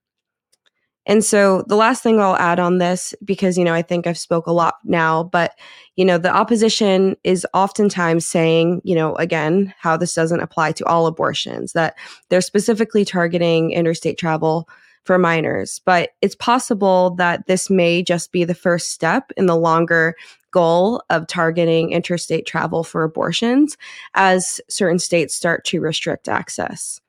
And 1.06 1.22
so 1.22 1.64
the 1.68 1.76
last 1.76 2.02
thing 2.02 2.18
I'll 2.18 2.36
add 2.36 2.58
on 2.58 2.78
this, 2.78 3.14
because, 3.24 3.58
you 3.58 3.64
know, 3.64 3.74
I 3.74 3.82
think 3.82 4.06
I've 4.06 4.16
spoke 4.16 4.46
a 4.46 4.52
lot 4.52 4.76
now, 4.84 5.24
but, 5.24 5.52
you 5.96 6.04
know, 6.04 6.16
the 6.16 6.34
opposition 6.34 7.14
is 7.24 7.46
oftentimes 7.52 8.26
saying, 8.26 8.80
you 8.84 8.94
know, 8.94 9.14
again, 9.16 9.74
how 9.78 9.98
this 9.98 10.14
doesn't 10.14 10.40
apply 10.40 10.72
to 10.72 10.86
all 10.86 11.06
abortions, 11.06 11.74
that 11.74 11.94
they're 12.30 12.40
specifically 12.40 13.04
targeting 13.04 13.70
interstate 13.70 14.16
travel 14.16 14.66
for 15.04 15.18
minors. 15.18 15.82
But 15.84 16.12
it's 16.22 16.36
possible 16.36 17.14
that 17.16 17.46
this 17.46 17.68
may 17.68 18.02
just 18.02 18.32
be 18.32 18.44
the 18.44 18.54
first 18.54 18.90
step 18.90 19.30
in 19.36 19.44
the 19.44 19.56
longer 19.56 20.14
goal 20.54 21.02
of 21.10 21.26
targeting 21.26 21.90
interstate 21.90 22.46
travel 22.46 22.84
for 22.84 23.02
abortions 23.02 23.76
as 24.14 24.60
certain 24.68 25.00
states 25.00 25.34
start 25.34 25.64
to 25.64 25.80
restrict 25.80 26.28
access. 26.28 27.00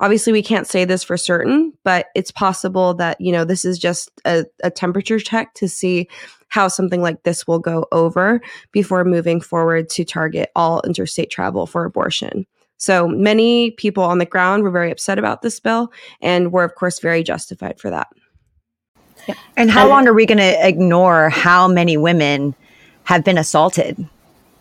obviously 0.00 0.32
we 0.32 0.42
can't 0.42 0.66
say 0.66 0.84
this 0.84 1.04
for 1.04 1.16
certain, 1.16 1.72
but 1.84 2.06
it's 2.14 2.30
possible 2.30 2.94
that, 2.94 3.20
you 3.20 3.30
know, 3.30 3.44
this 3.44 3.64
is 3.64 3.78
just 3.78 4.10
a, 4.24 4.44
a 4.64 4.70
temperature 4.70 5.18
check 5.18 5.54
to 5.54 5.68
see 5.68 6.08
how 6.48 6.66
something 6.66 7.02
like 7.02 7.22
this 7.22 7.46
will 7.46 7.60
go 7.60 7.86
over 7.92 8.40
before 8.72 9.04
moving 9.04 9.40
forward 9.40 9.88
to 9.90 10.04
target 10.04 10.50
all 10.56 10.80
interstate 10.82 11.30
travel 11.30 11.66
for 11.66 11.84
abortion. 11.84 12.46
So 12.78 13.06
many 13.06 13.72
people 13.72 14.02
on 14.02 14.18
the 14.18 14.26
ground 14.26 14.62
were 14.62 14.70
very 14.70 14.90
upset 14.90 15.18
about 15.18 15.42
this 15.42 15.60
bill 15.60 15.92
and 16.22 16.50
were, 16.50 16.64
of 16.64 16.74
course, 16.74 16.98
very 16.98 17.22
justified 17.22 17.78
for 17.78 17.90
that. 17.90 18.08
Yeah. 19.28 19.34
And 19.56 19.70
how 19.70 19.86
long 19.86 20.08
are 20.08 20.14
we 20.14 20.24
going 20.24 20.38
to 20.38 20.66
ignore 20.66 21.28
how 21.28 21.68
many 21.68 21.98
women 21.98 22.54
have 23.10 23.24
been 23.24 23.38
assaulted? 23.38 24.06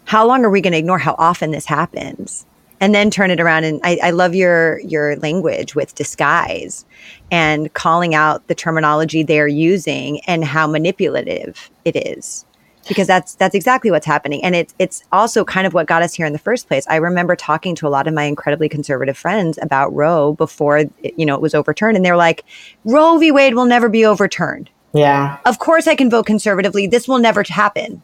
How 0.06 0.26
long 0.26 0.44
are 0.44 0.50
we 0.50 0.60
going 0.60 0.74
to 0.74 0.80
ignore 0.80 0.98
how 0.98 1.14
often 1.20 1.52
this 1.52 1.66
happens? 1.66 2.48
And 2.80 2.96
then 2.96 3.12
turn 3.12 3.30
it 3.30 3.40
around 3.40 3.66
and 3.66 3.80
I, 3.84 4.00
I 4.06 4.10
love 4.10 4.34
your 4.34 4.80
your 4.80 5.18
language 5.18 5.76
with 5.76 5.94
disguise 5.94 6.84
and 7.30 7.72
calling 7.74 8.16
out 8.16 8.48
the 8.48 8.56
terminology 8.56 9.22
they're 9.22 9.48
using 9.48 10.22
and 10.22 10.44
how 10.44 10.66
manipulative 10.66 11.70
it 11.86 11.96
is. 11.96 12.44
Because 12.88 13.06
that's 13.06 13.36
that's 13.36 13.54
exactly 13.54 13.92
what's 13.92 14.08
happening. 14.08 14.44
And 14.44 14.56
it's 14.56 14.74
it's 14.80 15.04
also 15.12 15.46
kind 15.46 15.68
of 15.68 15.76
what 15.76 15.86
got 15.86 16.02
us 16.02 16.16
here 16.16 16.26
in 16.26 16.34
the 16.34 16.40
first 16.40 16.68
place. 16.68 16.88
I 16.90 16.96
remember 16.96 17.36
talking 17.36 17.76
to 17.76 17.88
a 17.88 17.90
lot 17.90 18.08
of 18.08 18.16
my 18.16 18.24
incredibly 18.24 18.68
conservative 18.68 19.18
friends 19.18 19.60
about 19.62 19.94
roe 19.94 20.34
before 20.34 20.86
you 21.04 21.26
know 21.26 21.36
it 21.36 21.42
was 21.42 21.54
overturned 21.54 21.98
and 21.98 22.04
they're 22.04 22.18
like 22.18 22.46
roe 22.84 23.20
v. 23.20 23.32
Wade 23.32 23.54
will 23.54 23.66
never 23.66 23.90
be 23.90 24.06
overturned. 24.08 24.72
Yeah. 24.92 25.38
Of 25.46 25.60
course 25.60 25.86
i 25.86 25.94
can 25.94 26.10
vote 26.10 26.26
conservatively. 26.26 26.88
This 26.88 27.08
will 27.08 27.20
never 27.20 27.44
happen 27.48 28.02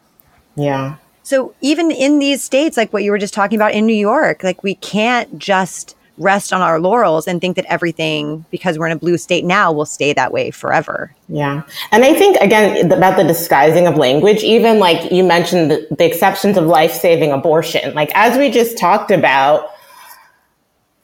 yeah. 0.56 0.96
So 1.22 1.54
even 1.60 1.90
in 1.90 2.18
these 2.18 2.42
states 2.42 2.76
like 2.76 2.92
what 2.92 3.02
you 3.02 3.10
were 3.10 3.18
just 3.18 3.34
talking 3.34 3.58
about 3.58 3.74
in 3.74 3.84
new 3.84 3.92
york 3.92 4.44
like 4.44 4.62
we 4.62 4.76
can't 4.76 5.38
just 5.38 5.96
rest 6.18 6.52
on 6.52 6.62
our 6.62 6.80
laurels 6.80 7.26
and 7.26 7.40
think 7.40 7.56
that 7.56 7.64
everything 7.66 8.44
because 8.50 8.78
we're 8.78 8.86
in 8.86 8.92
a 8.92 8.98
blue 8.98 9.18
state 9.18 9.44
now 9.44 9.70
will 9.70 9.84
stay 9.84 10.12
that 10.14 10.32
way 10.32 10.50
forever. 10.50 11.14
Yeah. 11.28 11.62
And 11.92 12.04
i 12.04 12.14
think 12.14 12.36
again 12.38 12.90
about 12.90 13.16
the 13.16 13.24
disguising 13.24 13.86
of 13.86 13.96
language 13.96 14.42
even 14.42 14.78
like 14.78 15.10
you 15.12 15.24
mentioned 15.24 15.70
the, 15.70 15.86
the 15.98 16.06
exceptions 16.06 16.56
of 16.56 16.64
life-saving 16.64 17.32
abortion. 17.32 17.94
Like 17.94 18.10
as 18.14 18.38
we 18.38 18.50
just 18.50 18.78
talked 18.78 19.10
about 19.10 19.70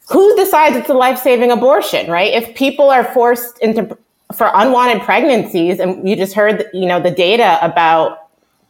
who 0.09 0.35
decides 0.35 0.75
it's 0.75 0.89
a 0.89 0.93
life-saving 0.93 1.51
abortion 1.51 2.09
right? 2.09 2.33
If 2.33 2.55
people 2.55 2.89
are 2.89 3.03
forced 3.03 3.59
into 3.59 3.97
for 4.33 4.49
unwanted 4.55 5.03
pregnancies 5.03 5.79
and 5.79 6.07
you 6.07 6.15
just 6.15 6.33
heard 6.33 6.65
you 6.73 6.87
know 6.87 6.99
the 6.99 7.11
data 7.11 7.59
about 7.61 8.22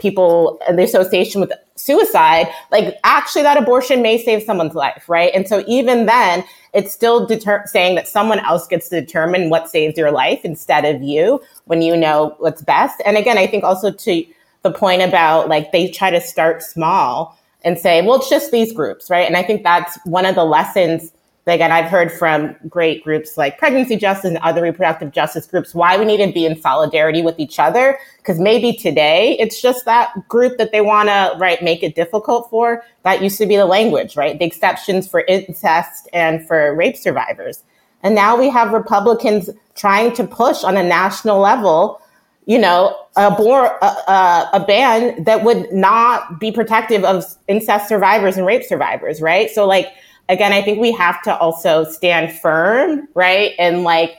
people 0.04 0.60
and 0.68 0.78
the 0.78 0.84
association 0.84 1.42
with 1.42 1.52
suicide, 1.76 2.48
like 2.72 2.96
actually 3.06 3.42
that 3.42 3.58
abortion 3.58 4.02
may 4.02 4.22
save 4.22 4.44
someone's 4.44 4.76
life, 4.76 5.08
right? 5.08 5.32
And 5.34 5.48
so 5.48 5.64
even 5.66 6.06
then, 6.06 6.44
it's 6.74 6.92
still 6.92 7.26
deter- 7.26 7.64
saying 7.66 7.96
that 7.96 8.08
someone 8.08 8.40
else 8.40 8.68
gets 8.68 8.90
to 8.90 9.00
determine 9.00 9.50
what 9.50 9.70
saves 9.70 9.98
your 9.98 10.12
life 10.12 10.42
instead 10.44 10.84
of 10.84 11.02
you 11.02 11.42
when 11.66 11.82
you 11.82 11.96
know 11.96 12.36
what's 12.40 12.62
best. 12.62 13.02
And 13.06 13.18
again, 13.18 13.38
I 13.38 13.48
think 13.48 13.64
also 13.64 13.92
to 13.92 14.26
the 14.62 14.72
point 14.72 15.02
about 15.02 15.48
like 15.48 15.72
they 15.72 15.90
try 15.90 16.12
to 16.12 16.20
start 16.20 16.62
small 16.62 17.40
and 17.64 17.80
say, 17.80 18.02
well, 18.02 18.16
it's 18.16 18.30
just 18.30 18.52
these 18.52 18.74
groups, 18.74 19.10
right? 19.10 19.26
And 19.26 19.38
I 19.38 19.44
think 19.44 19.64
that's 19.64 19.98
one 20.04 20.26
of 20.26 20.36
the 20.36 20.44
lessons 20.44 21.14
again, 21.52 21.72
I've 21.72 21.90
heard 21.90 22.12
from 22.12 22.56
great 22.70 23.04
groups 23.04 23.38
like 23.38 23.58
Pregnancy 23.58 23.98
Justice 23.98 24.30
and 24.30 24.38
other 24.38 24.62
reproductive 24.62 25.12
justice 25.12 25.46
groups 25.46 25.76
why 25.76 25.98
we 25.98 26.06
need 26.06 26.26
to 26.26 26.32
be 26.32 26.46
in 26.46 26.60
solidarity 26.62 27.22
with 27.22 27.38
each 27.38 27.60
other. 27.60 27.98
Because 28.18 28.40
maybe 28.40 28.74
today 28.74 29.38
it's 29.40 29.62
just 29.62 29.84
that 29.86 30.28
group 30.30 30.58
that 30.58 30.72
they 30.72 30.80
want 30.80 31.10
to 31.10 31.36
right 31.38 31.62
make 31.62 31.84
it 31.84 31.96
difficult 31.96 32.50
for. 32.50 32.84
That 33.04 33.22
used 33.22 33.38
to 33.40 33.46
be 33.46 33.58
the 33.58 33.66
language, 33.66 34.16
right? 34.16 34.40
The 34.40 34.46
exceptions 34.46 35.08
for 35.08 35.22
incest 35.28 36.08
and 36.14 36.48
for 36.48 36.74
rape 36.76 36.96
survivors. 36.96 37.64
And 38.04 38.16
now 38.16 38.38
we 38.38 38.50
have 38.50 38.72
Republicans 38.72 39.50
trying 39.76 40.14
to 40.14 40.26
push 40.26 40.64
on 40.64 40.78
a 40.78 40.84
national 40.84 41.40
level, 41.40 42.02
you 42.46 42.60
know, 42.60 42.96
a, 43.16 43.28
a, 43.28 43.86
a, 43.86 44.50
a 44.54 44.66
ban 44.66 45.24
that 45.24 45.44
would 45.44 45.72
not 45.72 46.40
be 46.40 46.52
protective 46.52 47.04
of 47.04 47.26
incest 47.48 47.88
survivors 47.88 48.38
and 48.38 48.46
rape 48.46 48.64
survivors, 48.64 49.22
right? 49.22 49.50
So 49.50 49.66
like 49.66 49.88
again, 50.30 50.54
I 50.54 50.62
think 50.62 50.80
we 50.80 50.92
have 50.94 51.22
to 51.24 51.38
also 51.38 51.84
stand 51.84 52.32
firm, 52.40 53.08
right? 53.14 53.54
And 53.60 53.84
like, 53.84 54.18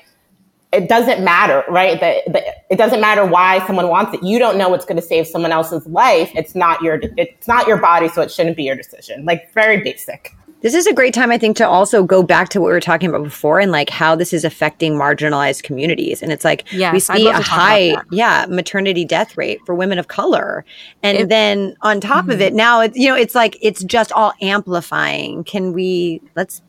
it 0.72 0.88
doesn't 0.88 1.22
matter, 1.22 1.64
right? 1.68 2.00
That 2.00 2.66
it 2.70 2.76
doesn't 2.76 3.00
matter 3.00 3.24
why 3.24 3.64
someone 3.66 3.88
wants 3.88 4.14
it. 4.14 4.22
You 4.22 4.38
don't 4.40 4.58
know 4.58 4.68
what's 4.68 4.84
going 4.84 4.96
to 4.96 5.06
save 5.06 5.26
someone 5.26 5.52
else's 5.52 5.86
life. 5.86 6.32
It's 6.34 6.54
not 6.54 6.82
your, 6.82 7.00
it's 7.16 7.46
not 7.46 7.68
your 7.68 7.76
body, 7.76 8.08
so 8.08 8.22
it 8.22 8.32
shouldn't 8.32 8.56
be 8.56 8.64
your 8.64 8.76
decision. 8.76 9.24
Like 9.24 9.52
very 9.52 9.82
basic. 9.82 10.34
This 10.64 10.72
is 10.72 10.86
a 10.86 10.94
great 10.94 11.12
time, 11.12 11.30
I 11.30 11.36
think, 11.36 11.58
to 11.58 11.68
also 11.68 12.02
go 12.02 12.22
back 12.22 12.48
to 12.48 12.58
what 12.58 12.68
we 12.68 12.72
were 12.72 12.80
talking 12.80 13.10
about 13.10 13.22
before 13.22 13.60
and 13.60 13.70
like 13.70 13.90
how 13.90 14.16
this 14.16 14.32
is 14.32 14.46
affecting 14.46 14.94
marginalized 14.94 15.62
communities. 15.62 16.22
And 16.22 16.32
it's 16.32 16.42
like 16.42 16.64
yes, 16.72 16.90
we 16.90 17.00
see 17.00 17.28
a 17.28 17.34
high, 17.34 17.94
yeah, 18.10 18.46
maternity 18.48 19.04
death 19.04 19.36
rate 19.36 19.60
for 19.66 19.74
women 19.74 19.98
of 19.98 20.08
color. 20.08 20.64
And 21.02 21.18
it, 21.18 21.28
then 21.28 21.76
on 21.82 22.00
top 22.00 22.22
mm-hmm. 22.22 22.30
of 22.30 22.40
it, 22.40 22.54
now 22.54 22.80
it's 22.80 22.96
you 22.96 23.08
know, 23.08 23.14
it's 23.14 23.34
like 23.34 23.58
it's 23.60 23.84
just 23.84 24.10
all 24.12 24.32
amplifying. 24.40 25.44
Can 25.44 25.74
we 25.74 26.22
let's 26.34 26.62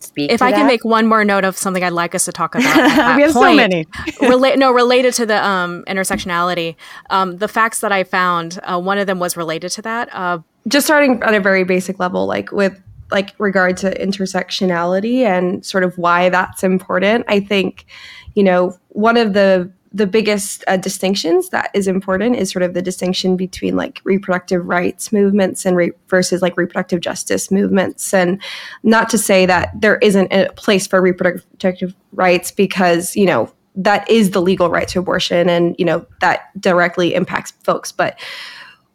speak 0.00 0.30
if 0.30 0.40
I 0.40 0.50
that? 0.50 0.56
can 0.56 0.66
make 0.66 0.82
one 0.86 1.06
more 1.06 1.22
note 1.22 1.44
of 1.44 1.58
something 1.58 1.84
I'd 1.84 1.92
like 1.92 2.14
us 2.14 2.24
to 2.24 2.32
talk 2.32 2.54
about. 2.54 3.16
we 3.16 3.22
have 3.22 3.34
point, 3.34 3.34
so 3.34 3.54
many. 3.54 3.84
rela- 4.22 4.56
no, 4.56 4.72
related 4.72 5.12
to 5.12 5.26
the 5.26 5.46
um, 5.46 5.84
intersectionality. 5.86 6.74
Um, 7.10 7.36
the 7.36 7.48
facts 7.48 7.80
that 7.80 7.92
I 7.92 8.02
found, 8.02 8.58
uh, 8.62 8.80
one 8.80 8.96
of 8.96 9.06
them 9.06 9.18
was 9.18 9.36
related 9.36 9.72
to 9.72 9.82
that. 9.82 10.08
Uh, 10.14 10.38
just 10.68 10.86
starting 10.86 11.22
at 11.22 11.34
a 11.34 11.40
very 11.40 11.64
basic 11.64 11.98
level, 11.98 12.24
like 12.24 12.50
with 12.50 12.82
like 13.10 13.34
regard 13.38 13.76
to 13.76 13.90
intersectionality 13.98 15.22
and 15.22 15.64
sort 15.64 15.84
of 15.84 15.96
why 15.98 16.28
that's 16.28 16.64
important 16.64 17.24
i 17.28 17.40
think 17.40 17.86
you 18.34 18.42
know 18.42 18.76
one 18.88 19.16
of 19.16 19.32
the 19.32 19.70
the 19.96 20.06
biggest 20.06 20.62
uh, 20.66 20.76
distinctions 20.76 21.48
that 21.48 21.70
is 21.72 21.88
important 21.88 22.36
is 22.36 22.50
sort 22.50 22.62
of 22.62 22.74
the 22.74 22.82
distinction 22.82 23.34
between 23.34 23.76
like 23.76 24.02
reproductive 24.04 24.66
rights 24.66 25.10
movements 25.10 25.64
and 25.64 25.74
re- 25.74 25.92
versus 26.08 26.42
like 26.42 26.54
reproductive 26.58 27.00
justice 27.00 27.50
movements. 27.50 28.12
And 28.12 28.42
not 28.82 29.08
to 29.08 29.16
say 29.16 29.46
that 29.46 29.70
there 29.80 29.96
isn't 29.98 30.30
a 30.34 30.52
place 30.52 30.86
for 30.86 31.00
reproductive 31.00 31.94
rights 32.12 32.50
because 32.50 33.16
you 33.16 33.24
know 33.24 33.50
that 33.74 34.08
is 34.10 34.32
the 34.32 34.42
legal 34.42 34.68
right 34.68 34.88
to 34.88 34.98
abortion 34.98 35.48
and 35.48 35.74
you 35.78 35.84
know 35.84 36.04
that 36.20 36.48
directly 36.60 37.14
impacts 37.14 37.52
folks 37.62 37.92
but 37.92 38.18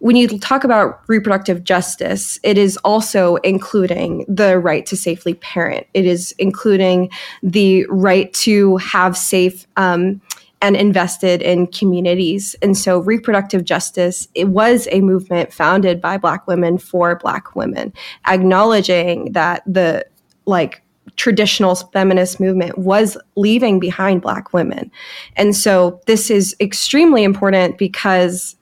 when 0.02 0.16
you 0.16 0.28
talk 0.40 0.64
about 0.64 1.00
reproductive 1.08 1.64
justice, 1.64 2.40
it 2.42 2.58
is 2.58 2.76
also 2.78 3.36
including 3.38 4.26
the 4.28 4.58
right 4.58 4.84
to 4.88 4.98
safely 4.98 5.36
parent. 5.36 5.86
It 5.94 6.08
is 6.08 6.34
including 6.40 7.12
the 7.44 7.86
right 7.86 8.34
to 8.34 8.78
have 8.78 9.16
safe 9.16 9.68
um, 9.78 10.20
and 10.60 10.76
invested 10.76 11.44
in 11.44 11.68
communities. 11.68 12.56
And 12.64 12.76
so, 12.76 12.98
reproductive 12.98 13.64
justice 13.64 14.28
it 14.34 14.48
was 14.48 14.88
a 14.92 15.02
movement 15.02 15.54
founded 15.54 16.02
by 16.02 16.18
Black 16.18 16.48
women 16.48 16.80
for 16.80 17.16
Black 17.18 17.56
women, 17.56 17.94
acknowledging 18.28 19.34
that 19.34 19.62
the 19.68 20.04
like 20.48 20.82
traditional 21.16 21.76
feminist 21.76 22.40
movement 22.40 22.76
was 22.76 23.18
leaving 23.36 23.80
behind 23.80 24.24
Black 24.24 24.52
women. 24.52 24.90
And 25.36 25.56
so, 25.56 26.02
this 26.08 26.32
is 26.32 26.56
extremely 26.60 27.24
important 27.24 27.78
because 27.78 28.56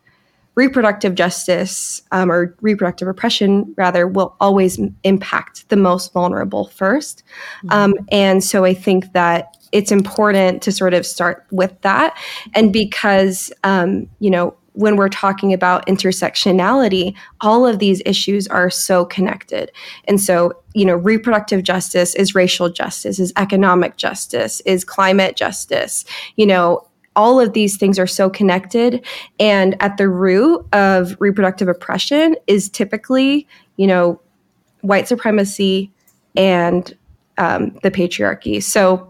reproductive 0.60 1.16
justice 1.16 2.02
um, 2.12 2.32
or 2.32 2.56
reproductive 2.62 3.08
oppression 3.08 3.74
rather 3.78 4.08
will 4.08 4.36
always 4.40 4.80
impact 5.04 5.68
the 5.70 5.76
most 5.76 6.14
vulnerable 6.14 6.70
1st 6.76 7.24
mm-hmm. 7.24 7.72
um, 7.72 7.94
and 8.12 8.44
so 8.44 8.66
i 8.66 8.74
think 8.74 9.12
that 9.14 9.56
it's 9.72 9.92
important 9.92 10.62
to 10.64 10.72
sort 10.72 10.94
of 10.94 11.06
start 11.06 11.46
with 11.52 11.80
that. 11.82 12.18
And 12.54 12.74
because 12.74 13.52
um, 13.64 14.10
you 14.20 14.30
know 14.30 14.56
when 14.74 14.96
we're 14.96 15.10
talking 15.10 15.52
about 15.52 15.86
intersectionality 15.88 17.14
all 17.42 17.66
of 17.66 17.80
these 17.80 18.02
issues 18.06 18.48
are 18.48 18.70
so 18.70 19.06
connected. 19.06 19.72
And 20.08 20.22
so 20.22 20.54
you 20.74 20.86
know 20.86 20.96
reproductive 20.96 21.64
justice 21.64 22.16
is 22.16 22.36
racial 22.36 22.70
justice 22.70 23.20
is 23.20 23.34
economic 23.36 23.98
justice 23.98 24.62
is 24.62 24.84
climate 24.84 25.36
justice 25.36 26.06
you 26.36 26.46
know 26.46 26.86
all 27.16 27.40
of 27.40 27.54
these 27.54 27.78
things 27.78 28.00
are 28.00 28.08
so 28.08 28.30
connected. 28.30 29.06
And 29.40 29.76
at 29.82 29.98
the 29.98 30.08
root 30.08 30.66
of 30.74 31.16
reproductive 31.20 31.68
oppression 31.68 32.36
is 32.48 32.70
typically 32.70 33.48
you 33.78 33.88
know 33.88 34.20
white 34.82 35.08
supremacy 35.08 35.92
and 36.36 36.96
um, 37.38 37.72
the 37.84 37.92
patriarchy. 37.92 38.62
So 38.62 39.09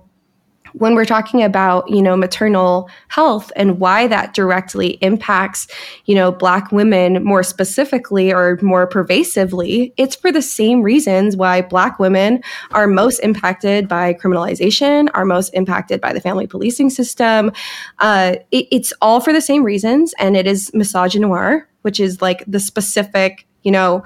when 0.73 0.95
we're 0.95 1.05
talking 1.05 1.43
about 1.43 1.89
you 1.89 2.01
know 2.01 2.15
maternal 2.15 2.89
health 3.07 3.51
and 3.55 3.79
why 3.79 4.07
that 4.07 4.33
directly 4.33 4.97
impacts 5.01 5.67
you 6.05 6.15
know 6.15 6.31
black 6.31 6.71
women 6.71 7.23
more 7.23 7.43
specifically 7.43 8.31
or 8.33 8.57
more 8.61 8.87
pervasively 8.87 9.93
it's 9.97 10.15
for 10.15 10.31
the 10.31 10.41
same 10.41 10.81
reasons 10.81 11.35
why 11.35 11.61
black 11.61 11.99
women 11.99 12.41
are 12.71 12.87
most 12.87 13.19
impacted 13.19 13.87
by 13.87 14.13
criminalization 14.13 15.09
are 15.13 15.25
most 15.25 15.49
impacted 15.53 16.01
by 16.01 16.13
the 16.13 16.21
family 16.21 16.47
policing 16.47 16.89
system. 16.89 17.51
Uh, 17.99 18.35
it, 18.51 18.67
it's 18.71 18.93
all 19.01 19.19
for 19.19 19.33
the 19.33 19.41
same 19.41 19.63
reasons 19.63 20.13
and 20.19 20.35
it 20.35 20.47
is 20.47 20.71
misogynoir 20.71 21.63
which 21.81 21.99
is 21.99 22.21
like 22.21 22.43
the 22.47 22.59
specific 22.59 23.45
you 23.63 23.71
know 23.71 24.03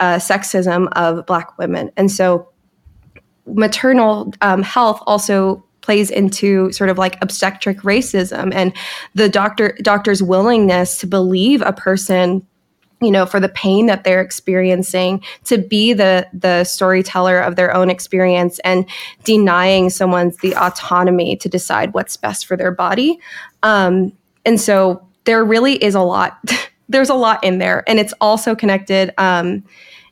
uh, 0.00 0.16
sexism 0.16 0.88
of 0.92 1.26
black 1.26 1.56
women. 1.58 1.90
And 1.96 2.10
so 2.10 2.48
maternal 3.46 4.32
um, 4.40 4.62
health 4.62 5.02
also 5.06 5.64
plays 5.86 6.10
into 6.10 6.72
sort 6.72 6.90
of 6.90 6.98
like 6.98 7.16
obstetric 7.22 7.78
racism 7.82 8.52
and 8.52 8.72
the 9.14 9.28
doctor 9.28 9.78
doctor's 9.82 10.20
willingness 10.20 10.98
to 10.98 11.06
believe 11.06 11.62
a 11.62 11.72
person 11.72 12.44
you 13.00 13.12
know 13.12 13.24
for 13.24 13.38
the 13.38 13.48
pain 13.48 13.86
that 13.86 14.02
they're 14.02 14.20
experiencing 14.20 15.22
to 15.44 15.58
be 15.58 15.92
the 15.92 16.26
the 16.32 16.64
storyteller 16.64 17.38
of 17.38 17.54
their 17.54 17.72
own 17.72 17.88
experience 17.88 18.58
and 18.64 18.84
denying 19.22 19.88
someone's 19.88 20.36
the 20.38 20.56
autonomy 20.56 21.36
to 21.36 21.48
decide 21.48 21.94
what's 21.94 22.16
best 22.16 22.46
for 22.46 22.56
their 22.56 22.72
body. 22.72 23.20
Um, 23.62 24.12
and 24.44 24.60
so 24.60 25.06
there 25.24 25.44
really 25.44 25.74
is 25.84 25.94
a 25.94 26.00
lot 26.00 26.42
there's 26.88 27.10
a 27.10 27.14
lot 27.14 27.42
in 27.44 27.58
there 27.58 27.88
and 27.88 28.00
it's 28.00 28.14
also 28.20 28.56
connected 28.56 29.14
um, 29.18 29.62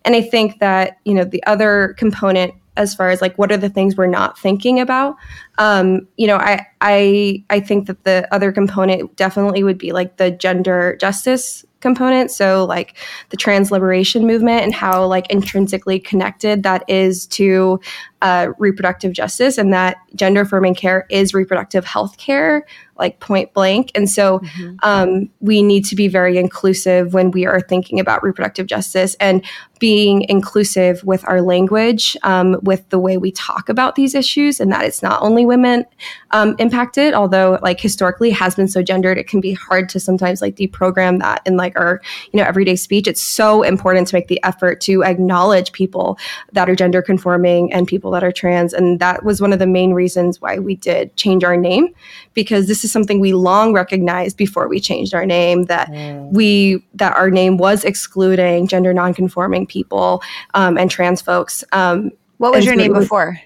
and 0.05 0.14
i 0.14 0.20
think 0.20 0.61
that 0.61 0.99
you 1.05 1.14
know 1.14 1.25
the 1.25 1.43
other 1.47 1.97
component 1.99 2.55
as 2.77 2.95
far 2.95 3.11
as 3.11 3.20
like 3.20 3.37
what 3.37 3.53
are 3.53 3.57
the 3.57 3.68
things 3.68 3.97
we're 3.97 4.07
not 4.07 4.39
thinking 4.39 4.81
about? 4.81 5.16
Um, 5.59 6.07
you 6.16 6.27
know 6.27 6.37
I, 6.37 6.66
I 6.81 7.45
i 7.49 7.61
think 7.61 7.87
that 7.87 8.03
the 8.03 8.27
other 8.33 8.51
component 8.51 9.14
definitely 9.16 9.62
would 9.62 9.79
be 9.79 9.93
like 9.93 10.16
the 10.16 10.31
gender 10.33 10.97
justice 11.01 11.64
component. 11.85 12.31
So 12.31 12.64
like 12.64 12.97
the 13.29 13.37
trans 13.37 13.70
liberation 13.70 14.27
movement 14.27 14.62
and 14.62 14.75
how 14.75 15.07
like 15.07 15.31
intrinsically 15.31 16.01
connected 16.01 16.62
that 16.62 16.83
is 16.89 17.27
to 17.27 17.79
uh, 18.22 18.49
reproductive 18.59 19.12
justice 19.12 19.59
and 19.59 19.70
that 19.75 19.99
gender 20.16 20.41
affirming 20.41 20.75
care 20.75 21.07
is 21.11 21.35
reproductive 21.35 21.85
health 21.85 22.16
care 22.16 22.64
like 22.99 23.21
point 23.21 23.53
blank. 23.55 23.91
And 23.95 24.09
so 24.09 24.39
mm-hmm. 24.41 24.77
um, 24.83 25.31
we 25.41 25.63
need 25.63 25.85
to 25.87 25.97
be 25.97 26.09
very 26.09 26.39
inclusive 26.39 27.13
when 27.13 27.31
we 27.31 27.47
are 27.47 27.61
thinking 27.61 27.99
about 27.99 28.23
reproductive 28.23 28.67
justice 28.67 29.17
and 29.21 29.45
being 29.81 30.23
inclusive 30.29 31.03
with 31.05 31.27
our 31.29 31.43
language, 31.43 32.17
um, 32.23 32.57
with 32.63 32.89
the 32.89 32.99
way 32.99 33.19
we 33.19 33.31
talk 33.33 33.69
about 33.69 33.97
these 33.97 34.15
issues, 34.15 34.61
and 34.61 34.73
that 34.73 34.85
it's 34.85 35.03
not 35.03 35.21
only 35.21 35.45
women 35.45 35.85
um, 36.31 36.55
impacted, 36.59 37.13
although 37.13 37.59
like 37.61 37.81
historically 37.81 38.31
has 38.31 38.55
been 38.55 38.69
so 38.69 38.83
gendered, 38.83 39.19
it 39.19 39.27
can 39.29 39.41
be 39.41 39.53
hard 39.53 39.89
to 39.89 40.01
sometimes 40.01 40.41
like 40.41 40.57
deprogram 40.57 41.19
that 41.19 41.43
in 41.45 41.57
like 41.57 41.79
our 41.79 42.01
you 42.33 42.39
know 42.39 42.47
everyday 42.47 42.77
speech. 42.77 43.07
It's 43.07 43.21
so 43.21 43.63
important 43.63 44.09
to 44.09 44.17
make 44.17 44.29
the 44.29 44.43
effort 44.45 44.81
to 44.83 45.05
acknowledge 45.05 45.73
people 45.73 46.19
that 46.53 46.71
are 46.71 46.77
gender 46.77 47.03
conforming 47.03 47.73
and 47.73 47.87
people 47.87 48.11
that 48.13 48.25
are 48.25 48.33
trans, 48.33 48.73
and 48.73 49.01
that 49.01 49.25
was 49.25 49.41
one 49.41 49.53
of 49.53 49.59
the 49.59 49.67
main 49.67 49.93
reasons 49.93 50.41
why 50.41 50.59
we 50.59 50.77
did 50.77 51.15
change 51.17 51.45
our 51.45 51.57
name 51.57 51.89
because 52.33 52.69
this 52.69 52.84
is 52.85 52.93
something 52.93 53.20
we 53.20 53.32
long 53.32 53.72
recognized 53.72 54.37
before 54.37 54.68
we 54.68 54.80
changed 54.80 55.14
our 55.14 55.26
name 55.26 55.64
that 55.64 55.89
mm. 55.89 56.30
we 56.32 56.85
that 56.95 57.14
our 57.14 57.30
name 57.30 57.57
was 57.57 57.85
excluding 57.85 58.66
gender 58.66 58.93
nonconforming 58.93 59.66
people 59.66 60.22
um, 60.55 60.78
and 60.78 60.91
trans 60.91 61.20
folks. 61.20 61.64
Um, 61.72 62.12
what 62.39 62.53
was 62.53 62.64
your 62.64 62.76
name 62.76 62.93
before? 62.93 63.41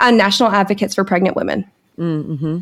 Uh, 0.00 0.10
National 0.10 0.50
Advocates 0.50 0.94
for 0.94 1.04
Pregnant 1.04 1.36
Women. 1.36 1.70
Mm-hmm. 1.98 2.58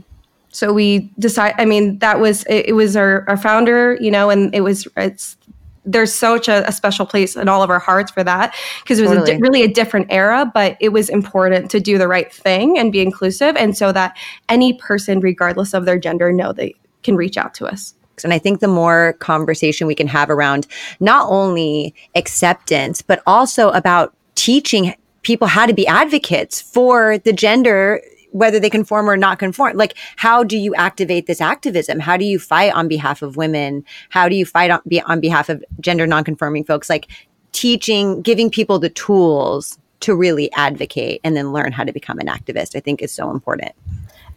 So 0.50 0.72
we 0.72 1.10
decide. 1.18 1.54
I 1.58 1.64
mean, 1.64 1.98
that 1.98 2.20
was 2.20 2.44
it, 2.44 2.66
it 2.68 2.72
was 2.72 2.94
our, 2.94 3.24
our 3.28 3.36
founder, 3.36 3.96
you 4.00 4.10
know, 4.10 4.28
and 4.30 4.54
it 4.54 4.60
was 4.60 4.86
it's 4.96 5.36
there's 5.84 6.14
such 6.14 6.48
a, 6.48 6.66
a, 6.68 6.72
special 6.72 7.04
place 7.04 7.36
in 7.36 7.48
all 7.48 7.62
of 7.62 7.70
our 7.70 7.78
hearts 7.78 8.10
for 8.10 8.22
that 8.22 8.54
because 8.82 8.98
it 8.98 9.02
was 9.02 9.12
totally. 9.12 9.32
a 9.32 9.34
di- 9.34 9.40
really 9.40 9.62
a 9.62 9.68
different 9.68 10.06
era, 10.10 10.50
but 10.52 10.76
it 10.80 10.90
was 10.90 11.08
important 11.08 11.70
to 11.72 11.80
do 11.80 11.98
the 11.98 12.06
right 12.06 12.32
thing 12.32 12.78
and 12.78 12.92
be 12.92 13.00
inclusive, 13.00 13.56
and 13.56 13.76
so 13.76 13.92
that 13.92 14.16
any 14.48 14.74
person, 14.74 15.20
regardless 15.20 15.74
of 15.74 15.84
their 15.84 15.98
gender, 15.98 16.32
know 16.32 16.52
they 16.52 16.74
can 17.02 17.16
reach 17.16 17.36
out 17.36 17.54
to 17.54 17.66
us. 17.66 17.94
And 18.22 18.32
I 18.32 18.38
think 18.38 18.60
the 18.60 18.68
more 18.68 19.14
conversation 19.14 19.86
we 19.86 19.94
can 19.94 20.06
have 20.06 20.30
around 20.30 20.66
not 21.00 21.28
only 21.28 21.94
acceptance, 22.14 23.02
but 23.02 23.22
also 23.26 23.70
about 23.70 24.14
teaching 24.34 24.94
people 25.22 25.48
how 25.48 25.66
to 25.66 25.72
be 25.72 25.86
advocates 25.86 26.60
for 26.60 27.18
the 27.18 27.32
gender 27.32 28.00
whether 28.32 28.58
they 28.58 28.70
conform 28.70 29.08
or 29.08 29.16
not 29.16 29.38
conform. 29.38 29.76
Like, 29.76 29.94
how 30.16 30.42
do 30.42 30.56
you 30.58 30.74
activate 30.74 31.26
this 31.26 31.40
activism? 31.40 32.00
How 32.00 32.16
do 32.16 32.24
you 32.24 32.38
fight 32.38 32.72
on 32.74 32.88
behalf 32.88 33.22
of 33.22 33.36
women? 33.36 33.84
How 34.10 34.28
do 34.28 34.34
you 34.34 34.44
fight 34.44 34.70
on, 34.70 34.80
be, 34.86 35.00
on 35.02 35.20
behalf 35.20 35.48
of 35.48 35.64
gender 35.80 36.06
nonconforming 36.06 36.64
folks? 36.64 36.90
Like, 36.90 37.06
teaching, 37.52 38.22
giving 38.22 38.50
people 38.50 38.78
the 38.78 38.90
tools 38.90 39.78
to 40.00 40.14
really 40.16 40.52
advocate 40.54 41.20
and 41.22 41.36
then 41.36 41.52
learn 41.52 41.72
how 41.72 41.84
to 41.84 41.92
become 41.92 42.18
an 42.18 42.26
activist, 42.26 42.74
I 42.74 42.80
think 42.80 43.02
is 43.02 43.12
so 43.12 43.30
important. 43.30 43.72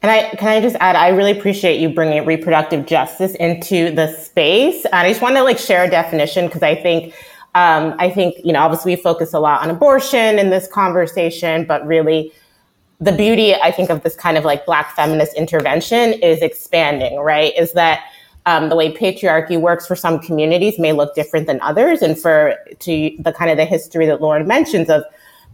And 0.02 0.12
I 0.12 0.30
can 0.36 0.50
I 0.50 0.62
just 0.62 0.76
add, 0.80 0.96
I 0.96 1.10
really 1.10 1.32
appreciate 1.32 1.80
you 1.80 1.90
bringing 1.90 2.24
reproductive 2.26 2.86
justice 2.86 3.34
into 3.36 3.90
the 3.96 4.16
space. 4.18 4.86
And 4.86 4.96
I 4.96 5.10
just 5.10 5.22
want 5.22 5.36
to 5.36 5.44
like 5.44 5.58
share 5.58 5.86
a 5.86 5.90
definition 5.90 6.46
because 6.46 6.62
I 6.62 6.76
think 6.76 7.16
um, 7.56 7.96
I 7.98 8.10
think 8.10 8.36
you 8.44 8.54
know 8.54 8.60
obviously 8.60 8.96
we 8.96 9.02
focus 9.02 9.34
a 9.34 9.40
lot 9.40 9.64
on 9.64 9.72
abortion 9.72 10.38
in 10.38 10.50
this 10.52 10.68
conversation, 10.68 11.66
but 11.66 11.88
really 11.88 12.32
the 13.00 13.12
beauty, 13.12 13.54
I 13.56 13.72
think, 13.72 13.90
of 13.90 14.04
this 14.04 14.16
kind 14.16 14.38
of 14.38 14.46
like 14.46 14.66
Black 14.66 14.96
feminist 14.96 15.36
intervention 15.36 16.14
is 16.14 16.42
expanding, 16.42 17.20
right? 17.20 17.54
Is 17.58 17.74
that 17.74 18.04
um, 18.46 18.70
the 18.70 18.76
way 18.76 18.94
patriarchy 18.94 19.60
works 19.60 19.88
for 19.88 19.96
some 19.96 20.20
communities 20.20 20.78
may 20.78 20.94
look 20.94 21.16
different 21.16 21.48
than 21.48 21.60
others. 21.62 22.02
And 22.02 22.18
for 22.18 22.58
to 22.80 23.16
the 23.20 23.34
kind 23.34 23.52
of 23.52 23.58
the 23.58 23.66
history 23.66 24.06
that 24.06 24.22
Lauren 24.22 24.48
mentions 24.48 24.90
of 24.90 25.04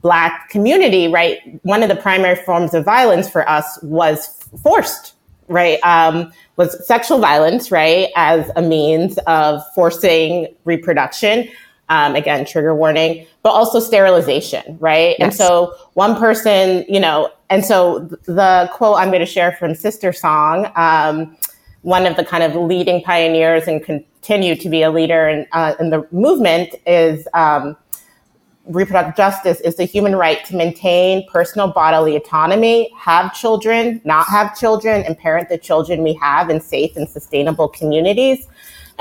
Black 0.02 0.50
community, 0.50 1.08
right? 1.08 1.38
One 1.64 1.84
of 1.84 1.90
the 1.90 1.96
primary 1.96 2.36
forms 2.36 2.74
of 2.74 2.84
violence 2.84 3.30
for 3.30 3.48
us 3.48 3.80
was 3.84 4.28
forced, 4.64 5.14
right? 5.48 5.80
Um, 5.84 6.34
was 6.58 6.86
sexual 6.86 7.20
violence, 7.20 7.72
right? 7.72 8.10
As 8.16 8.50
a 8.56 8.62
means 8.62 9.20
of 9.28 9.62
forcing 9.74 10.48
reproduction 10.66 11.50
um, 11.92 12.16
again, 12.16 12.46
trigger 12.46 12.74
warning, 12.74 13.28
but 13.44 13.50
also 13.50 13.82
sterilization, 13.82 14.78
right? 14.80 15.18
Yes. 15.20 15.22
And 15.22 15.34
so 15.34 15.76
one 15.94 16.16
person, 16.16 16.86
you 16.88 17.02
know, 17.02 17.30
and 17.50 17.66
so 17.66 18.00
the 18.28 18.70
quote 18.74 18.98
I'm 18.98 19.10
going 19.10 19.20
to 19.20 19.26
share 19.26 19.52
from 19.52 19.74
SisterSong, 19.74 20.76
um, 20.78 21.36
one 21.82 22.06
of 22.06 22.16
the 22.16 22.24
kind 22.24 22.44
of 22.44 22.56
leading 22.56 23.04
pioneers 23.04 23.68
and 23.68 23.84
continue 23.84 24.56
to 24.56 24.70
be 24.70 24.84
a 24.84 24.90
leader 24.90 25.28
in, 25.28 25.46
uh, 25.52 25.74
in 25.82 25.90
the 25.90 26.08
movement 26.12 26.76
is 26.88 27.28
um, 27.34 27.76
reproductive 28.68 29.18
justice 29.18 29.60
is 29.60 29.76
the 29.76 29.84
human 29.84 30.16
right 30.16 30.46
to 30.46 30.56
maintain 30.56 31.28
personal 31.28 31.68
bodily 31.68 32.16
autonomy, 32.16 32.90
have 32.98 33.34
children, 33.34 34.00
not 34.06 34.28
have 34.28 34.58
children, 34.58 35.04
and 35.04 35.18
parent 35.18 35.50
the 35.50 35.58
children 35.58 36.04
we 36.04 36.14
have 36.14 36.50
in 36.50 36.62
safe 36.62 36.96
and 36.96 37.10
sustainable 37.10 37.68
communities. 37.68 38.48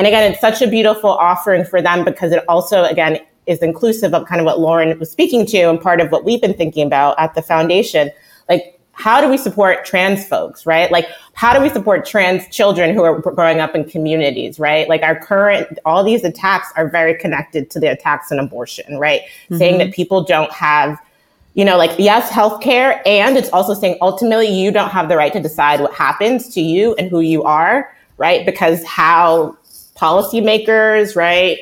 And 0.01 0.07
again, 0.07 0.33
it's 0.33 0.41
such 0.41 0.63
a 0.63 0.67
beautiful 0.67 1.11
offering 1.11 1.63
for 1.63 1.83
them 1.83 2.07
because 2.07 2.33
it 2.33 2.43
also, 2.49 2.85
again, 2.85 3.19
is 3.45 3.59
inclusive 3.59 4.15
of 4.15 4.27
kind 4.27 4.41
of 4.41 4.47
what 4.47 4.59
Lauren 4.59 4.99
was 4.99 5.11
speaking 5.11 5.45
to 5.45 5.59
and 5.65 5.79
part 5.79 6.01
of 6.01 6.11
what 6.11 6.25
we've 6.25 6.41
been 6.41 6.55
thinking 6.55 6.87
about 6.87 7.17
at 7.19 7.35
the 7.35 7.43
foundation. 7.43 8.11
Like, 8.49 8.81
how 8.93 9.21
do 9.21 9.29
we 9.29 9.37
support 9.37 9.85
trans 9.85 10.27
folks, 10.27 10.65
right? 10.65 10.91
Like, 10.91 11.07
how 11.35 11.53
do 11.53 11.61
we 11.61 11.69
support 11.69 12.07
trans 12.07 12.49
children 12.49 12.95
who 12.95 13.03
are 13.03 13.21
growing 13.21 13.61
up 13.61 13.75
in 13.75 13.85
communities, 13.85 14.59
right? 14.59 14.89
Like, 14.89 15.03
our 15.03 15.21
current, 15.21 15.79
all 15.85 16.03
these 16.03 16.25
attacks 16.25 16.73
are 16.77 16.89
very 16.89 17.15
connected 17.15 17.71
to 17.73 17.79
the 17.79 17.89
attacks 17.89 18.33
on 18.33 18.39
abortion, 18.39 18.97
right? 18.97 19.21
Mm-hmm. 19.21 19.59
Saying 19.59 19.79
that 19.81 19.93
people 19.93 20.25
don't 20.25 20.51
have, 20.51 20.99
you 21.53 21.65
know, 21.67 21.77
like, 21.77 21.91
yes, 21.99 22.31
healthcare, 22.31 23.03
and 23.05 23.37
it's 23.37 23.51
also 23.51 23.75
saying 23.75 23.99
ultimately 24.01 24.49
you 24.49 24.73
don't 24.73 24.89
have 24.89 25.11
the 25.11 25.19
right 25.19 25.35
to 25.35 25.41
decide 25.43 25.81
what 25.81 25.93
happens 25.93 26.49
to 26.55 26.63
you 26.63 26.95
and 26.95 27.11
who 27.11 27.21
you 27.21 27.43
are, 27.43 27.95
right? 28.17 28.47
Because 28.47 28.83
how 28.85 29.59
policymakers, 30.01 31.15
right, 31.15 31.59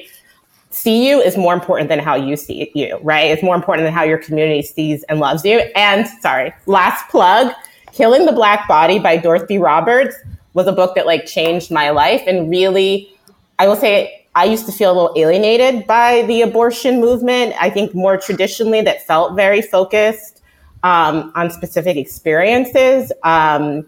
see 0.70 1.09
you 1.09 1.20
is 1.20 1.36
more 1.36 1.55
important 1.55 1.89
than 1.89 1.99
how 1.99 2.14
you 2.14 2.36
see 2.36 2.70
you, 2.74 2.99
right? 3.03 3.30
It's 3.30 3.43
more 3.43 3.55
important 3.55 3.86
than 3.86 3.93
how 3.93 4.05
your 4.05 4.18
community 4.18 4.62
sees 4.62 5.03
and 5.05 5.18
loves 5.18 5.45
you. 5.45 5.59
And 5.74 6.07
sorry, 6.20 6.53
last 6.66 7.09
plug, 7.09 7.53
Killing 7.93 8.26
the 8.26 8.32
Black 8.32 8.68
Body 8.68 8.99
by 8.99 9.16
Dorothy 9.16 9.59
Roberts 9.59 10.14
was 10.55 10.66
a 10.66 10.72
book 10.72 10.95
that 10.95 11.07
like 11.07 11.26
changed 11.26 11.70
my 11.70 11.91
life 11.91 12.22
and 12.26 12.49
really 12.49 13.12
I 13.59 13.66
will 13.66 13.76
say 13.76 14.26
I 14.34 14.45
used 14.45 14.66
to 14.66 14.72
feel 14.72 14.93
a 14.93 14.95
little 14.95 15.14
alienated 15.16 15.86
by 15.86 16.22
the 16.22 16.43
abortion 16.43 17.01
movement. 17.01 17.55
I 17.61 17.70
think 17.70 17.95
more 17.95 18.16
traditionally 18.16 18.82
that 18.82 19.05
felt 19.05 19.34
very 19.34 19.61
focused 19.61 20.43
um, 20.84 21.32
on 21.34 21.51
specific 21.51 21.97
experiences. 21.97 23.11
Um, 23.24 23.84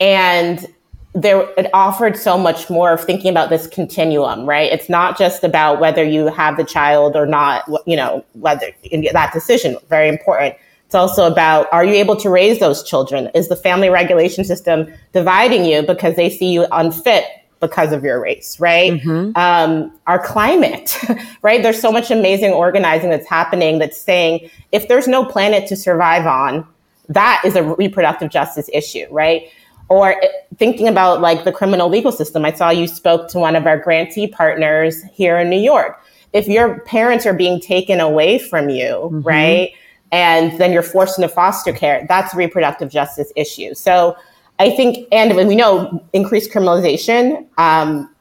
and 0.00 0.72
there 1.16 1.48
it 1.56 1.70
offered 1.72 2.14
so 2.14 2.36
much 2.36 2.68
more 2.68 2.92
of 2.92 3.02
thinking 3.02 3.30
about 3.30 3.48
this 3.48 3.66
continuum 3.66 4.46
right? 4.46 4.70
It's 4.70 4.88
not 4.88 5.18
just 5.18 5.42
about 5.42 5.80
whether 5.80 6.04
you 6.04 6.26
have 6.26 6.58
the 6.58 6.64
child 6.64 7.16
or 7.16 7.26
not 7.26 7.64
you 7.86 7.96
know 7.96 8.24
whether 8.34 8.70
that 9.12 9.32
decision 9.32 9.78
very 9.88 10.08
important. 10.08 10.54
It's 10.84 10.94
also 10.94 11.26
about 11.26 11.72
are 11.72 11.84
you 11.84 11.94
able 11.94 12.16
to 12.16 12.28
raise 12.28 12.60
those 12.60 12.84
children? 12.84 13.30
Is 13.34 13.48
the 13.48 13.56
family 13.56 13.88
regulation 13.88 14.44
system 14.44 14.92
dividing 15.12 15.64
you 15.64 15.82
because 15.82 16.16
they 16.16 16.28
see 16.28 16.52
you 16.52 16.66
unfit 16.70 17.24
because 17.60 17.92
of 17.92 18.04
your 18.04 18.20
race 18.20 18.60
right? 18.60 18.92
Mm-hmm. 18.92 19.36
um, 19.36 19.98
our 20.06 20.18
climate 20.18 21.00
right? 21.42 21.62
There's 21.62 21.80
so 21.80 21.90
much 21.90 22.10
amazing 22.10 22.52
organizing 22.52 23.08
that's 23.08 23.26
happening 23.26 23.78
that's 23.78 23.98
saying 23.98 24.50
if 24.70 24.86
there's 24.88 25.08
no 25.08 25.24
planet 25.24 25.66
to 25.68 25.76
survive 25.76 26.26
on 26.26 26.68
that 27.08 27.40
is 27.44 27.54
a 27.54 27.62
reproductive 27.62 28.30
justice 28.30 28.68
issue 28.72 29.06
right 29.10 29.48
or 29.88 30.20
thinking 30.56 30.88
about 30.88 31.20
like 31.20 31.44
the 31.44 31.52
criminal 31.52 31.88
legal 31.88 32.12
system. 32.12 32.44
I 32.44 32.52
saw 32.52 32.70
you 32.70 32.86
spoke 32.86 33.28
to 33.30 33.38
one 33.38 33.56
of 33.56 33.66
our 33.66 33.78
grantee 33.78 34.26
partners 34.26 35.02
here 35.12 35.38
in 35.38 35.48
New 35.48 35.60
York. 35.60 36.00
If 36.32 36.48
your 36.48 36.80
parents 36.80 37.24
are 37.24 37.32
being 37.32 37.60
taken 37.60 38.00
away 38.00 38.38
from 38.38 38.68
you, 38.68 39.10
mm-hmm. 39.10 39.20
right? 39.22 39.72
and 40.12 40.56
then 40.58 40.72
you're 40.72 40.82
forced 40.82 41.18
into 41.18 41.28
foster 41.28 41.72
care. 41.72 42.06
That's 42.08 42.34
a 42.34 42.36
reproductive 42.36 42.90
justice 42.90 43.32
issue. 43.36 43.74
So 43.74 44.16
I 44.58 44.70
think, 44.70 45.06
and 45.12 45.36
we 45.36 45.54
know 45.54 46.02
increased 46.12 46.50
criminalization 46.50 47.46
um, 47.58 48.14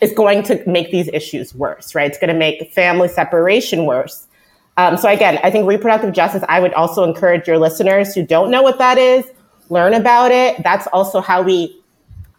is 0.00 0.12
going 0.12 0.42
to 0.44 0.62
make 0.68 0.90
these 0.90 1.08
issues 1.08 1.54
worse, 1.54 1.94
right? 1.94 2.10
It's 2.10 2.18
going 2.18 2.32
to 2.32 2.38
make 2.38 2.72
family 2.72 3.08
separation 3.08 3.86
worse. 3.86 4.26
Um, 4.76 4.96
so 4.96 5.08
again, 5.08 5.38
I 5.42 5.50
think 5.50 5.66
reproductive 5.66 6.12
justice, 6.12 6.44
I 6.48 6.60
would 6.60 6.72
also 6.74 7.04
encourage 7.04 7.48
your 7.48 7.58
listeners 7.58 8.14
who 8.14 8.24
don't 8.24 8.50
know 8.50 8.62
what 8.62 8.78
that 8.78 8.98
is, 8.98 9.24
learn 9.70 9.94
about 9.94 10.30
it. 10.30 10.62
That's 10.62 10.86
also 10.88 11.20
how 11.20 11.42
we 11.42 11.80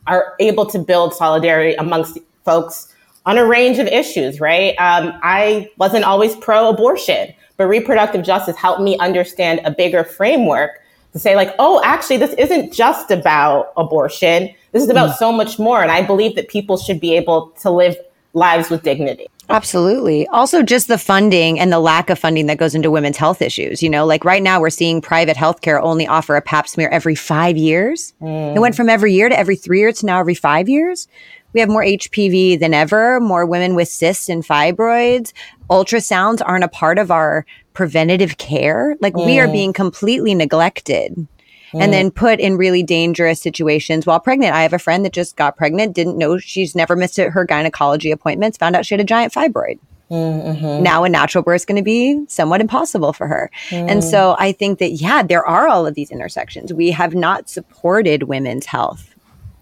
are 0.08 0.36
able 0.40 0.66
to 0.68 0.80
build 0.80 1.14
solidarity 1.14 1.76
amongst 1.76 2.18
folks 2.44 2.94
on 3.26 3.38
a 3.38 3.46
range 3.46 3.78
of 3.78 3.88
issues, 3.88 4.40
right? 4.40 4.72
Um, 4.80 5.14
I 5.22 5.70
wasn't 5.78 6.06
always 6.06 6.36
pro 6.38 6.70
abortion, 6.70 7.34
but 7.58 7.66
reproductive 7.66 8.24
justice 8.24 8.56
helped 8.56 8.82
me 8.82 8.98
understand 8.98 9.62
a 9.66 9.72
bigger 9.72 10.04
framework 10.04 10.80
to 11.14 11.20
say, 11.20 11.36
like, 11.36 11.54
oh, 11.60 11.82
actually, 11.84 12.18
this 12.18 12.34
isn't 12.34 12.72
just 12.74 13.12
about 13.12 13.74
abortion. 13.78 14.54
This 14.72 14.84
is 14.84 14.90
about 14.90 15.12
mm. 15.12 15.18
so 15.18 15.32
much 15.32 15.60
more. 15.60 15.82
And 15.82 15.92
I 15.92 16.02
believe 16.02 16.36
that 16.36 16.48
people 16.48 16.78
should 16.78 17.00
be 17.00 17.16
able 17.16 17.50
to 17.62 17.70
live 17.70 17.96
lives 18.34 18.70
with 18.70 18.84
dignity. 18.84 19.28
Absolutely. 19.50 20.28
Also, 20.28 20.62
just 20.62 20.88
the 20.88 21.00
funding 21.00 21.60
and 21.60 21.72
the 21.72 21.80
lack 21.80 22.12
of 22.12 22.20
funding 22.20 22.46
that 22.46 22.60
goes 22.60 22.76
into 22.76 22.92
women's 22.92 23.18
health 23.18 23.42
issues. 23.42 23.82
You 23.82 23.90
know, 23.90 24.06
like 24.06 24.24
right 24.24 24.44
now, 24.44 24.62
we're 24.62 24.70
seeing 24.70 25.02
private 25.02 25.36
healthcare 25.36 25.82
only 25.82 26.06
offer 26.06 26.36
a 26.36 26.42
pap 26.42 26.68
smear 26.68 26.88
every 26.90 27.16
five 27.16 27.58
years. 27.58 28.14
Mm. 28.22 28.56
It 28.56 28.60
went 28.60 28.76
from 28.76 28.90
every 28.90 29.14
year 29.14 29.28
to 29.28 29.38
every 29.38 29.56
three 29.56 29.80
years 29.80 30.00
to 30.00 30.06
now 30.06 30.20
every 30.20 30.36
five 30.36 30.70
years. 30.70 31.08
We 31.54 31.62
have 31.62 31.70
more 31.70 31.84
HPV 31.84 32.60
than 32.60 32.76
ever, 32.76 33.20
more 33.20 33.44
women 33.44 33.74
with 33.74 33.88
cysts 33.88 34.30
and 34.30 34.46
fibroids. 34.46 35.34
Ultrasounds 35.68 36.44
aren't 36.46 36.64
a 36.64 36.70
part 36.70 37.00
of 37.00 37.10
our 37.10 37.44
preventative 37.74 38.38
care. 38.38 38.98
Like 39.02 39.14
mm. 39.14 39.26
we 39.26 39.40
are 39.40 39.48
mm. 39.48 39.54
being 39.54 39.74
completely 39.74 40.36
neglected 40.36 41.28
and 41.74 41.90
mm. 41.90 41.92
then 41.92 42.12
put 42.12 42.40
in 42.40 42.58
really 42.58 42.84
dangerous 42.84 43.42
situations 43.42 44.06
while 44.06 44.20
pregnant. 44.20 44.54
I 44.54 44.64
have 44.64 44.74
a 44.74 44.80
friend 44.80 45.06
that 45.06 45.14
just 45.14 45.36
got 45.36 45.58
pregnant, 45.58 45.94
didn't 45.94 46.18
know 46.18 46.38
she's 46.38 46.76
never 46.76 46.96
missed 46.96 47.18
her 47.18 47.46
gynecology 47.46 48.12
appointments, 48.12 48.58
found 48.58 48.76
out 48.76 48.86
she 48.86 48.94
had 48.94 49.02
a 49.02 49.06
giant 49.06 49.34
fibroid. 49.34 49.80
Mm-hmm. 50.10 50.82
Now 50.82 51.04
a 51.04 51.10
natural 51.10 51.44
birth 51.44 51.62
is 51.62 51.66
going 51.66 51.76
to 51.76 51.84
be 51.84 52.26
somewhat 52.28 52.62
impossible 52.62 53.14
for 53.14 53.28
her. 53.28 53.52
Mm. 53.70 53.90
And 53.90 54.04
so 54.04 54.36
I 54.40 54.52
think 54.52 54.80
that, 54.80 54.94
yeah, 54.94 55.22
there 55.22 55.46
are 55.46 55.68
all 55.68 55.86
of 55.86 55.94
these 55.94 56.10
intersections. 56.10 56.74
We 56.74 56.90
have 56.92 57.14
not 57.14 57.48
supported 57.48 58.24
women's 58.24 58.66
health 58.66 59.14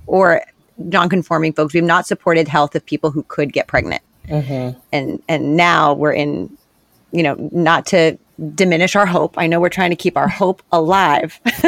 or 0.06 0.42
non-conforming 0.78 1.52
folks. 1.52 1.74
We've 1.74 1.84
not 1.84 2.08
supported 2.08 2.48
health 2.48 2.76
of 2.76 2.86
people 2.86 3.12
who 3.12 3.24
could 3.24 3.52
get 3.52 3.68
pregnant. 3.68 4.02
Mm-hmm. 4.30 4.80
And, 4.94 5.22
and 5.28 5.58
now 5.58 5.94
we're 5.94 6.14
in, 6.14 6.56
you 7.12 7.24
know, 7.24 7.36
not 7.52 7.86
to 7.88 8.18
diminish 8.54 8.96
our 8.96 9.06
hope. 9.06 9.38
I 9.38 9.48
know 9.48 9.60
we're 9.60 9.70
trying 9.70 9.90
to 9.90 9.96
keep 9.96 10.18
our 10.18 10.28
hope 10.28 10.62
alive, 10.72 11.40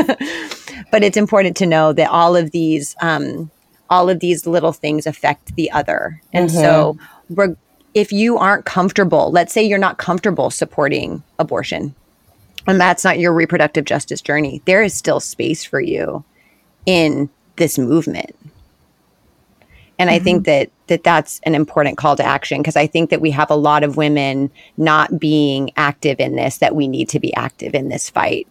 but 0.92 1.04
it's 1.04 1.18
important 1.18 1.58
to 1.58 1.66
know 1.66 1.94
that 1.94 2.10
all 2.10 2.36
of 2.36 2.52
these, 2.52 2.96
um, 3.02 3.50
all 3.90 4.10
of 4.10 4.20
these 4.20 4.46
little 4.46 4.74
things 4.74 5.08
affect 5.08 5.56
the 5.56 5.72
other. 5.72 6.22
And 6.34 6.50
mm-hmm. 6.50 6.60
so, 6.60 6.98
if 7.96 8.12
you 8.12 8.38
aren't 8.38 8.66
comfortable, 8.66 9.32
let's 9.32 9.52
say 9.52 9.64
you're 9.64 9.80
not 9.80 9.98
comfortable 9.98 10.52
supporting 10.52 11.24
abortion, 11.40 11.96
and 12.68 12.80
that's 12.80 13.04
not 13.04 13.20
your 13.20 13.34
reproductive 13.34 13.86
justice 13.86 14.22
journey, 14.22 14.62
there 14.66 14.84
is 14.84 14.94
still 14.94 15.20
space 15.20 15.64
for 15.64 15.82
you 15.82 16.24
in 16.86 17.30
this 17.56 17.78
movement. 17.78 18.36
And 19.98 20.10
mm-hmm. 20.10 20.16
I 20.16 20.20
think 20.20 20.38
mm-hmm. 20.44 20.52
that 20.52 20.72
that 20.90 21.04
that's 21.04 21.40
an 21.44 21.56
important 21.56 21.98
call 21.98 22.16
to 22.16 22.24
action 22.24 22.62
because 22.62 22.76
I 22.76 22.86
think 22.86 23.10
that 23.10 23.22
we 23.22 23.32
have 23.32 23.50
a 23.50 23.56
lot 23.56 23.84
of 23.84 23.98
women 23.98 24.52
not 24.78 25.20
being 25.20 25.72
active 25.78 26.20
in 26.20 26.36
this 26.36 26.58
that 26.58 26.76
we 26.76 26.88
need 26.88 27.10
to 27.10 27.20
be 27.20 27.34
active 27.34 27.74
in 27.74 27.90
this 27.90 28.10
fight 28.10 28.48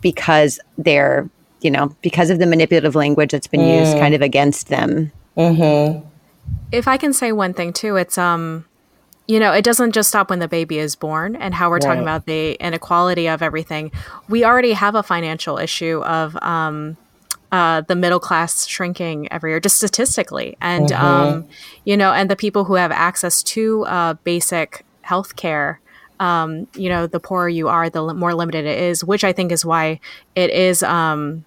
because 0.00 0.60
they're, 0.76 1.28
you 1.60 1.70
know, 1.70 1.96
because 2.02 2.30
of 2.30 2.38
the 2.38 2.46
manipulative 2.46 2.94
language 2.94 3.32
that's 3.32 3.46
been 3.46 3.60
mm. 3.60 3.80
used 3.80 3.98
kind 3.98 4.14
of 4.14 4.22
against 4.22 4.68
them. 4.68 5.10
Mm-hmm. 5.36 6.06
If 6.70 6.86
I 6.86 6.96
can 6.96 7.12
say 7.12 7.32
one 7.32 7.54
thing 7.54 7.72
too, 7.72 7.96
it's 7.96 8.18
um 8.18 8.64
you 9.26 9.38
know, 9.38 9.52
it 9.52 9.62
doesn't 9.62 9.92
just 9.92 10.08
stop 10.08 10.30
when 10.30 10.38
the 10.38 10.48
baby 10.48 10.78
is 10.78 10.96
born 10.96 11.36
and 11.36 11.52
how 11.54 11.68
we're 11.68 11.74
right. 11.74 11.82
talking 11.82 12.02
about 12.02 12.24
the 12.24 12.52
inequality 12.54 13.28
of 13.28 13.42
everything. 13.42 13.92
We 14.26 14.42
already 14.42 14.72
have 14.72 14.94
a 14.94 15.02
financial 15.02 15.58
issue 15.58 16.02
of 16.04 16.36
um 16.42 16.96
uh, 17.52 17.80
the 17.82 17.96
middle 17.96 18.20
class 18.20 18.66
shrinking 18.66 19.30
every 19.32 19.50
year, 19.50 19.60
just 19.60 19.76
statistically, 19.76 20.56
and 20.60 20.88
mm-hmm. 20.88 21.04
um, 21.04 21.48
you 21.84 21.96
know, 21.96 22.12
and 22.12 22.30
the 22.30 22.36
people 22.36 22.64
who 22.64 22.74
have 22.74 22.92
access 22.92 23.42
to 23.42 23.84
uh, 23.86 24.14
basic 24.24 24.84
health 25.02 25.36
care. 25.36 25.80
Um, 26.20 26.66
you 26.74 26.88
know, 26.88 27.06
the 27.06 27.20
poorer 27.20 27.48
you 27.48 27.68
are, 27.68 27.88
the 27.88 28.12
more 28.12 28.34
limited 28.34 28.64
it 28.64 28.82
is, 28.82 29.04
which 29.04 29.22
I 29.22 29.32
think 29.32 29.52
is 29.52 29.64
why 29.64 30.00
it 30.34 30.50
is 30.50 30.82
um, 30.82 31.44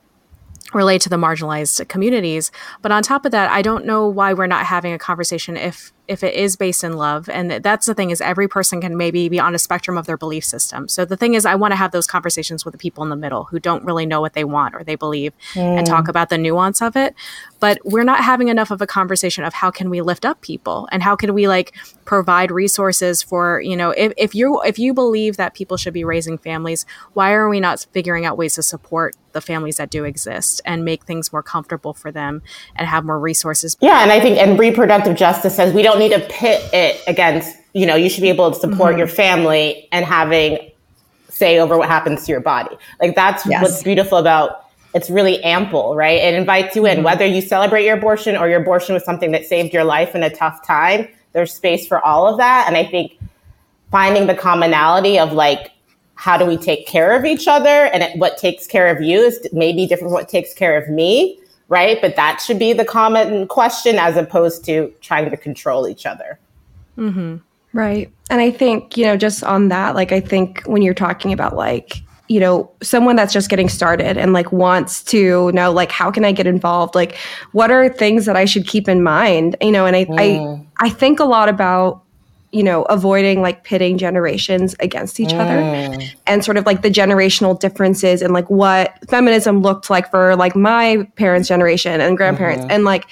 related 0.73 1.01
to 1.03 1.09
the 1.09 1.17
marginalized 1.17 1.87
communities. 1.89 2.51
But 2.81 2.93
on 2.93 3.03
top 3.03 3.25
of 3.25 3.31
that, 3.33 3.51
I 3.51 3.61
don't 3.61 3.85
know 3.85 4.07
why 4.07 4.33
we're 4.33 4.47
not 4.47 4.65
having 4.65 4.93
a 4.93 4.97
conversation 4.97 5.57
if 5.57 5.91
if 6.11 6.23
it 6.23 6.35
is 6.35 6.57
based 6.57 6.83
in 6.83 6.97
love. 6.97 7.29
And 7.29 7.51
that's 7.63 7.85
the 7.85 7.93
thing 7.93 8.09
is 8.09 8.19
every 8.19 8.49
person 8.49 8.81
can 8.81 8.97
maybe 8.97 9.29
be 9.29 9.39
on 9.39 9.55
a 9.55 9.59
spectrum 9.59 9.97
of 9.97 10.07
their 10.07 10.17
belief 10.17 10.43
system. 10.43 10.89
So 10.89 11.05
the 11.05 11.15
thing 11.15 11.35
is 11.35 11.45
i 11.45 11.55
want 11.55 11.71
to 11.71 11.77
have 11.77 11.91
those 11.91 12.05
conversations 12.05 12.65
with 12.65 12.73
the 12.73 12.77
people 12.77 13.01
in 13.01 13.09
the 13.09 13.15
middle 13.15 13.45
who 13.45 13.59
don't 13.59 13.85
really 13.85 14.05
know 14.05 14.19
what 14.19 14.33
they 14.33 14.43
want 14.43 14.75
or 14.75 14.83
they 14.83 14.95
believe 14.95 15.31
mm. 15.53 15.77
and 15.77 15.87
talk 15.87 16.09
about 16.09 16.27
the 16.27 16.37
nuance 16.37 16.81
of 16.81 16.97
it. 16.97 17.15
But 17.61 17.79
we're 17.85 18.03
not 18.03 18.23
having 18.23 18.49
enough 18.49 18.71
of 18.71 18.81
a 18.81 18.87
conversation 18.87 19.45
of 19.45 19.53
how 19.53 19.71
can 19.71 19.89
we 19.89 20.01
lift 20.01 20.25
up 20.25 20.41
people 20.41 20.89
and 20.91 21.01
how 21.01 21.15
can 21.15 21.33
we 21.33 21.47
like 21.47 21.73
provide 22.11 22.51
resources 22.51 23.21
for 23.23 23.61
you 23.61 23.77
know 23.77 23.91
if, 23.91 24.11
if 24.17 24.35
you 24.35 24.61
if 24.63 24.77
you 24.77 24.93
believe 24.93 25.37
that 25.37 25.53
people 25.53 25.77
should 25.77 25.93
be 25.93 26.03
raising 26.03 26.37
families 26.37 26.85
why 27.13 27.31
are 27.31 27.47
we 27.47 27.59
not 27.59 27.85
figuring 27.93 28.25
out 28.25 28.37
ways 28.37 28.55
to 28.55 28.61
support 28.63 29.15
the 29.31 29.39
families 29.39 29.77
that 29.77 29.89
do 29.89 30.03
exist 30.03 30.61
and 30.65 30.83
make 30.83 31.05
things 31.05 31.31
more 31.31 31.41
comfortable 31.41 31.93
for 31.93 32.11
them 32.11 32.41
and 32.75 32.87
have 32.87 33.05
more 33.05 33.17
resources 33.17 33.77
yeah 33.79 34.01
and 34.01 34.11
i 34.11 34.19
think 34.19 34.37
and 34.37 34.59
reproductive 34.59 35.15
justice 35.15 35.55
says 35.55 35.73
we 35.73 35.81
don't 35.81 36.00
need 36.01 36.11
to 36.15 36.19
pit 36.27 36.61
it 36.73 37.01
against, 37.07 37.55
you 37.73 37.85
know, 37.85 37.95
you 37.95 38.09
should 38.09 38.21
be 38.21 38.29
able 38.29 38.51
to 38.51 38.59
support 38.59 38.91
mm-hmm. 38.91 38.99
your 38.99 39.07
family 39.07 39.87
and 39.91 40.05
having 40.05 40.71
say 41.29 41.59
over 41.59 41.77
what 41.77 41.87
happens 41.87 42.25
to 42.25 42.31
your 42.31 42.41
body. 42.41 42.75
Like 42.99 43.15
that's 43.15 43.45
yes. 43.45 43.61
what's 43.61 43.83
beautiful 43.83 44.17
about 44.17 44.65
it's 44.93 45.09
really 45.09 45.41
ample, 45.43 45.95
right? 45.95 46.17
It 46.21 46.33
invites 46.33 46.75
you 46.75 46.85
in, 46.85 46.97
mm-hmm. 46.97 47.05
whether 47.05 47.25
you 47.25 47.41
celebrate 47.41 47.85
your 47.85 47.97
abortion 47.97 48.35
or 48.35 48.49
your 48.49 48.61
abortion 48.61 48.93
was 48.93 49.05
something 49.05 49.31
that 49.31 49.45
saved 49.45 49.73
your 49.73 49.85
life 49.85 50.15
in 50.15 50.23
a 50.23 50.29
tough 50.29 50.65
time. 50.65 51.07
There's 51.33 51.53
space 51.53 51.87
for 51.87 52.05
all 52.05 52.27
of 52.27 52.37
that. 52.37 52.65
And 52.67 52.75
I 52.75 52.85
think 52.85 53.17
finding 53.89 54.27
the 54.27 54.35
commonality 54.35 55.17
of 55.17 55.31
like, 55.31 55.71
how 56.15 56.37
do 56.37 56.45
we 56.45 56.57
take 56.57 56.85
care 56.87 57.17
of 57.17 57.25
each 57.25 57.47
other? 57.47 57.85
And 57.85 58.03
it, 58.03 58.17
what 58.17 58.37
takes 58.37 58.67
care 58.67 58.95
of 58.95 59.01
you 59.01 59.19
is 59.19 59.47
maybe 59.53 59.87
different 59.87 60.09
from 60.09 60.13
what 60.13 60.29
takes 60.29 60.53
care 60.53 60.77
of 60.77 60.89
me 60.89 61.40
right? 61.71 62.01
But 62.01 62.17
that 62.17 62.41
should 62.41 62.59
be 62.59 62.73
the 62.73 62.83
common 62.83 63.47
question 63.47 63.95
as 63.95 64.17
opposed 64.17 64.65
to 64.65 64.93
trying 64.99 65.29
to 65.29 65.37
control 65.37 65.87
each 65.87 66.05
other. 66.05 66.37
Mm-hmm. 66.97 67.37
Right. 67.71 68.11
And 68.29 68.41
I 68.41 68.51
think, 68.51 68.97
you 68.97 69.05
know, 69.05 69.15
just 69.15 69.41
on 69.41 69.69
that, 69.69 69.95
like, 69.95 70.11
I 70.11 70.19
think 70.19 70.63
when 70.65 70.81
you're 70.81 70.93
talking 70.93 71.31
about 71.31 71.55
like, 71.55 72.03
you 72.27 72.41
know, 72.41 72.69
someone 72.83 73.15
that's 73.15 73.31
just 73.31 73.49
getting 73.49 73.69
started 73.69 74.17
and 74.17 74.33
like 74.33 74.51
wants 74.51 75.01
to 75.05 75.49
know, 75.53 75.71
like, 75.71 75.93
how 75.93 76.11
can 76.11 76.25
I 76.25 76.33
get 76.33 76.45
involved? 76.45 76.93
Like, 76.93 77.15
what 77.53 77.71
are 77.71 77.87
things 77.87 78.25
that 78.25 78.35
I 78.35 78.43
should 78.43 78.67
keep 78.67 78.89
in 78.89 79.01
mind? 79.01 79.55
You 79.61 79.71
know, 79.71 79.85
and 79.85 79.95
I, 79.95 80.05
mm. 80.05 80.65
I, 80.77 80.85
I 80.85 80.89
think 80.89 81.21
a 81.21 81.25
lot 81.25 81.47
about 81.47 82.03
you 82.51 82.63
know, 82.63 82.83
avoiding 82.83 83.41
like 83.41 83.63
pitting 83.63 83.97
generations 83.97 84.75
against 84.79 85.19
each 85.19 85.29
mm. 85.29 85.39
other 85.39 86.11
and 86.27 86.43
sort 86.43 86.57
of 86.57 86.65
like 86.65 86.81
the 86.81 86.89
generational 86.89 87.57
differences 87.57 88.21
and 88.21 88.33
like 88.33 88.49
what 88.49 88.97
feminism 89.09 89.61
looked 89.61 89.89
like 89.89 90.09
for 90.11 90.35
like 90.35 90.55
my 90.55 91.07
parents' 91.15 91.47
generation 91.47 92.01
and 92.01 92.17
grandparents. 92.17 92.63
Mm-hmm. 92.63 92.71
And 92.71 92.83
like, 92.83 93.07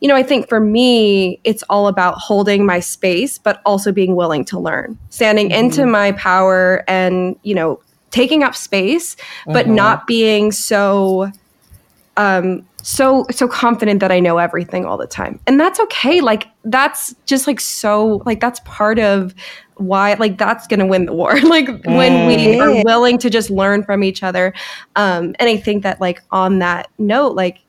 you 0.00 0.08
know, 0.08 0.16
I 0.16 0.22
think 0.22 0.48
for 0.48 0.60
me, 0.60 1.40
it's 1.44 1.62
all 1.68 1.88
about 1.88 2.14
holding 2.14 2.64
my 2.64 2.80
space, 2.80 3.36
but 3.36 3.60
also 3.66 3.92
being 3.92 4.16
willing 4.16 4.46
to 4.46 4.58
learn, 4.58 4.98
standing 5.10 5.50
mm-hmm. 5.50 5.66
into 5.66 5.84
my 5.84 6.12
power 6.12 6.82
and, 6.88 7.38
you 7.42 7.54
know, 7.54 7.80
taking 8.10 8.42
up 8.42 8.56
space, 8.56 9.14
but 9.46 9.66
mm-hmm. 9.66 9.74
not 9.74 10.06
being 10.06 10.52
so 10.52 11.30
um 12.16 12.66
so 12.82 13.26
so 13.30 13.48
confident 13.48 14.00
that 14.00 14.12
I 14.12 14.20
know 14.20 14.38
everything 14.38 14.84
all 14.84 14.96
the 14.96 15.06
time. 15.06 15.40
And 15.46 15.58
that's 15.58 15.80
okay. 15.80 16.20
Like 16.20 16.48
that's 16.64 17.14
just 17.26 17.46
like 17.46 17.60
so 17.60 18.22
like 18.26 18.40
that's 18.40 18.60
part 18.64 18.98
of 18.98 19.34
why 19.76 20.14
like 20.14 20.38
that's 20.38 20.66
going 20.66 20.80
to 20.80 20.86
win 20.86 21.06
the 21.06 21.12
war. 21.12 21.40
like 21.42 21.66
mm. 21.66 21.96
when 21.96 22.26
we 22.26 22.36
mm. 22.36 22.60
are 22.60 22.84
willing 22.84 23.18
to 23.18 23.30
just 23.30 23.50
learn 23.50 23.82
from 23.82 24.04
each 24.04 24.22
other. 24.22 24.52
Um 24.96 25.34
and 25.38 25.48
I 25.48 25.56
think 25.56 25.82
that 25.82 26.00
like 26.00 26.22
on 26.30 26.58
that 26.60 26.88
note 26.98 27.34
like 27.34 27.60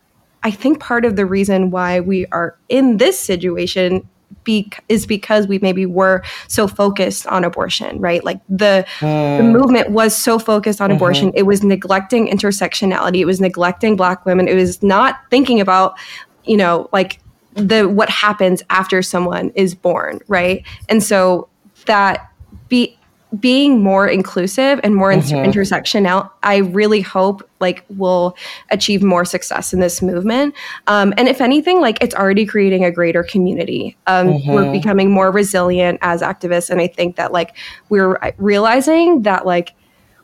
I 0.43 0.51
think 0.51 0.79
part 0.79 1.05
of 1.05 1.15
the 1.15 1.25
reason 1.25 1.69
why 1.69 1.99
we 1.99 2.25
are 2.27 2.57
in 2.67 2.97
this 2.97 3.19
situation 3.19 4.07
be, 4.43 4.71
is 4.89 5.05
because 5.05 5.47
we 5.47 5.59
maybe 5.59 5.85
were 5.85 6.23
so 6.47 6.67
focused 6.67 7.27
on 7.27 7.43
abortion, 7.43 7.99
right? 7.99 8.23
Like 8.23 8.39
the, 8.49 8.85
mm. 8.99 9.37
the 9.37 9.43
movement 9.43 9.91
was 9.91 10.15
so 10.15 10.39
focused 10.39 10.81
on 10.81 10.89
mm-hmm. 10.89 10.97
abortion, 10.97 11.31
it 11.35 11.43
was 11.43 11.63
neglecting 11.63 12.27
intersectionality, 12.27 13.19
it 13.19 13.25
was 13.25 13.41
neglecting 13.41 13.95
Black 13.95 14.25
women, 14.25 14.47
it 14.47 14.55
was 14.55 14.81
not 14.81 15.19
thinking 15.29 15.59
about, 15.59 15.97
you 16.43 16.57
know, 16.57 16.89
like 16.91 17.19
the 17.53 17.87
what 17.87 18.09
happens 18.09 18.63
after 18.69 19.01
someone 19.01 19.51
is 19.55 19.75
born, 19.75 20.19
right? 20.27 20.65
And 20.89 21.03
so 21.03 21.49
that 21.85 22.31
be 22.69 22.97
being 23.39 23.81
more 23.81 24.07
inclusive 24.07 24.79
and 24.83 24.95
more 24.95 25.11
mm-hmm. 25.11 25.35
inter- 25.35 25.61
intersectional, 25.61 26.29
I 26.43 26.57
really 26.57 27.01
hope 27.01 27.47
like 27.59 27.85
we'll 27.89 28.35
achieve 28.71 29.01
more 29.01 29.23
success 29.23 29.73
in 29.73 29.79
this 29.79 30.01
movement. 30.01 30.53
Um, 30.87 31.13
and 31.17 31.27
if 31.27 31.39
anything, 31.39 31.79
like 31.79 32.01
it's 32.01 32.15
already 32.15 32.45
creating 32.45 32.83
a 32.83 32.91
greater 32.91 33.23
community. 33.23 33.95
Um, 34.07 34.27
mm-hmm. 34.29 34.51
We're 34.51 34.71
becoming 34.71 35.11
more 35.11 35.31
resilient 35.31 35.99
as 36.01 36.21
activists, 36.21 36.69
and 36.69 36.81
I 36.81 36.87
think 36.87 37.15
that 37.15 37.31
like 37.31 37.55
we're 37.89 38.17
realizing 38.37 39.21
that 39.21 39.45
like 39.45 39.73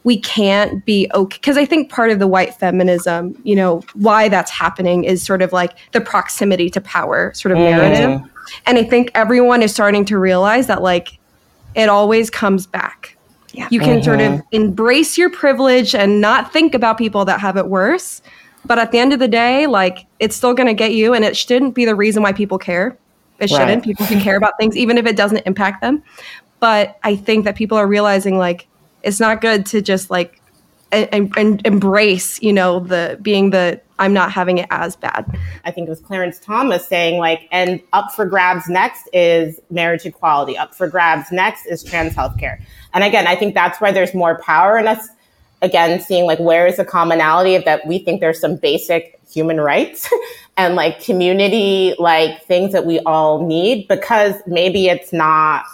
we 0.03 0.17
can't 0.17 0.85
be 0.85 1.09
okay 1.13 1.35
because 1.37 1.57
i 1.57 1.65
think 1.65 1.91
part 1.91 2.11
of 2.11 2.19
the 2.19 2.27
white 2.27 2.53
feminism 2.53 3.37
you 3.43 3.53
know 3.53 3.83
why 3.93 4.29
that's 4.29 4.49
happening 4.49 5.03
is 5.03 5.21
sort 5.21 5.41
of 5.41 5.51
like 5.51 5.77
the 5.91 5.99
proximity 5.99 6.69
to 6.69 6.79
power 6.79 7.33
sort 7.33 7.51
of 7.51 7.57
mm. 7.57 7.69
narrative 7.69 8.21
and 8.65 8.77
i 8.77 8.83
think 8.83 9.11
everyone 9.15 9.61
is 9.61 9.73
starting 9.73 10.05
to 10.05 10.17
realize 10.17 10.67
that 10.67 10.81
like 10.81 11.16
it 11.75 11.89
always 11.89 12.29
comes 12.29 12.65
back 12.65 13.17
yeah. 13.53 13.67
you 13.71 13.79
can 13.79 13.97
mm-hmm. 13.97 14.03
sort 14.03 14.21
of 14.21 14.31
mm-hmm. 14.33 14.47
embrace 14.51 15.17
your 15.17 15.29
privilege 15.29 15.95
and 15.95 16.21
not 16.21 16.51
think 16.53 16.73
about 16.73 16.97
people 16.97 17.25
that 17.25 17.39
have 17.39 17.57
it 17.57 17.67
worse 17.67 18.21
but 18.65 18.77
at 18.77 18.91
the 18.91 18.99
end 18.99 19.13
of 19.13 19.19
the 19.19 19.27
day 19.27 19.67
like 19.67 20.05
it's 20.19 20.35
still 20.35 20.53
going 20.53 20.67
to 20.67 20.73
get 20.73 20.93
you 20.93 21.13
and 21.13 21.23
it 21.23 21.35
shouldn't 21.35 21.73
be 21.73 21.85
the 21.85 21.95
reason 21.95 22.21
why 22.23 22.31
people 22.31 22.57
care 22.57 22.97
it 23.39 23.49
shouldn't 23.49 23.83
people 23.83 24.05
can 24.05 24.19
care 24.19 24.35
about 24.35 24.53
things 24.59 24.75
even 24.75 24.97
if 24.97 25.05
it 25.05 25.15
doesn't 25.15 25.45
impact 25.45 25.81
them 25.81 26.01
but 26.59 26.97
i 27.03 27.15
think 27.15 27.45
that 27.45 27.55
people 27.55 27.77
are 27.77 27.87
realizing 27.87 28.37
like 28.37 28.67
it's 29.03 29.19
not 29.19 29.41
good 29.41 29.65
to 29.65 29.81
just 29.81 30.09
like 30.09 30.41
and, 30.91 31.33
and 31.37 31.65
embrace, 31.65 32.41
you 32.41 32.53
know, 32.53 32.79
the 32.79 33.17
being 33.21 33.49
the 33.49 33.81
I'm 33.99 34.13
not 34.13 34.31
having 34.31 34.59
it 34.59 34.67
as 34.69 34.95
bad. 34.95 35.25
I 35.65 35.71
think 35.71 35.87
it 35.87 35.89
was 35.89 35.99
Clarence 35.99 36.39
Thomas 36.39 36.87
saying 36.87 37.19
like, 37.19 37.47
and 37.51 37.81
up 37.93 38.13
for 38.13 38.25
grabs 38.25 38.69
next 38.69 39.09
is 39.11 39.59
marriage 39.69 40.05
equality. 40.05 40.57
Up 40.57 40.75
for 40.75 40.87
grabs 40.87 41.31
next 41.31 41.65
is 41.65 41.83
trans 41.83 42.13
healthcare. 42.13 42.61
And 42.93 43.03
again, 43.03 43.27
I 43.27 43.35
think 43.35 43.53
that's 43.53 43.81
why 43.81 43.91
there's 43.91 44.13
more 44.13 44.39
power 44.43 44.77
in 44.77 44.87
us. 44.87 45.09
Again, 45.63 45.99
seeing 45.99 46.25
like 46.25 46.39
where 46.39 46.67
is 46.67 46.77
the 46.77 46.85
commonality 46.85 47.55
of 47.55 47.65
that 47.65 47.87
we 47.87 47.97
think 47.99 48.21
there's 48.21 48.39
some 48.39 48.57
basic 48.57 49.19
human 49.29 49.59
rights 49.59 50.09
and 50.57 50.75
like 50.75 51.03
community 51.03 51.95
like 51.99 52.43
things 52.43 52.71
that 52.71 52.85
we 52.85 52.99
all 53.01 53.45
need 53.45 53.87
because 53.87 54.35
maybe 54.45 54.87
it's 54.87 55.11
not 55.11 55.65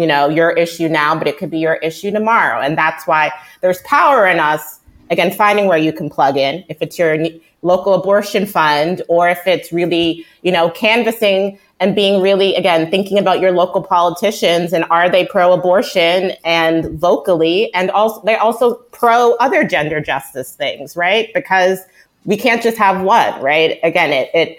you 0.00 0.06
know, 0.06 0.30
your 0.30 0.52
issue 0.52 0.88
now, 0.88 1.14
but 1.14 1.28
it 1.28 1.36
could 1.36 1.50
be 1.50 1.58
your 1.58 1.74
issue 1.76 2.10
tomorrow. 2.10 2.58
And 2.58 2.76
that's 2.76 3.06
why 3.06 3.30
there's 3.60 3.82
power 3.82 4.26
in 4.26 4.40
us, 4.40 4.80
again, 5.10 5.30
finding 5.30 5.66
where 5.66 5.76
you 5.76 5.92
can 5.92 6.08
plug 6.08 6.38
in. 6.38 6.64
If 6.70 6.80
it's 6.80 6.98
your 6.98 7.18
local 7.60 7.92
abortion 7.92 8.46
fund 8.46 9.02
or 9.08 9.28
if 9.28 9.46
it's 9.46 9.70
really, 9.72 10.24
you 10.40 10.52
know, 10.52 10.70
canvassing 10.70 11.58
and 11.80 11.94
being 11.94 12.22
really, 12.22 12.54
again, 12.54 12.90
thinking 12.90 13.18
about 13.18 13.40
your 13.40 13.52
local 13.52 13.82
politicians 13.82 14.72
and 14.72 14.84
are 14.90 15.10
they 15.10 15.26
pro 15.26 15.52
abortion 15.52 16.32
and 16.44 16.98
vocally, 16.98 17.72
and 17.74 17.90
also 17.90 18.22
they're 18.24 18.40
also 18.40 18.76
pro 18.92 19.34
other 19.34 19.64
gender 19.64 20.00
justice 20.00 20.54
things, 20.54 20.96
right? 20.96 21.28
Because 21.34 21.80
we 22.24 22.38
can't 22.38 22.62
just 22.62 22.78
have 22.78 23.02
one, 23.02 23.38
right? 23.42 23.78
Again, 23.82 24.12
it, 24.12 24.30
it, 24.32 24.58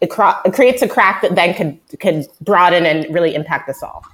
it, 0.00 0.06
cro- 0.08 0.40
it 0.44 0.52
creates 0.52 0.82
a 0.82 0.88
crack 0.88 1.22
that 1.22 1.34
then 1.34 1.52
could, 1.54 1.98
could 1.98 2.26
broaden 2.42 2.86
and 2.86 3.12
really 3.12 3.34
impact 3.34 3.68
us 3.68 3.82
all. 3.82 4.04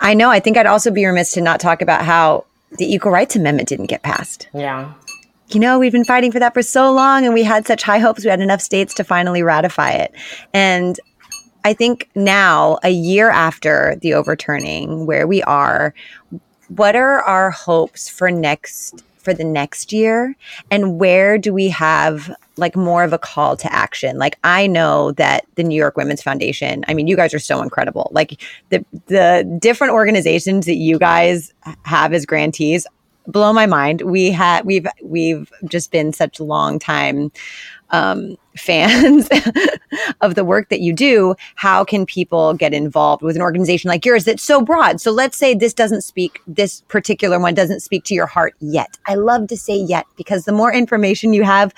I 0.00 0.14
know. 0.14 0.30
I 0.30 0.40
think 0.40 0.56
I'd 0.56 0.66
also 0.66 0.90
be 0.90 1.04
remiss 1.04 1.32
to 1.32 1.40
not 1.40 1.60
talk 1.60 1.82
about 1.82 2.04
how 2.04 2.44
the 2.78 2.92
Equal 2.92 3.12
Rights 3.12 3.36
Amendment 3.36 3.68
didn't 3.68 3.86
get 3.86 4.02
passed. 4.02 4.48
Yeah. 4.54 4.92
You 5.48 5.60
know, 5.60 5.78
we've 5.78 5.92
been 5.92 6.04
fighting 6.04 6.32
for 6.32 6.38
that 6.38 6.54
for 6.54 6.62
so 6.62 6.92
long 6.92 7.24
and 7.24 7.34
we 7.34 7.42
had 7.42 7.66
such 7.66 7.82
high 7.82 7.98
hopes. 7.98 8.24
We 8.24 8.30
had 8.30 8.40
enough 8.40 8.60
states 8.60 8.94
to 8.94 9.04
finally 9.04 9.42
ratify 9.42 9.90
it. 9.92 10.14
And 10.54 10.98
I 11.64 11.74
think 11.74 12.08
now, 12.14 12.78
a 12.82 12.88
year 12.88 13.28
after 13.30 13.96
the 14.00 14.14
overturning, 14.14 15.06
where 15.06 15.26
we 15.26 15.42
are, 15.42 15.92
what 16.68 16.96
are 16.96 17.20
our 17.22 17.50
hopes 17.50 18.08
for 18.08 18.30
next 18.30 19.02
for 19.20 19.34
the 19.34 19.44
next 19.44 19.92
year? 19.92 20.34
And 20.70 20.98
where 20.98 21.38
do 21.38 21.52
we 21.52 21.68
have 21.68 22.34
like 22.56 22.76
more 22.76 23.04
of 23.04 23.12
a 23.12 23.18
call 23.18 23.56
to 23.56 23.72
action? 23.72 24.18
Like 24.18 24.38
i 24.44 24.66
know 24.66 25.12
that 25.12 25.46
the 25.54 25.62
new 25.62 25.76
york 25.76 25.96
women's 25.96 26.22
foundation 26.22 26.84
i 26.88 26.94
mean 26.94 27.06
you 27.06 27.16
guys 27.16 27.34
are 27.34 27.38
so 27.38 27.62
incredible. 27.62 28.10
Like 28.12 28.40
the 28.68 28.84
the 29.06 29.58
different 29.60 29.92
organizations 29.92 30.66
that 30.66 30.76
you 30.76 30.98
guys 30.98 31.52
have 31.82 32.12
as 32.12 32.26
grantees 32.26 32.86
blow 33.26 33.52
my 33.52 33.66
mind 33.66 34.02
we 34.02 34.30
had 34.30 34.64
we've 34.64 34.86
we've 35.02 35.52
just 35.68 35.90
been 35.90 36.12
such 36.12 36.40
long 36.40 36.78
time 36.78 37.30
um, 37.90 38.36
fans 38.56 39.28
of 40.20 40.34
the 40.34 40.44
work 40.44 40.68
that 40.70 40.80
you 40.80 40.92
do, 40.92 41.34
how 41.54 41.84
can 41.84 42.04
people 42.04 42.54
get 42.54 42.74
involved 42.74 43.22
with 43.22 43.36
an 43.36 43.42
organization 43.42 43.88
like 43.88 44.04
yours 44.04 44.24
that's 44.24 44.42
so 44.42 44.60
broad? 44.60 45.00
So 45.00 45.12
let's 45.12 45.36
say 45.36 45.54
this 45.54 45.72
doesn't 45.72 46.02
speak, 46.02 46.40
this 46.46 46.82
particular 46.88 47.38
one 47.38 47.54
doesn't 47.54 47.80
speak 47.80 48.04
to 48.04 48.14
your 48.14 48.26
heart 48.26 48.54
yet. 48.60 48.98
I 49.06 49.14
love 49.14 49.46
to 49.48 49.56
say 49.56 49.76
yet 49.76 50.06
because 50.16 50.44
the 50.44 50.52
more 50.52 50.72
information 50.72 51.32
you 51.32 51.44
have, 51.44 51.72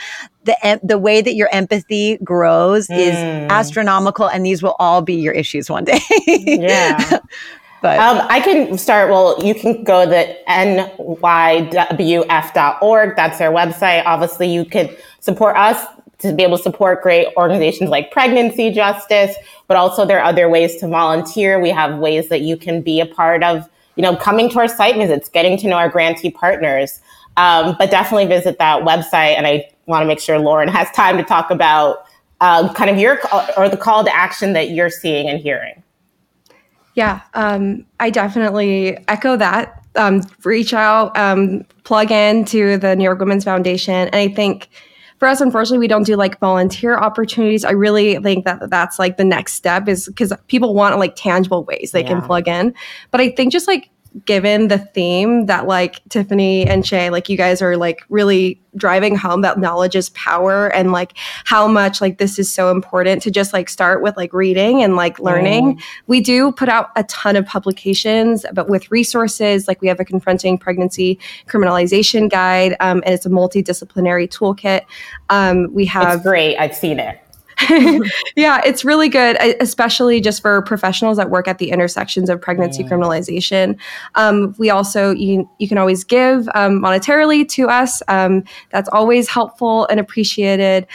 the 0.45 0.81
the 0.83 0.99
way 0.99 1.21
that 1.21 1.35
your 1.35 1.49
empathy 1.53 2.19
grows 2.25 2.89
mm. 2.89 2.99
is 2.99 3.15
astronomical, 3.15 4.29
and 4.29 4.45
these 4.45 4.63
will 4.63 4.75
all 4.79 5.03
be 5.03 5.15
your 5.15 5.35
issues 5.35 5.71
one 5.71 5.85
day. 5.85 6.01
yeah. 6.27 7.19
But 7.83 7.99
um, 7.99 8.25
I 8.31 8.41
can 8.41 8.79
start. 8.79 9.11
Well, 9.11 9.45
you 9.45 9.55
can 9.55 9.83
go 9.83 10.07
to 10.09 10.37
nywf.org. 10.49 11.77
That's 13.17 13.39
their 13.39 13.51
website. 13.51 14.05
Obviously, 14.07 14.47
you 14.53 14.65
could 14.65 14.97
support 15.19 15.57
us 15.57 15.85
to 16.19 16.33
be 16.33 16.45
able 16.45 16.57
to 16.57 16.63
support 16.63 17.03
great 17.03 17.27
organizations 17.37 17.91
like 17.91 18.13
Pregnancy 18.13 18.71
Justice, 18.71 19.35
but 19.67 19.77
also 19.77 20.07
there 20.07 20.21
are 20.21 20.25
other 20.25 20.49
ways 20.49 20.77
to 20.77 20.87
volunteer. 20.87 21.61
We 21.61 21.71
have 21.71 21.99
ways 21.99 22.29
that 22.29 22.43
you 22.43 22.57
can 22.57 22.81
be 22.83 23.01
a 23.01 23.07
part 23.07 23.43
of, 23.43 23.69
you 23.97 24.03
know, 24.03 24.15
coming 24.15 24.49
to 24.51 24.61
our 24.61 24.69
site 24.69 24.95
visits, 24.95 25.29
getting 25.29 25.59
to 25.59 25.67
know 25.67 25.77
our 25.77 25.89
grantee 25.89 26.31
partners. 26.31 27.01
Um, 27.37 27.75
but 27.79 27.91
definitely 27.91 28.27
visit 28.27 28.59
that 28.59 28.83
website. 28.83 29.37
And 29.37 29.47
I 29.47 29.69
want 29.87 30.03
to 30.03 30.07
make 30.07 30.21
sure 30.21 30.39
Lauren 30.39 30.69
has 30.69 30.91
time 30.91 31.17
to 31.17 31.25
talk 31.25 31.51
about 31.51 32.05
uh, 32.43 32.73
kind 32.75 32.91
of 32.91 32.99
your 32.99 33.19
or 33.57 33.69
the 33.69 33.77
call 33.77 34.05
to 34.05 34.15
action 34.15 34.53
that 34.53 34.71
you're 34.71 34.91
seeing 34.91 35.29
and 35.29 35.41
hearing. 35.41 35.83
Yeah, 36.95 37.21
um, 37.35 37.87
I 38.01 38.11
definitely 38.11 38.99
echo 39.09 39.37
that. 39.37 39.83
Um, 39.95 40.23
reach 40.45 40.73
out, 40.73 41.17
um, 41.19 41.65
plug 41.85 42.11
in 42.11 42.45
to 42.47 42.79
the 42.79 42.97
New 42.97 43.05
York 43.05 43.19
Women's 43.19 43.45
Foundation, 43.45 43.95
and 43.95 44.15
I 44.15 44.29
think 44.29 44.69
for 45.23 45.29
us, 45.29 45.41
unfortunately, 45.41 45.79
we 45.79 45.87
don't 45.87 46.05
do 46.05 46.17
like 46.17 46.41
volunteer 46.41 46.99
opportunities. 46.99 47.65
I 47.65 47.71
really 47.71 48.17
think 48.17 48.45
that 48.45 48.71
that's 48.71 48.99
like 48.99 49.19
the 49.19 49.25
next 49.25 49.53
step 49.53 49.87
is 49.87 50.07
because 50.07 50.33
people 50.49 50.75
want 50.75 50.99
like 50.99 51.15
tangible 51.15 51.63
ways 51.63 51.93
they 51.93 52.01
yeah. 52.01 52.09
can 52.09 52.23
plug 52.23 52.49
in. 52.49 52.75
But 53.13 53.21
I 53.21 53.31
think 53.31 53.53
just 53.53 53.69
like 53.69 53.89
given 54.25 54.69
the 54.69 54.79
theme 54.79 55.47
that 55.47 55.67
like 55.67 56.01
Tiffany 56.09 56.67
and 56.67 56.87
Shea, 56.87 57.11
like 57.11 57.29
you 57.29 57.37
guys 57.37 57.63
are 57.63 57.77
like 57.77 58.03
really 58.09 58.61
driving 58.77 59.17
home 59.17 59.43
that 59.43 59.59
knowledge 59.59 59.95
is 59.95 60.11
power 60.11 60.69
and 60.69 60.93
like 60.93 61.13
how 61.45 61.69
much 61.69 62.01
like 62.01 62.19
this 62.19 62.39
is 62.39 62.53
so 62.53 62.71
important 62.71 63.21
to 63.23 63.31
just 63.31 63.53
like 63.53 63.69
start 63.69 64.03
with 64.03 64.17
like 64.17 64.33
reading 64.33 64.83
and 64.83 64.97
like 64.97 65.19
learning. 65.19 65.77
Mm. 65.77 65.83
We 66.07 66.21
do 66.21 66.53
put 66.53 66.69
out 66.69 66.91
a 66.97 67.05
ton 67.05 67.37
of 67.37 67.47
publications, 67.47 68.47
but 68.53 68.69
with 68.69 68.91
resources 68.91 69.69
like 69.69 69.81
we 69.81 69.89
have 69.89 70.01
a 70.01 70.05
confronting 70.05 70.59
pregnancy 70.59 71.19
criminalization 71.47 72.31
guide, 72.31 72.77
um, 72.81 73.03
and 73.05 73.15
it's 73.15 73.27
a 73.27 73.31
multidisciplinary 73.31 74.29
toolkit. 74.29 74.83
Um, 75.29 75.73
we 75.73 75.85
have 75.87 76.17
it's 76.17 76.23
great. 76.23 76.57
I've 76.57 76.75
seen 76.75 76.99
it. 76.99 77.22
yeah, 78.37 78.61
it's 78.65 78.85
really 78.85 79.09
good, 79.09 79.37
especially 79.61 80.21
just 80.21 80.43
for 80.43 80.63
professionals 80.63 81.17
that 81.17 81.31
work 81.31 81.49
at 81.49 81.59
the 81.59 81.71
intersections 81.71 82.29
of 82.29 82.41
pregnancy 82.41 82.85
criminalization. 82.85 83.79
Um, 84.15 84.55
we 84.59 84.71
also 84.71 85.13
you 85.13 85.49
you 85.59 85.69
can 85.69 85.79
always 85.79 86.05
give 86.05 86.49
um, 86.55 86.81
monetarily 86.81 87.49
to 87.51 87.69
us. 87.69 88.03
Um, 88.09 88.45
that's 88.71 88.89
always 88.91 89.29
helpful 89.29 89.87
and 89.87 90.01
appreciated. 90.01 90.87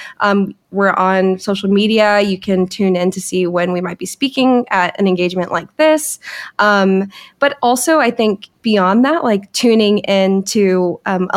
We're 0.71 0.93
on 0.93 1.39
social 1.39 1.69
media. 1.69 2.19
You 2.19 2.37
can 2.37 2.67
tune 2.67 2.95
in 2.95 3.09
to 3.11 3.21
see 3.21 3.47
when 3.47 3.71
we 3.71 3.79
might 3.79 3.97
be 3.97 4.05
speaking 4.05 4.65
at 4.69 4.99
an 4.99 5.07
engagement 5.07 5.51
like 5.51 5.75
this. 5.77 6.19
Um, 6.59 7.09
but 7.39 7.57
also, 7.61 7.99
I 7.99 8.11
think 8.11 8.49
beyond 8.61 9.05
that, 9.05 9.23
like 9.23 9.49
tuning 9.53 9.99
into 9.99 10.99
um, 11.05 11.29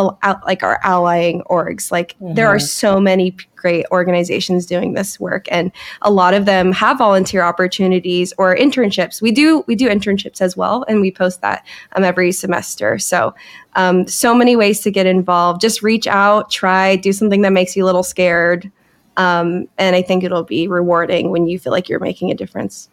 like 0.44 0.64
our 0.64 0.80
allying 0.82 1.42
orgs. 1.48 1.92
Like 1.92 2.14
mm-hmm. 2.14 2.34
there 2.34 2.48
are 2.48 2.56
mm-hmm. 2.56 2.66
so 2.66 2.98
many 2.98 3.36
great 3.54 3.86
organizations 3.92 4.66
doing 4.66 4.94
this 4.94 5.20
work, 5.20 5.46
and 5.48 5.70
a 6.02 6.10
lot 6.10 6.34
of 6.34 6.44
them 6.44 6.72
have 6.72 6.98
volunteer 6.98 7.42
opportunities 7.42 8.32
or 8.36 8.56
internships. 8.56 9.22
We 9.22 9.30
do 9.30 9.62
we 9.68 9.76
do 9.76 9.88
internships 9.88 10.40
as 10.40 10.56
well, 10.56 10.84
and 10.88 11.00
we 11.00 11.12
post 11.12 11.40
that 11.42 11.64
um, 11.94 12.02
every 12.02 12.32
semester. 12.32 12.98
So 12.98 13.32
um, 13.76 14.08
so 14.08 14.34
many 14.34 14.56
ways 14.56 14.80
to 14.80 14.90
get 14.90 15.06
involved. 15.06 15.60
Just 15.60 15.84
reach 15.84 16.08
out, 16.08 16.50
try, 16.50 16.96
do 16.96 17.12
something 17.12 17.42
that 17.42 17.52
makes 17.52 17.76
you 17.76 17.84
a 17.84 17.86
little 17.86 18.02
scared. 18.02 18.72
Um, 19.20 19.68
and 19.76 19.94
I 19.94 20.00
think 20.00 20.24
it'll 20.24 20.44
be 20.44 20.66
rewarding 20.66 21.30
when 21.30 21.46
you 21.46 21.58
feel 21.58 21.72
like 21.72 21.90
you're 21.90 22.00
making 22.00 22.30
a 22.30 22.34
difference. 22.34 22.88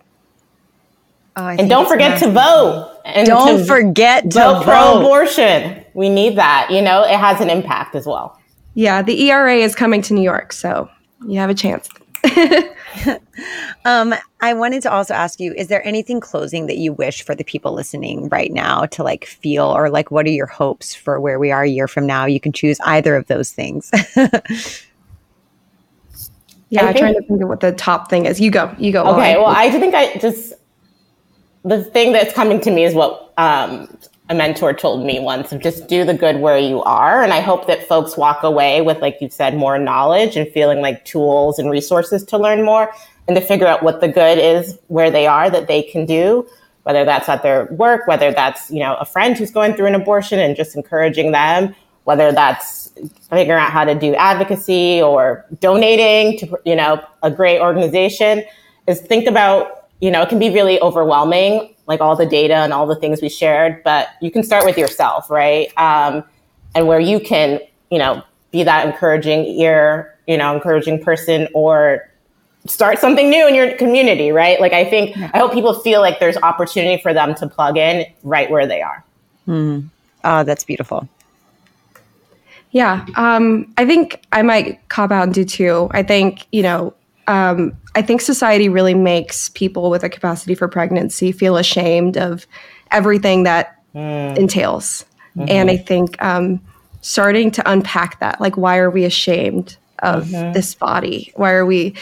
Oh, 1.38 1.48
and 1.48 1.70
don't 1.70 1.88
forget 1.88 2.20
to 2.20 2.30
vote. 2.30 3.00
And 3.06 3.26
don't 3.26 3.66
forget 3.66 4.24
to 4.32 4.40
vote, 4.40 4.54
vote 4.56 4.64
pro-abortion. 4.64 5.86
We 5.94 6.10
need 6.10 6.36
that. 6.36 6.68
You 6.70 6.82
know, 6.82 7.04
it 7.04 7.18
has 7.18 7.40
an 7.40 7.50
impact 7.50 7.96
as 7.96 8.06
well. 8.06 8.38
Yeah, 8.74 9.02
the 9.02 9.30
ERA 9.30 9.56
is 9.56 9.74
coming 9.74 10.02
to 10.02 10.14
New 10.14 10.22
York, 10.22 10.52
so 10.52 10.90
you 11.26 11.40
have 11.40 11.50
a 11.50 11.54
chance. 11.54 11.88
um, 13.86 14.14
I 14.42 14.54
wanted 14.54 14.82
to 14.82 14.92
also 14.92 15.14
ask 15.14 15.40
you: 15.40 15.54
Is 15.54 15.68
there 15.68 15.86
anything 15.88 16.20
closing 16.20 16.66
that 16.68 16.78
you 16.78 16.92
wish 16.92 17.24
for 17.24 17.36
the 17.36 17.44
people 17.46 17.72
listening 17.72 18.28
right 18.28 18.52
now 18.52 18.86
to 18.88 19.04
like 19.04 19.26
feel, 19.26 19.66
or 19.66 19.90
like, 19.90 20.12
what 20.12 20.26
are 20.26 20.32
your 20.32 20.48
hopes 20.48 20.94
for 20.94 21.22
where 21.22 21.40
we 21.40 21.52
are 21.52 21.64
a 21.64 21.70
year 21.70 21.88
from 21.88 22.06
now? 22.06 22.26
You 22.26 22.40
can 22.40 22.52
choose 22.52 22.80
either 22.82 23.16
of 23.16 23.28
those 23.28 23.52
things. 23.52 23.92
yeah, 26.70 26.86
I'm 26.86 26.96
trying 26.96 27.16
to 27.16 27.22
think 27.22 27.42
of 27.42 27.50
what 27.50 27.60
the 27.60 27.72
top 27.72 28.10
thing 28.10 28.26
is. 28.26 28.40
You 28.40 28.52
go. 28.52 28.76
You 28.78 28.92
go. 28.92 29.06
Okay. 29.16 29.38
Well, 29.38 29.48
I 29.48 29.70
think 29.70 29.96
I 29.96 30.18
just 30.18 30.54
the 31.64 31.84
thing 31.84 32.12
that's 32.12 32.34
coming 32.34 32.62
to 32.62 32.72
me 32.72 32.84
is 32.84 32.94
what 32.94 33.34
um, 33.38 33.88
a 34.30 34.36
mentor 34.36 34.74
told 34.74 35.06
me 35.06 35.20
once 35.20 35.52
of 35.52 35.62
just 35.62 35.88
do 35.88 36.04
the 36.04 36.14
good 36.14 36.40
where 36.40 36.58
you 36.58 36.82
are. 36.84 37.24
And 37.24 37.34
I 37.34 37.40
hope 37.40 37.68
that 37.68 37.88
folks 37.88 38.18
walk 38.18 38.44
away 38.44 38.82
with, 38.82 39.00
like 39.00 39.18
you 39.22 39.30
said, 39.30 39.56
more 39.56 39.80
knowledge 39.80 40.36
and 40.36 40.48
feeling 40.50 40.82
like 40.82 41.06
tools 41.06 41.60
and 41.60 41.70
resources 41.70 42.24
to 42.26 42.38
learn 42.38 42.64
more 42.64 42.92
and 43.28 43.36
to 43.36 43.42
figure 43.42 43.68
out 43.68 43.84
what 43.84 44.02
the 44.02 44.08
good 44.08 44.38
is 44.38 44.78
where 44.88 45.12
they 45.12 45.28
are 45.28 45.50
that 45.50 45.68
they 45.68 45.82
can 45.82 46.06
do, 46.06 46.48
whether 46.84 47.06
that's 47.06 47.30
at 47.30 47.44
their 47.44 47.66
work, 47.72 48.08
whether 48.08 48.32
that's, 48.32 48.70
you 48.70 48.80
know, 48.80 48.96
a 48.96 49.06
friend 49.06 49.38
who's 49.38 49.52
going 49.52 49.74
through 49.74 49.88
an 49.88 49.96
abortion 49.96 50.40
and 50.40 50.56
just 50.56 50.76
encouraging 50.76 51.32
them, 51.32 51.76
whether 52.04 52.32
that's 52.32 52.87
figuring 53.30 53.60
out 53.60 53.72
how 53.72 53.84
to 53.84 53.96
do 53.96 54.16
advocacy 54.16 55.02
or 55.02 55.46
donating 55.60 56.38
to, 56.40 56.60
you 56.66 56.76
know, 56.76 57.04
a 57.24 57.32
great 57.32 57.60
organization 57.60 58.44
is 58.88 59.02
think 59.02 59.28
about, 59.28 59.90
you 60.00 60.12
know, 60.12 60.22
it 60.22 60.30
can 60.30 60.40
be 60.40 60.50
really 60.50 60.80
overwhelming 60.82 61.74
like 61.88 62.02
all 62.02 62.16
the 62.16 62.26
data 62.26 62.56
and 62.56 62.74
all 62.74 62.86
the 62.86 62.96
things 62.96 63.22
we 63.22 63.30
shared, 63.30 63.82
but 63.84 64.10
you 64.22 64.30
can 64.30 64.44
start 64.44 64.66
with 64.66 64.78
yourself, 64.78 65.30
right? 65.30 65.72
Um, 65.78 66.24
and 66.76 66.88
where 66.88 67.00
you 67.00 67.20
can, 67.20 67.60
you 67.90 67.98
know, 67.98 68.24
be 68.52 68.64
that 68.64 68.86
encouraging 68.86 69.46
ear, 69.46 70.16
you 70.28 70.38
know, 70.38 70.54
encouraging 70.54 71.04
person 71.04 71.48
or 71.54 72.10
start 72.66 73.00
something 73.00 73.30
new 73.30 73.48
in 73.48 73.56
your 73.56 73.74
community, 73.78 74.32
right? 74.32 74.60
Like 74.60 74.74
I 74.74 74.84
think. 74.86 75.18
I 75.18 75.38
hope 75.38 75.54
people 75.54 75.74
feel 75.74 76.02
like 76.02 76.20
there's 76.20 76.38
opportunity 76.38 77.02
for 77.02 77.14
them 77.14 77.34
to 77.36 77.48
plug 77.48 77.78
in 77.78 78.06
right 78.24 78.50
where 78.50 78.68
they 78.68 78.82
are. 78.82 79.04
Mm. 79.48 79.90
Oh, 80.24 80.44
that's 80.44 80.64
beautiful. 80.66 81.08
Yeah. 82.78 83.08
Um, 83.16 83.74
I 83.76 83.88
think 83.88 84.24
I 84.32 84.44
might 84.44 84.88
cop 84.90 85.10
out 85.10 85.24
and 85.24 85.34
do 85.34 85.44
two. 85.44 85.90
I 85.90 86.04
think, 86.04 86.46
you 86.52 86.62
know, 86.62 86.94
um, 87.26 87.76
I 87.96 88.04
think 88.04 88.22
society 88.22 88.70
really 88.70 88.94
makes 88.94 89.50
people 89.50 89.90
with 89.90 90.04
a 90.04 90.10
capacity 90.10 90.54
for 90.54 90.68
pregnancy 90.68 91.32
feel 91.32 91.58
ashamed 91.58 92.18
of 92.18 92.46
everything 92.92 93.46
that 93.46 93.82
mm. 93.96 94.38
entails. 94.38 95.06
Mm-hmm. 95.36 95.50
And 95.50 95.72
I 95.72 95.78
think 95.78 96.22
um, 96.22 96.62
starting 97.02 97.50
to 97.50 97.64
unpack 97.66 98.20
that, 98.20 98.40
like, 98.40 98.58
why 98.58 98.78
are 98.78 98.92
we 98.92 99.06
ashamed 99.06 99.76
of 100.04 100.26
mm-hmm. 100.26 100.52
this 100.52 100.76
body? 100.76 101.34
Why 101.36 101.54
are 101.54 101.66
we 101.66 101.96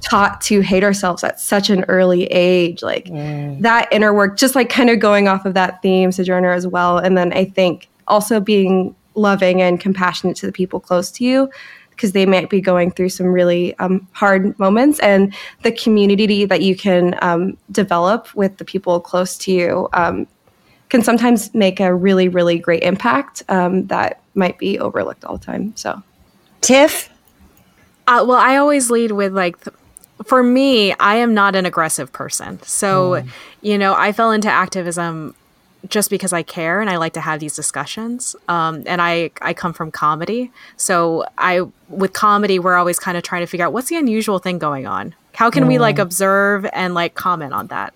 taught 0.00 0.40
to 0.48 0.62
hate 0.62 0.82
ourselves 0.82 1.22
at 1.22 1.40
such 1.40 1.68
an 1.68 1.84
early 1.88 2.24
age? 2.24 2.82
Like 2.82 3.04
mm. 3.04 3.60
that 3.60 3.92
inner 3.92 4.14
work, 4.14 4.38
just 4.38 4.54
like 4.54 4.70
kind 4.70 4.88
of 4.88 4.98
going 4.98 5.28
off 5.28 5.44
of 5.44 5.52
that 5.52 5.82
theme, 5.82 6.10
Sojourner, 6.10 6.52
as 6.52 6.66
well. 6.66 6.96
And 6.96 7.18
then 7.18 7.34
I 7.34 7.44
think 7.44 7.90
also 8.08 8.40
being 8.40 8.96
loving 9.14 9.60
and 9.62 9.80
compassionate 9.80 10.36
to 10.36 10.46
the 10.46 10.52
people 10.52 10.80
close 10.80 11.10
to 11.12 11.24
you 11.24 11.50
because 11.90 12.12
they 12.12 12.26
might 12.26 12.50
be 12.50 12.60
going 12.60 12.90
through 12.90 13.10
some 13.10 13.26
really 13.26 13.78
um, 13.78 14.06
hard 14.12 14.58
moments. 14.58 14.98
And 15.00 15.34
the 15.62 15.72
community 15.72 16.44
that 16.44 16.62
you 16.62 16.74
can 16.74 17.16
um, 17.22 17.56
develop 17.70 18.34
with 18.34 18.56
the 18.56 18.64
people 18.64 18.98
close 18.98 19.36
to 19.38 19.52
you 19.52 19.88
um, 19.92 20.26
can 20.88 21.02
sometimes 21.02 21.54
make 21.54 21.80
a 21.80 21.94
really, 21.94 22.28
really 22.28 22.58
great 22.58 22.82
impact 22.82 23.42
um, 23.48 23.86
that 23.86 24.20
might 24.34 24.58
be 24.58 24.78
overlooked 24.78 25.24
all 25.24 25.36
the 25.36 25.44
time. 25.44 25.76
So, 25.76 26.02
Tiff? 26.60 27.08
Uh, 28.06 28.24
well, 28.26 28.38
I 28.38 28.56
always 28.56 28.90
lead 28.90 29.12
with 29.12 29.32
like, 29.32 29.62
th- 29.62 29.76
for 30.24 30.42
me, 30.42 30.92
I 30.94 31.16
am 31.16 31.34
not 31.34 31.54
an 31.54 31.66
aggressive 31.66 32.12
person. 32.12 32.60
So, 32.62 33.22
mm. 33.22 33.28
you 33.60 33.78
know, 33.78 33.94
I 33.94 34.12
fell 34.12 34.32
into 34.32 34.50
activism 34.50 35.34
just 35.88 36.10
because 36.10 36.32
I 36.32 36.42
care 36.42 36.80
and 36.80 36.88
I 36.88 36.96
like 36.96 37.12
to 37.14 37.20
have 37.20 37.40
these 37.40 37.54
discussions. 37.54 38.36
Um, 38.48 38.82
and 38.86 39.02
I 39.02 39.30
I 39.40 39.54
come 39.54 39.72
from 39.72 39.90
comedy, 39.90 40.50
so 40.76 41.24
I 41.38 41.62
with 41.88 42.12
comedy 42.12 42.58
we're 42.58 42.76
always 42.76 42.98
kind 42.98 43.16
of 43.16 43.22
trying 43.22 43.42
to 43.42 43.46
figure 43.46 43.66
out 43.66 43.72
what's 43.72 43.88
the 43.88 43.96
unusual 43.96 44.38
thing 44.38 44.58
going 44.58 44.86
on. 44.86 45.14
How 45.34 45.50
can 45.50 45.66
we 45.66 45.78
like 45.78 45.98
observe 45.98 46.66
and 46.72 46.94
like 46.94 47.14
comment 47.14 47.52
on 47.52 47.68
that? 47.68 47.94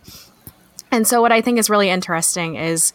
And 0.91 1.07
so 1.07 1.20
what 1.20 1.32
I 1.32 1.41
think 1.41 1.59
is 1.59 1.68
really 1.68 1.91
interesting 1.91 2.57
is 2.57 2.93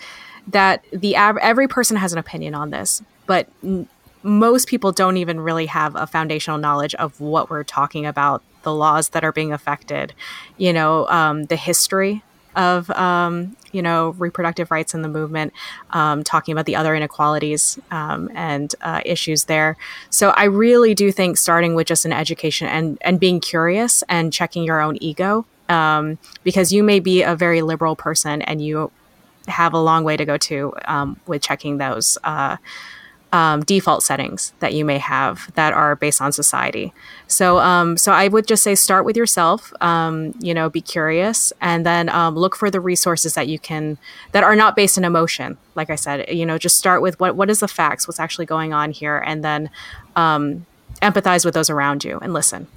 that 0.47 0.83
the 0.91 1.15
every 1.15 1.67
person 1.67 1.97
has 1.97 2.13
an 2.13 2.19
opinion 2.19 2.55
on 2.55 2.71
this, 2.71 3.01
but 3.27 3.47
n- 3.63 3.87
most 4.23 4.67
people 4.67 4.91
don't 4.91 5.17
even 5.17 5.39
really 5.39 5.65
have 5.67 5.95
a 5.95 6.07
foundational 6.07 6.57
knowledge 6.57 6.95
of 6.95 7.19
what 7.19 7.49
we're 7.49 7.63
talking 7.63 8.05
about, 8.05 8.41
the 8.63 8.73
laws 8.73 9.09
that 9.09 9.23
are 9.23 9.31
being 9.31 9.51
affected, 9.51 10.13
you 10.57 10.73
know, 10.73 11.07
um, 11.07 11.45
the 11.45 11.55
history 11.55 12.23
of 12.55 12.89
um, 12.91 13.55
you 13.71 13.81
know 13.81 14.15
reproductive 14.17 14.71
rights 14.71 14.93
in 14.93 15.01
the 15.01 15.07
movement, 15.07 15.53
um, 15.91 16.23
talking 16.23 16.51
about 16.51 16.65
the 16.65 16.75
other 16.75 16.95
inequalities 16.95 17.79
um, 17.91 18.29
and 18.33 18.73
uh, 18.81 19.01
issues 19.05 19.45
there. 19.45 19.77
So 20.09 20.29
I 20.31 20.45
really 20.45 20.93
do 20.93 21.11
think 21.11 21.37
starting 21.37 21.75
with 21.75 21.87
just 21.87 22.05
an 22.05 22.13
education 22.13 22.67
and 22.67 22.97
and 23.01 23.19
being 23.19 23.39
curious 23.39 24.03
and 24.09 24.33
checking 24.33 24.63
your 24.63 24.81
own 24.81 24.97
ego, 25.01 25.45
um, 25.69 26.17
because 26.43 26.71
you 26.71 26.83
may 26.83 26.99
be 26.99 27.23
a 27.23 27.35
very 27.35 27.61
liberal 27.61 27.95
person 27.95 28.41
and 28.41 28.63
you 28.63 28.91
have 29.47 29.73
a 29.73 29.79
long 29.79 30.03
way 30.03 30.17
to 30.17 30.25
go 30.25 30.37
to 30.37 30.73
um, 30.85 31.19
with 31.27 31.41
checking 31.41 31.77
those. 31.77 32.17
Uh, 32.23 32.57
um, 33.31 33.61
default 33.63 34.03
settings 34.03 34.53
that 34.59 34.73
you 34.73 34.83
may 34.83 34.97
have 34.97 35.53
that 35.55 35.73
are 35.73 35.95
based 35.95 36.21
on 36.21 36.31
society. 36.31 36.93
So, 37.27 37.59
um, 37.59 37.97
so 37.97 38.11
I 38.11 38.27
would 38.27 38.45
just 38.45 38.63
say 38.63 38.75
start 38.75 39.05
with 39.05 39.15
yourself. 39.15 39.73
Um, 39.81 40.33
you 40.39 40.53
know, 40.53 40.69
be 40.69 40.81
curious, 40.81 41.53
and 41.61 41.85
then 41.85 42.09
um, 42.09 42.35
look 42.35 42.55
for 42.55 42.69
the 42.69 42.81
resources 42.81 43.33
that 43.35 43.47
you 43.47 43.57
can 43.57 43.97
that 44.33 44.43
are 44.43 44.55
not 44.55 44.75
based 44.75 44.97
in 44.97 45.05
emotion. 45.05 45.57
Like 45.75 45.89
I 45.89 45.95
said, 45.95 46.29
you 46.29 46.45
know, 46.45 46.57
just 46.57 46.77
start 46.77 47.01
with 47.01 47.19
what 47.19 47.35
what 47.35 47.49
is 47.49 47.61
the 47.61 47.67
facts, 47.67 48.07
what's 48.07 48.19
actually 48.19 48.45
going 48.45 48.73
on 48.73 48.91
here, 48.91 49.17
and 49.25 49.43
then 49.43 49.69
um, 50.15 50.65
empathize 51.01 51.45
with 51.45 51.53
those 51.53 51.69
around 51.69 52.03
you 52.03 52.19
and 52.19 52.33
listen. 52.33 52.67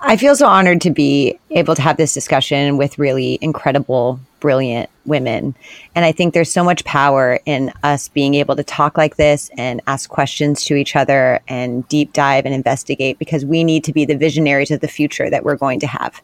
I 0.00 0.16
feel 0.16 0.36
so 0.36 0.46
honored 0.46 0.80
to 0.82 0.90
be 0.90 1.38
able 1.50 1.74
to 1.74 1.82
have 1.82 1.96
this 1.96 2.12
discussion 2.12 2.76
with 2.76 2.98
really 2.98 3.38
incredible, 3.40 4.20
brilliant 4.40 4.90
women. 5.06 5.54
And 5.94 6.04
I 6.04 6.12
think 6.12 6.34
there's 6.34 6.52
so 6.52 6.64
much 6.64 6.84
power 6.84 7.38
in 7.46 7.72
us 7.82 8.08
being 8.08 8.34
able 8.34 8.56
to 8.56 8.64
talk 8.64 8.98
like 8.98 9.16
this 9.16 9.50
and 9.56 9.80
ask 9.86 10.10
questions 10.10 10.64
to 10.64 10.74
each 10.74 10.96
other 10.96 11.40
and 11.48 11.86
deep 11.88 12.12
dive 12.12 12.44
and 12.44 12.54
investigate 12.54 13.18
because 13.18 13.44
we 13.44 13.64
need 13.64 13.84
to 13.84 13.92
be 13.92 14.04
the 14.04 14.16
visionaries 14.16 14.70
of 14.70 14.80
the 14.80 14.88
future 14.88 15.30
that 15.30 15.44
we're 15.44 15.56
going 15.56 15.80
to 15.80 15.86
have. 15.86 16.20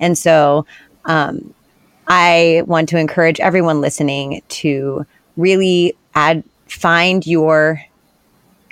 And 0.00 0.16
so 0.16 0.66
um, 1.04 1.54
I 2.06 2.62
want 2.66 2.88
to 2.90 2.98
encourage 2.98 3.40
everyone 3.40 3.80
listening 3.80 4.42
to 4.48 5.06
really 5.36 5.96
add, 6.14 6.44
find 6.66 7.26
your 7.26 7.80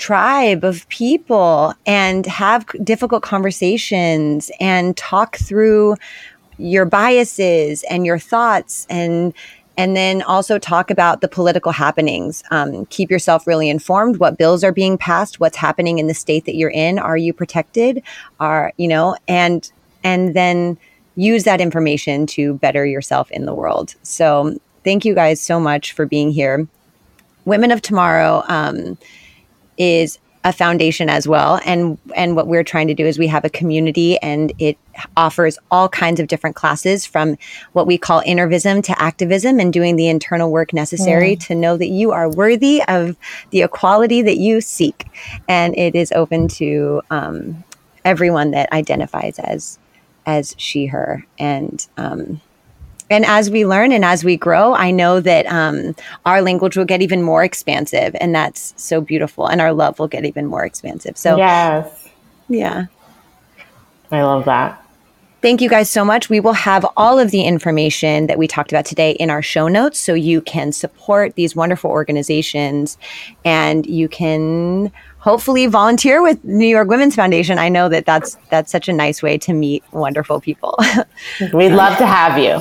tribe 0.02 0.64
of 0.64 0.88
people 0.88 1.72
and 1.86 2.26
have 2.26 2.66
difficult 2.82 3.22
conversations 3.22 4.50
and 4.58 4.96
talk 4.96 5.36
through 5.36 5.94
your 6.58 6.84
biases 6.84 7.84
and 7.88 8.04
your 8.04 8.18
thoughts 8.18 8.84
and 8.90 9.32
and 9.78 9.96
then 9.96 10.20
also 10.22 10.58
talk 10.58 10.90
about 10.90 11.22
the 11.22 11.28
political 11.28 11.72
happenings. 11.72 12.42
Um, 12.50 12.84
keep 12.86 13.10
yourself 13.10 13.46
really 13.46 13.70
informed. 13.70 14.18
What 14.18 14.36
bills 14.36 14.62
are 14.64 14.72
being 14.72 14.98
passed? 14.98 15.40
What's 15.40 15.56
happening 15.56 15.98
in 15.98 16.08
the 16.08 16.14
state 16.14 16.44
that 16.46 16.56
you're 16.56 16.70
in? 16.70 16.98
Are 16.98 17.16
you 17.16 17.32
protected? 17.32 18.02
Are 18.40 18.72
you 18.78 18.88
know 18.88 19.16
and 19.28 19.70
and 20.02 20.34
then 20.34 20.76
use 21.14 21.44
that 21.44 21.60
information 21.60 22.26
to 22.26 22.54
better 22.54 22.84
yourself 22.84 23.30
in 23.30 23.44
the 23.44 23.54
world. 23.54 23.94
So 24.02 24.58
thank 24.82 25.04
you 25.04 25.14
guys 25.14 25.40
so 25.40 25.60
much 25.60 25.92
for 25.92 26.06
being 26.06 26.32
here. 26.32 26.66
Women 27.44 27.70
of 27.70 27.82
tomorrow 27.82 28.42
um, 28.48 28.98
is 29.78 30.18
a 30.44 30.52
foundation 30.52 31.08
as 31.08 31.28
well. 31.28 31.60
And 31.64 31.98
and 32.16 32.34
what 32.34 32.48
we're 32.48 32.64
trying 32.64 32.88
to 32.88 32.94
do 32.94 33.06
is 33.06 33.18
we 33.18 33.28
have 33.28 33.44
a 33.44 33.50
community 33.50 34.18
and 34.18 34.52
it 34.58 34.76
offers 35.16 35.58
all 35.70 35.88
kinds 35.88 36.18
of 36.18 36.26
different 36.26 36.56
classes 36.56 37.06
from 37.06 37.36
what 37.72 37.86
we 37.86 37.96
call 37.96 38.22
innervism 38.22 38.82
to 38.84 39.00
activism 39.00 39.60
and 39.60 39.72
doing 39.72 39.96
the 39.96 40.08
internal 40.08 40.50
work 40.50 40.72
necessary 40.72 41.36
mm. 41.36 41.46
to 41.46 41.54
know 41.54 41.76
that 41.76 41.88
you 41.88 42.10
are 42.10 42.28
worthy 42.28 42.82
of 42.88 43.16
the 43.50 43.62
equality 43.62 44.20
that 44.22 44.36
you 44.36 44.60
seek. 44.60 45.06
And 45.48 45.76
it 45.78 45.94
is 45.94 46.10
open 46.12 46.48
to 46.48 47.02
um, 47.10 47.62
everyone 48.04 48.50
that 48.50 48.72
identifies 48.72 49.38
as 49.38 49.78
as 50.26 50.54
she 50.58 50.86
her. 50.86 51.24
And 51.38 51.86
um, 51.96 52.40
and 53.12 53.26
as 53.26 53.50
we 53.50 53.66
learn 53.66 53.92
and 53.92 54.04
as 54.04 54.24
we 54.24 54.36
grow, 54.36 54.74
I 54.74 54.90
know 54.90 55.20
that 55.20 55.46
um, 55.46 55.94
our 56.24 56.40
language 56.40 56.76
will 56.76 56.86
get 56.86 57.02
even 57.02 57.22
more 57.22 57.44
expansive, 57.44 58.16
and 58.20 58.34
that's 58.34 58.72
so 58.76 59.00
beautiful. 59.00 59.46
And 59.46 59.60
our 59.60 59.72
love 59.72 59.98
will 59.98 60.08
get 60.08 60.24
even 60.24 60.46
more 60.46 60.64
expansive. 60.64 61.18
So, 61.18 61.36
yes, 61.36 62.08
yeah, 62.48 62.86
I 64.10 64.22
love 64.22 64.46
that. 64.46 64.78
Thank 65.42 65.60
you 65.60 65.68
guys 65.68 65.90
so 65.90 66.04
much. 66.04 66.30
We 66.30 66.38
will 66.38 66.52
have 66.52 66.86
all 66.96 67.18
of 67.18 67.32
the 67.32 67.42
information 67.42 68.28
that 68.28 68.38
we 68.38 68.46
talked 68.46 68.70
about 68.70 68.84
today 68.84 69.10
in 69.10 69.28
our 69.28 69.42
show 69.42 69.66
notes 69.66 69.98
so 69.98 70.14
you 70.14 70.40
can 70.40 70.70
support 70.70 71.34
these 71.34 71.56
wonderful 71.56 71.90
organizations 71.90 72.96
and 73.44 73.84
you 73.84 74.08
can 74.08 74.92
hopefully 75.18 75.66
volunteer 75.66 76.22
with 76.22 76.42
New 76.44 76.66
York 76.66 76.88
Women's 76.88 77.16
Foundation. 77.16 77.58
I 77.58 77.68
know 77.68 77.88
that 77.88 78.06
that's 78.06 78.36
that's 78.50 78.70
such 78.70 78.88
a 78.88 78.92
nice 78.92 79.20
way 79.20 79.36
to 79.38 79.52
meet 79.52 79.82
wonderful 79.92 80.40
people. 80.40 80.78
We'd 81.52 81.70
love 81.70 81.98
to 81.98 82.06
have 82.06 82.38
you. 82.38 82.60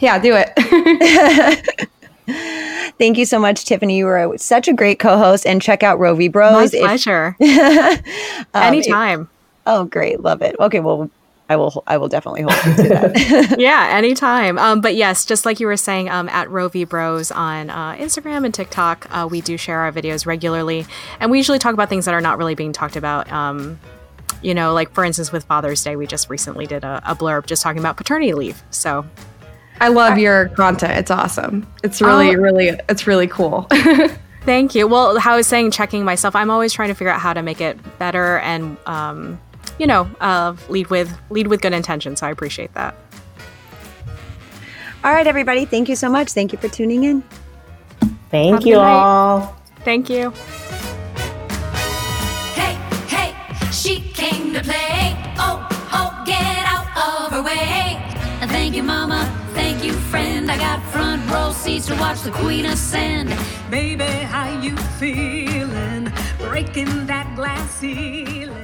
Yeah, 0.00 0.18
do 0.18 0.34
it. 0.36 1.88
Thank 2.98 3.18
you 3.18 3.24
so 3.24 3.38
much, 3.38 3.64
Tiffany. 3.64 3.98
You 3.98 4.06
were 4.06 4.38
such 4.38 4.68
a 4.68 4.72
great 4.72 4.98
co-host. 4.98 5.46
And 5.46 5.60
check 5.60 5.82
out 5.82 5.98
Roe 5.98 6.14
v. 6.14 6.28
Bros. 6.28 6.72
My 6.72 6.78
pleasure. 6.78 7.36
um, 7.40 8.62
Anytime. 8.62 9.28
oh, 9.66 9.84
great. 9.84 10.20
Love 10.20 10.42
it. 10.42 10.56
Okay, 10.58 10.80
well, 10.80 11.10
I 11.48 11.56
will. 11.56 11.84
I 11.86 11.98
will 11.98 12.08
definitely 12.08 12.42
hold 12.42 12.54
you 12.64 12.84
to 12.84 12.88
that. 12.88 13.56
yeah, 13.58 13.88
anytime. 13.90 14.58
Um, 14.58 14.80
but 14.80 14.94
yes, 14.94 15.26
just 15.26 15.44
like 15.44 15.60
you 15.60 15.66
were 15.66 15.76
saying, 15.76 16.08
um, 16.08 16.28
at 16.30 16.48
Roe 16.48 16.68
v. 16.68 16.84
Bros 16.84 17.30
on 17.30 17.68
uh, 17.68 17.94
Instagram 17.96 18.46
and 18.46 18.54
TikTok, 18.54 19.06
uh, 19.10 19.28
we 19.30 19.42
do 19.42 19.58
share 19.58 19.80
our 19.80 19.92
videos 19.92 20.24
regularly, 20.24 20.86
and 21.20 21.30
we 21.30 21.36
usually 21.36 21.58
talk 21.58 21.74
about 21.74 21.90
things 21.90 22.06
that 22.06 22.14
are 22.14 22.22
not 22.22 22.38
really 22.38 22.54
being 22.54 22.72
talked 22.72 22.96
about. 22.96 23.30
Um, 23.30 23.78
you 24.42 24.54
know, 24.54 24.72
like 24.72 24.92
for 24.92 25.04
instance, 25.04 25.32
with 25.32 25.44
Father's 25.44 25.82
Day, 25.82 25.96
we 25.96 26.06
just 26.06 26.28
recently 26.28 26.66
did 26.66 26.84
a, 26.84 27.02
a 27.06 27.14
blurb 27.14 27.46
just 27.46 27.62
talking 27.62 27.80
about 27.80 27.96
paternity 27.96 28.34
leave. 28.34 28.62
So 28.70 29.06
I 29.80 29.88
love 29.88 30.18
your 30.18 30.48
content. 30.50 30.98
It's 30.98 31.10
awesome. 31.10 31.66
It's 31.82 32.00
really, 32.00 32.30
oh. 32.30 32.38
really, 32.38 32.68
it's 32.88 33.06
really 33.06 33.26
cool. 33.26 33.66
Thank 34.42 34.74
you. 34.74 34.86
Well, 34.86 35.18
how 35.18 35.32
I 35.32 35.36
was 35.36 35.46
saying, 35.46 35.70
checking 35.70 36.04
myself, 36.04 36.36
I'm 36.36 36.50
always 36.50 36.72
trying 36.72 36.88
to 36.88 36.94
figure 36.94 37.10
out 37.10 37.20
how 37.20 37.32
to 37.32 37.42
make 37.42 37.62
it 37.62 37.78
better 37.98 38.38
and, 38.40 38.76
um, 38.86 39.40
you 39.78 39.86
know, 39.86 40.08
uh, 40.20 40.54
lead 40.68 40.88
with 40.88 41.18
lead 41.30 41.46
with 41.46 41.62
good 41.62 41.72
intention. 41.72 42.14
So 42.16 42.26
I 42.26 42.30
appreciate 42.30 42.74
that. 42.74 42.94
All 45.02 45.12
right, 45.12 45.26
everybody. 45.26 45.64
Thank 45.64 45.88
you 45.88 45.96
so 45.96 46.08
much. 46.08 46.32
Thank 46.32 46.52
you 46.52 46.58
for 46.58 46.68
tuning 46.68 47.04
in. 47.04 47.22
Thank 48.30 48.54
Have 48.54 48.66
you 48.66 48.78
all. 48.78 49.56
Thank 49.80 50.08
you. 50.08 50.30
Hey, 52.54 52.74
hey, 53.08 53.34
she 53.70 54.00
came 54.00 54.03
to 54.54 54.62
play. 54.62 55.16
Oh, 55.36 55.66
oh, 55.92 56.22
get 56.24 56.64
out 56.66 56.86
of 56.96 57.32
her 57.32 57.42
way. 57.42 58.00
Thank 58.46 58.76
you, 58.76 58.84
Mama. 58.84 59.26
Thank 59.52 59.82
you, 59.82 59.92
friend. 59.92 60.48
I 60.48 60.56
got 60.56 60.80
front 60.92 61.28
row 61.28 61.50
seats 61.50 61.86
to 61.86 61.96
watch 61.96 62.22
the 62.22 62.30
Queen 62.30 62.66
ascend. 62.66 63.30
Baby, 63.68 64.04
how 64.04 64.60
you 64.60 64.76
feeling? 65.00 66.12
Breaking 66.38 67.06
that 67.06 67.34
glass 67.34 67.68
ceiling. 67.80 68.63